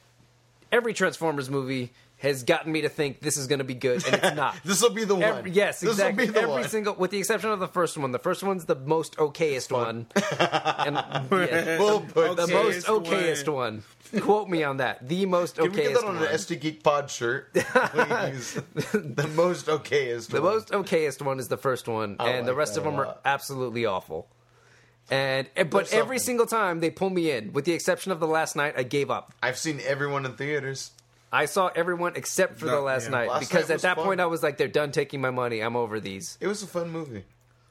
[0.71, 1.91] every Transformers movie
[2.23, 4.55] has gotten me to think this is going to be good, and it's not.
[4.65, 6.25] this will be the one Every, yes, this exactly.
[6.25, 8.11] will be the Every one single, with the exception of the first one.
[8.11, 13.53] The first one's the most okayest one, and yeah, We'll put the most Okayest okayest
[13.53, 13.83] one.
[14.21, 15.07] Quote me on that.
[15.07, 16.23] The most Can we get okayest that on one.
[16.23, 17.49] an SD Geek Pod shirt?
[17.53, 20.29] The most okayest.
[20.29, 20.53] The one.
[20.53, 23.85] most okayest one is the first one, I and the rest of them are absolutely
[23.85, 24.27] awful.
[25.11, 28.27] And eh, but every single time they pull me in, with the exception of the
[28.27, 29.33] last night, I gave up.
[29.43, 30.91] I've seen everyone in theaters.
[31.33, 33.09] I saw everyone except for No, the last yeah.
[33.11, 34.05] night Last because night at was that fun.
[34.05, 35.61] point I was like, they're done taking my money.
[35.61, 36.37] I'm over these.
[36.39, 37.23] It was a fun movie.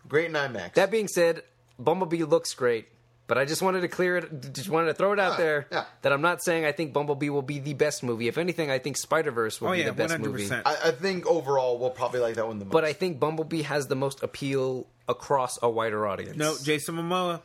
[0.08, 0.74] Great in IMAX.
[0.74, 1.42] That being said,
[1.78, 2.88] Bumblebee looks great,
[3.28, 4.52] but I just wanted to clear it.
[4.52, 5.84] Just wanted to throw it out Yeah, there yeah.
[6.02, 8.26] that I'm not saying I think Bumblebee will be the best movie.
[8.26, 10.42] If anything, I think Spider Verse will Oh be yeah, the best one hundred movie.
[10.42, 10.66] percent.
[10.66, 12.72] I, I think overall we'll probably like that one the most.
[12.72, 16.36] But I think Bumblebee has the most appeal across a wider audience.
[16.36, 17.42] No, Jason Momoa,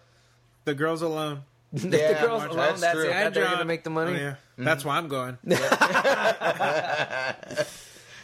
[0.66, 1.44] the girls alone.
[1.74, 2.80] the Yeah, girls that's alone.
[2.80, 3.04] That's, true.
[3.04, 3.12] it.
[3.12, 4.14] And That they're going to make the money.
[4.14, 4.36] Oh, yeah.
[4.58, 5.38] That's why I'm going.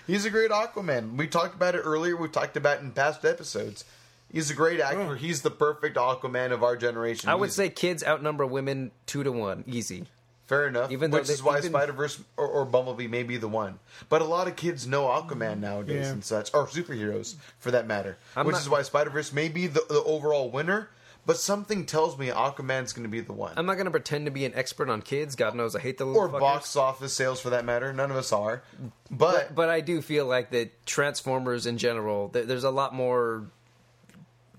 [0.08, 1.18] he's a great Aquaman.
[1.18, 2.16] We talked about it earlier.
[2.16, 3.86] We've talked about it in past episodes.
[4.32, 5.02] He's a great actor.
[5.02, 5.14] Oh.
[5.14, 7.30] He's the perfect Aquaman of our generation.
[7.30, 10.06] I would He's- say kids outnumber women two to one, easy.
[10.48, 10.92] fair enough.
[10.92, 13.78] even though which is why even- Spider Verse or, or Bumblebee may be the one.
[14.10, 16.12] But a lot of kids know Aquaman nowadays Yeah.
[16.14, 18.18] and such, or superheroes for that matter.
[18.36, 20.90] I'm which not- is why Spider Verse may be the, the overall winner.
[21.26, 23.54] But something tells me Aquaman's going to be the one.
[23.56, 25.36] I'm not going to pretend to be an expert on kids.
[25.38, 26.40] God knows I hate the little or fuckers.
[26.42, 27.94] box office sales for that matter.
[27.94, 28.62] None of us are.
[29.10, 29.20] But,
[29.50, 33.46] But, but I do feel like that Transformers in general, th- there's a lot more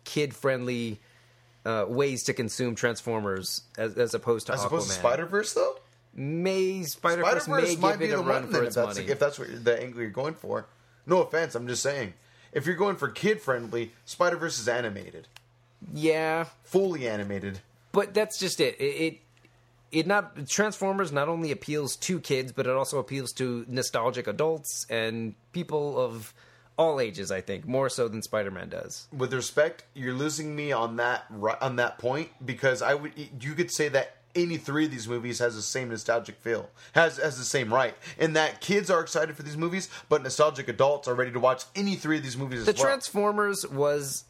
[0.05, 1.01] kid friendly
[1.67, 5.77] uh, ways to consume Transformers as, as opposed to as opposed to Spider Verse, though,
[6.15, 8.77] May Spider Verse may might give be it the run one for then if its
[8.77, 9.11] that's money.
[9.11, 10.67] if that's what the angle you're going for.
[11.07, 12.15] No offense, I'm just saying.
[12.53, 15.27] If you're going for kid friendly, Spider Verse is animated,
[15.93, 17.61] yeah, fully animated.
[17.93, 18.77] but that's just it.
[18.81, 19.21] It, it
[19.93, 24.87] it not Transformers not only appeals to kids, but it also appeals to nostalgic adults
[24.91, 26.35] and people of
[26.77, 27.31] all ages.
[27.31, 29.07] I think more so than Spider Man does.
[29.17, 31.27] with respect, you're losing me on that
[31.61, 35.39] on that point because I would you could say that any three of these movies
[35.39, 39.37] has the same nostalgic feel, has has the same right, in that kids are excited
[39.37, 42.65] for these movies, but nostalgic adults are ready to watch any three of these movies
[42.65, 42.87] The as well.
[42.87, 44.25] Transformers was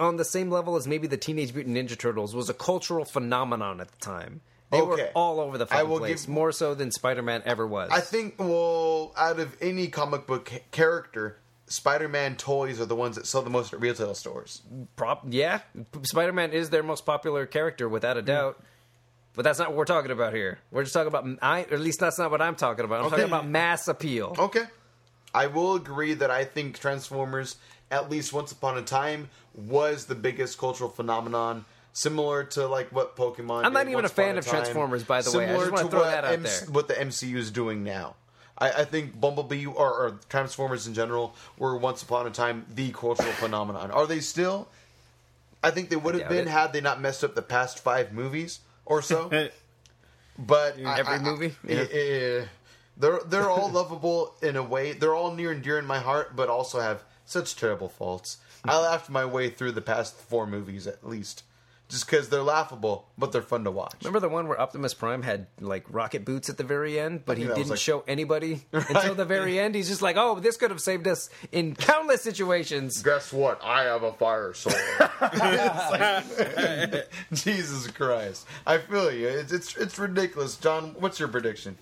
[0.00, 3.80] on the same level as maybe the Teenage Mutant Ninja Turtles was a cultural phenomenon
[3.80, 4.40] at the time.
[4.70, 7.42] They were all over the I fucking will place, give- more so than Spider Man
[7.44, 7.90] ever was.
[7.90, 13.26] I think well, out of any comic book character, Spider-Man toys are the ones that
[13.26, 14.62] sell the most at retail stores.
[14.96, 15.60] Prop, yeah,
[16.02, 18.26] Spider Man is their most popular character without a mm.
[18.26, 18.62] doubt.
[19.34, 20.58] But that's not what we're talking about here.
[20.72, 23.00] We're just talking about, I, or at least that's not what I'm talking about.
[23.00, 23.16] I'm Okay.
[23.16, 24.34] talking about mass appeal.
[24.36, 24.64] Okay.
[25.32, 27.56] I will agree that I think Transformers,
[27.92, 31.64] at least once upon a time, was the biggest cultural phenomenon.
[31.92, 33.64] Similar to like what Pokemon.
[33.64, 34.54] I'm not did even once a fan upon of time.
[34.62, 35.44] Transformers, by the way.
[35.44, 36.72] I Similar just wanna to throw what that out MC there.
[36.72, 38.14] What the MCU is doing now.
[38.56, 42.92] I, I think Bumblebee or, or Transformers in general were once upon a time the
[42.92, 43.90] cultural phenomenon.
[43.90, 44.68] Are they still?
[45.64, 46.48] I think they would have been it.
[46.48, 49.30] had they not messed up the past five movies or so.
[50.38, 51.54] But I- Every I- I- movie?
[51.68, 51.98] eh, Yeah.
[52.42, 52.44] eh,
[52.96, 54.92] They're they're all lovable in a way.
[54.92, 58.38] They're all near and dear in my heart, but also have such terrible faults.
[58.64, 61.44] I laughed my way through the past four movies at least,
[61.88, 63.94] just because they're laughable, but they're fun to watch.
[64.02, 67.36] Remember the one where Optimus Prime had like rocket boots at the very end, but
[67.38, 69.74] he think that was, didn't like- show anybody until the very end.
[69.74, 73.60] He's just like, "Oh, this could have saved us in countless situations." Guess what?
[73.64, 74.76] I have a fire sword.
[75.22, 78.46] It's like- Jesus Christ!
[78.66, 79.26] I feel you.
[79.28, 80.56] It's, it's it's ridiculous.
[80.56, 81.76] John, what's your prediction?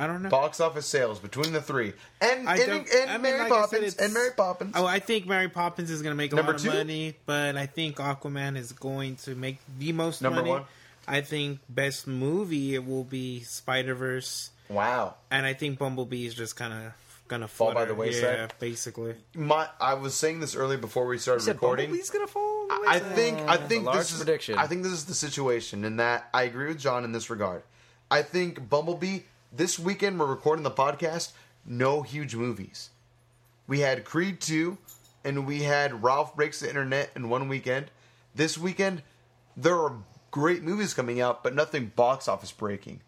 [0.00, 0.30] I don't know.
[0.30, 3.66] Box office sales between the three, and I and, and I mean, Mary like I
[3.66, 4.72] said, Poppins, and Mary Poppins.
[4.74, 6.76] Oh, I think Mary Poppins is going to make a Number lot of two?
[6.76, 10.50] money, but I think Aquaman is going to make the most Number money.
[10.50, 10.64] one?
[11.06, 15.16] I think best movie it will be Spider Verse, wow.
[15.30, 16.92] and I think Bumblebee is just kind of
[17.28, 18.22] gonna Fall by the wayside?
[18.38, 19.14] Yeah, basically.
[19.34, 21.86] My, I was saying this earlier before we started Said recording.
[21.86, 22.68] Bumblebee's gonna fall.
[22.70, 24.56] I think I think large this is prediction.
[24.56, 27.62] I think this is the situation in that I agree with John in this regard.
[28.10, 29.20] I think Bumblebee
[29.52, 31.32] this weekend we're recording the podcast.
[31.66, 32.90] No huge movies.
[33.66, 34.78] We had Creed two,
[35.24, 37.90] and we had Ralph breaks the internet in one weekend.
[38.34, 39.02] This weekend
[39.56, 39.96] there are
[40.30, 43.00] great movies coming out, but nothing box office breaking.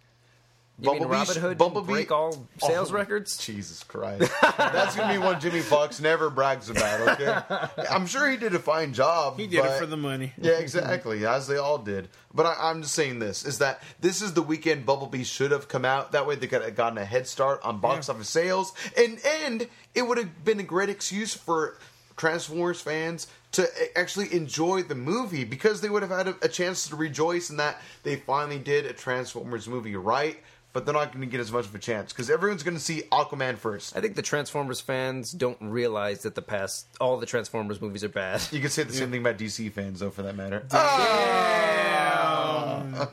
[0.82, 3.36] You mean Robin Hood didn't break all oh, sales Oh, records?
[3.36, 4.30] Jesus Christ.
[4.58, 7.84] That's going to be one Jamie Foxx never brags about, okay?
[7.90, 9.38] I'm sure he did a fine job.
[9.38, 10.32] He did it for the money.
[10.40, 12.08] Yeah, exactly, as they all did.
[12.34, 15.68] But I, I'm just saying this, is that this is the weekend Bumblebee should have
[15.68, 16.12] come out.
[16.12, 18.14] That way they could have gotten a head start on box Yeah.
[18.14, 18.72] office sales.
[18.96, 21.78] And, and it would have been a great excuse for
[22.16, 23.68] Transformers fans to
[23.98, 27.56] actually enjoy the movie because they would have had a, a chance to rejoice in
[27.58, 30.38] that they finally did a Transformers movie right.
[30.72, 32.82] But they're not going to get as much of a chance because everyone's going to
[32.82, 33.94] see Aquaman first.
[33.94, 38.08] I think the Transformers fans don't realize that the past all the Transformers movies are
[38.08, 38.40] bad.
[38.50, 40.64] You could say the same thing about DC fans, though, for that matter.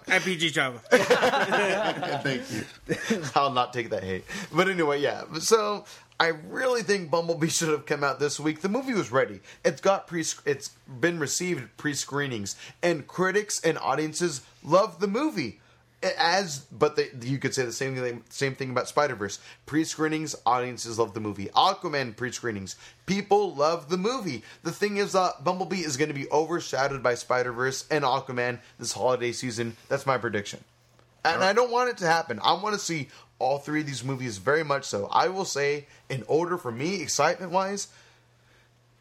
[0.08, 0.80] At PG Java.
[2.24, 2.64] Thank you.
[3.36, 4.24] I'll not take that hate.
[4.54, 5.24] But anyway, yeah.
[5.40, 5.86] So
[6.20, 8.62] I really think Bumblebee should have come out this week.
[8.62, 9.40] The movie was ready.
[9.64, 10.24] It's got pre.
[10.46, 10.70] It's
[11.00, 15.60] been received pre screenings, and critics and audiences love the movie.
[16.18, 18.24] As but you could say the same thing.
[18.30, 19.40] Same thing about Spider Verse.
[19.66, 21.48] Pre screenings, audiences love the movie.
[21.48, 24.44] Aquaman pre screenings, people love the movie.
[24.64, 28.60] The thing is, uh, Bumblebee is going to be overshadowed by Spider Verse and Aquaman
[28.78, 29.76] this holiday season.
[29.90, 30.64] That's my prediction.
[31.26, 32.40] And I don't want it to happen.
[32.42, 35.08] I want to see all three of these movies very much so.
[35.12, 37.90] I will say, in order for me, excitement wise,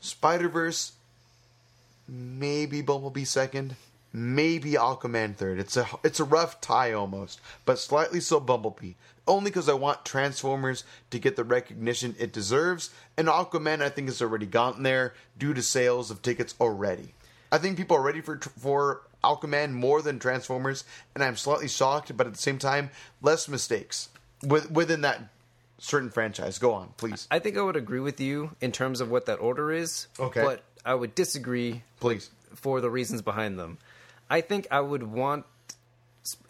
[0.01, 0.93] Spider Verse,
[2.09, 3.77] maybe Bumblebee second,
[4.13, 5.59] maybe Aquaman third.
[5.59, 8.95] It's a it's a rough tie almost, but slightly so Bumblebee.
[9.27, 14.09] Only because I want Transformers to get the recognition it deserves, and Aquaman I think
[14.09, 17.15] has already gotten there due to sales of tickets already.
[17.53, 22.17] I think people are ready for for Aquaman more than Transformers, and I'm slightly shocked,
[22.17, 22.91] but at the same time,
[23.21, 24.09] less mistakes
[24.43, 25.21] with, within that
[25.79, 26.59] certain franchise.
[26.59, 29.37] Go on, please, I think I would agree with you in terms of what that
[29.37, 30.07] order is.
[30.19, 30.43] Okay.
[30.43, 32.31] But I would disagree please.
[32.55, 33.79] for the reasons behind them.
[34.31, 35.45] I think I would want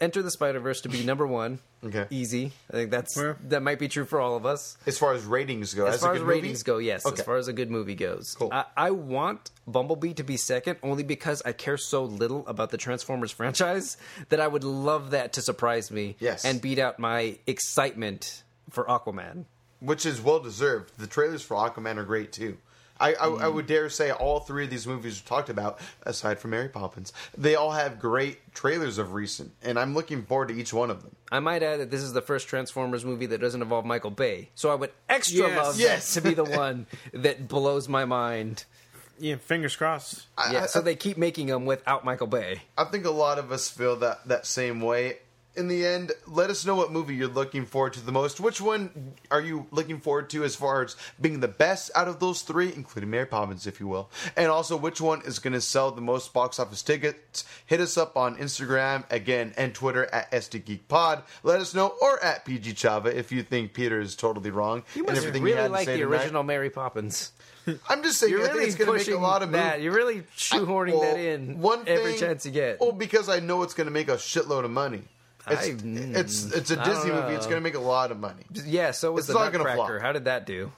[0.01, 1.59] Enter the Spider Verse to be number one.
[1.81, 2.07] Okay.
[2.09, 2.51] Easy.
[2.69, 3.37] I think that's Fair.
[3.47, 4.75] that might be true for all of us.
[4.85, 6.41] As far as ratings go, As a far as good movie?
[6.41, 7.05] ratings go, yes.
[7.05, 7.21] Okay.
[7.21, 8.49] As far as a good movie goes, Cool.
[8.51, 12.77] I, I want Bumblebee to be second only because I care so little about the
[12.77, 13.95] Transformers franchise
[14.27, 16.17] that I would love that to surprise me.
[16.19, 16.43] Yes.
[16.43, 19.45] and beat out my excitement for Aquaman.
[19.79, 20.91] which is well deserved.
[20.97, 22.57] The trailers for Aquaman are great too.
[22.99, 23.41] I, I, Mm.
[23.41, 26.67] I would dare say all three of these movies we talked about, aside from Mary
[26.69, 30.89] Poppins, they all have great trailers of recent, and I'm looking forward to each one
[30.89, 31.15] of them.
[31.31, 34.49] I might add that this is the first Transformers movie that doesn't involve Michael Bay,
[34.55, 35.57] so I would extra Yes.
[35.57, 36.13] love Yes.
[36.13, 38.65] that to be the one that blows my mind.
[39.21, 40.25] Yeah, fingers crossed.
[40.37, 42.61] I, Yeah, I, so they keep making them without Michael Bay.
[42.77, 45.17] I think a lot of us feel that that same way.
[45.55, 48.39] In the end, let us know what movie you're looking forward to the most.
[48.39, 52.19] Which one are you looking forward to as far as being the best out of
[52.19, 54.09] those three, including Mary Poppins, if you will?
[54.37, 57.43] And also, which one is going to sell the most box office tickets?
[57.65, 61.23] Hit us up on Instagram, again, and Twitter at SDGeekPod.
[61.43, 64.83] Let us know, or at PG Chava if you think Peter is totally wrong.
[64.95, 66.05] You and must everything he really like the tonight.
[66.15, 67.31] original Mary Poppins.
[67.89, 69.71] I'm just saying, You're I think really it's going to make a lot of that.
[69.79, 69.83] movies.
[69.83, 72.79] You're really shoehorning Well, that in one every thing- chance you get.
[72.79, 75.01] Well, because I know it's going to make a shitload of money.
[75.51, 77.33] It's, I- it's it's a I don't Disney movie.
[77.35, 78.43] It's going to make a lot of money.
[78.65, 79.93] yeah, so was it's the not gonna Nutcracker.
[79.99, 80.01] flop.
[80.01, 80.71] How did that do?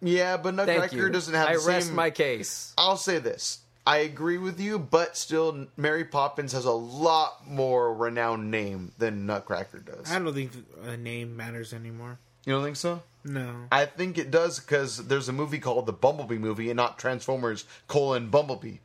[0.00, 1.10] Yeah, but Thank Nutcracker you.
[1.10, 1.96] doesn't have I the rest same.
[1.96, 2.74] my case.
[2.76, 7.94] I'll say this: I agree with you, but still, Mary Poppins has a lot more
[7.94, 10.10] renowned name than Nutcracker does.
[10.10, 10.52] I don't think
[10.84, 12.18] a name matters anymore.
[12.44, 13.02] You don't think so?
[13.24, 13.54] No.
[13.72, 17.64] I think it does because there's a movie called the Bumblebee movie and not Transformers
[17.88, 18.76] colon Bumblebee.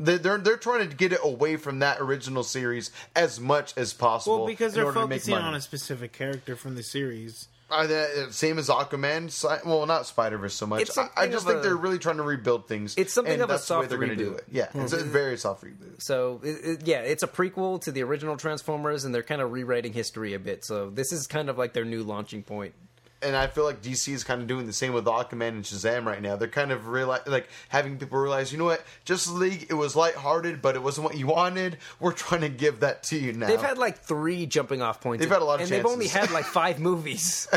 [0.00, 3.92] They're, they're they're trying to get it away from that original series as much as
[3.92, 4.38] possible.
[4.38, 7.48] Well, because they're order to make focusing on a specific character from the series.
[7.70, 9.28] Are they, uh, same as Aquaman?
[9.66, 10.80] Well, not Spider Verse so much.
[10.82, 12.94] It's I, I something just of think a- they're really trying to rebuild things.
[12.96, 14.38] It's something and of a that's the way soft they're gonna do reboot.
[14.38, 14.44] it.
[14.50, 16.00] Yeah, it's a very soft reboot.
[16.02, 19.52] So it, it- yeah, it's a prequel to the original Transformers, and they're kind of
[19.52, 20.64] rewriting history a bit.
[20.64, 22.72] So this is kind of like their new launching point.
[23.20, 26.04] And I feel like DC is kind of doing the same with Aquaman and Shazam
[26.04, 26.36] right now.
[26.36, 29.96] They're kind of realize, like having people realize, you know what, Justice League, it was
[29.96, 31.78] lighthearted, but it wasn't what you wanted.
[31.98, 33.48] We're trying to give that to you now.
[33.48, 35.20] They've had like three jumping off points.
[35.24, 37.48] They've had a lot of and they've only had like five movies.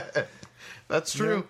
[0.87, 1.47] That's true.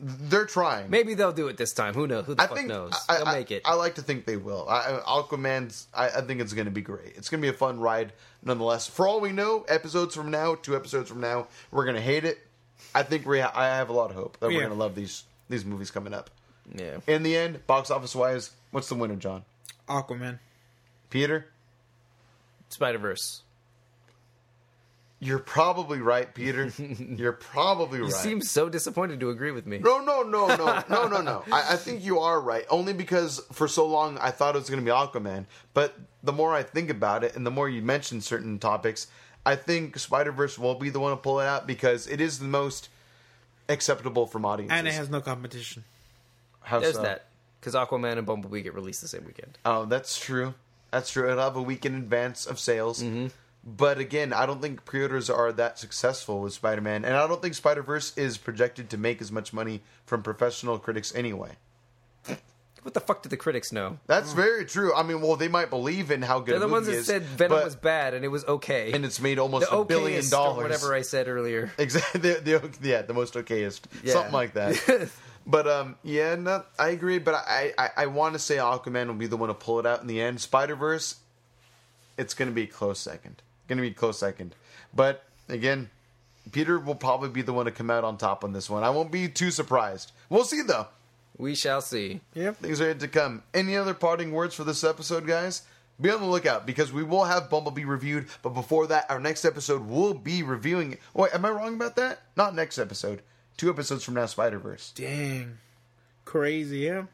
[0.00, 0.90] They're trying.
[0.90, 1.92] Maybe they'll do it this time.
[1.94, 2.24] Who knows?
[2.26, 2.94] Who the I fuck think knows?
[3.08, 3.62] I, they'll I- make it.
[3.64, 4.66] I like to think they will.
[4.68, 5.88] I, I- Aquaman's.
[5.92, 7.14] I, I think it's going to be great.
[7.16, 8.12] It's going to be a fun ride,
[8.44, 8.86] nonetheless.
[8.86, 12.24] For all we know, episodes from now, two episodes from now, we're going to hate
[12.24, 12.38] it.
[12.94, 13.40] I think we.
[13.40, 14.58] Ha- I have a lot of hope that we're Yeah.
[14.60, 16.30] going to love these these movies coming up.
[16.74, 16.98] yeah.
[17.06, 19.44] In the end, box office wise, what's the winner, John?
[19.88, 20.38] Aquaman.
[21.10, 21.46] Peter.
[22.68, 23.42] Spider Verse.
[25.20, 26.72] You're probably right, Peter.
[26.78, 28.08] You're probably right.
[28.08, 29.78] You seem so disappointed to agree with me.
[29.78, 31.44] No, no, no, no, no, no, no.
[31.52, 32.64] I, I think you are right.
[32.68, 35.44] Only because for so long I thought it was going to be Aquaman.
[35.74, 35.94] But
[36.24, 39.06] the more I think about it, and the more you mention certain topics,
[39.44, 42.38] I think Spider Verse will be the one to pull it out because it is
[42.38, 42.88] the most
[43.68, 44.76] acceptable from audiences.
[44.76, 45.84] And it has no competition.
[46.60, 47.02] How There's so?
[47.02, 47.26] that.
[47.60, 49.58] Because Aquaman and Bumblebee get released the same weekend.
[49.64, 50.54] Oh, that's true.
[50.90, 51.30] That's true.
[51.30, 53.02] It'll have a week in advance of sales.
[53.02, 53.28] Mm-hmm.
[53.64, 57.54] But again, I don't think pre-orders are that successful with Spider-Man, and I don't think
[57.54, 61.52] Spider-Verse is projected to make as much money from professional critics anyway.
[62.82, 63.98] What the fuck did the critics know?
[64.08, 64.92] That's very true.
[64.92, 67.22] I mean, well, they might believe in how good They're the ones that is, said
[67.22, 68.92] Venom but- was bad and it was okay.
[68.92, 70.62] and it's made almost the a billion dollars.
[70.64, 71.70] whatever I said earlier.
[71.78, 72.20] Exactly.
[72.20, 72.40] The,
[72.80, 74.14] the, yeah, the most okayest, Yeah.
[74.14, 75.08] something like that.
[75.46, 77.18] but um, yeah, no, I agree.
[77.20, 79.86] But I, I, I want to say Aquaman will be the one to pull it
[79.86, 80.40] out in the end.
[80.40, 81.16] Spider Verse,
[82.18, 83.42] it's going to be a close second.
[83.68, 84.54] Going to be a close second.
[84.92, 85.88] But again,
[86.50, 88.82] Peter will probably be the one to come out on top on this one.
[88.82, 90.10] I won't be too surprised.
[90.28, 90.88] We'll see though.
[91.42, 92.20] We shall see.
[92.34, 92.58] Yep.
[92.58, 93.42] Things are yet to come.
[93.52, 95.62] Any other parting words for this episode, guys?
[96.00, 99.44] Be on the lookout because we will have Bumblebee reviewed, but before that, our next
[99.44, 100.98] episode will be reviewing.
[101.14, 102.20] Wait, am I wrong about that?
[102.36, 103.22] Not next episode.
[103.56, 104.92] Two episodes from now, Spider Verse.
[104.94, 105.58] Dang.
[106.24, 107.06] Crazy, yeah.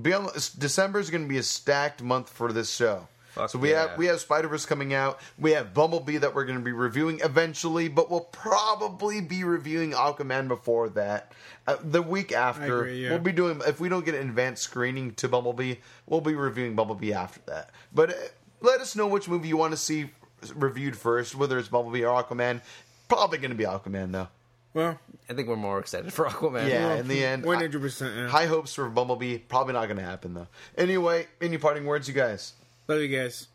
[0.00, 0.30] Be on.
[0.58, 3.06] December is going to be a stacked month for this show.
[3.34, 3.88] Fuck so we yeah.
[3.88, 5.18] have we have Spider Verse coming out.
[5.38, 9.90] We have Bumblebee that we're going to be reviewing eventually, but we'll probably be reviewing
[9.90, 11.32] Aquaman before that.
[11.66, 13.10] Uh, the week after, agree, yeah.
[13.10, 13.60] we'll be doing.
[13.66, 17.70] If we don't get an advanced screening to Bumblebee, we'll be reviewing Bumblebee after that.
[17.92, 18.14] But uh,
[18.60, 20.10] let us know which movie you want to see
[20.54, 22.60] reviewed first, whether it's Bumblebee or Aquaman.
[23.08, 24.28] Probably going to be Aquaman though.
[24.74, 24.98] Well,
[25.28, 26.68] I think we're more excited for Aquaman.
[26.68, 28.30] Yeah, in the end, hundred percent.
[28.30, 29.38] high hopes for Bumblebee.
[29.38, 30.48] Probably not going to happen though.
[30.78, 32.52] Anyway, any parting words, you guys?
[32.88, 33.48] Love you guys.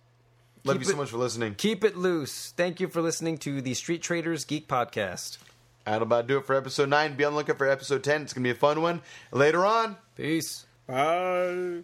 [0.63, 1.55] Love Keep you so much for listening.
[1.55, 2.51] Keep it loose.
[2.57, 5.37] Thank you for listening to the Street Traders Geek Podcast.
[5.85, 7.15] That'll about do it for episode 9.
[7.15, 8.23] Be on the lookout for episode 10.
[8.23, 9.01] It's going to be a fun one.
[9.31, 10.65] Later on, Peace.
[10.85, 11.83] Bye.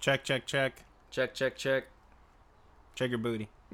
[0.00, 0.84] Check, check, check.
[1.10, 1.84] Check, check, check.
[2.94, 3.48] Check your booty.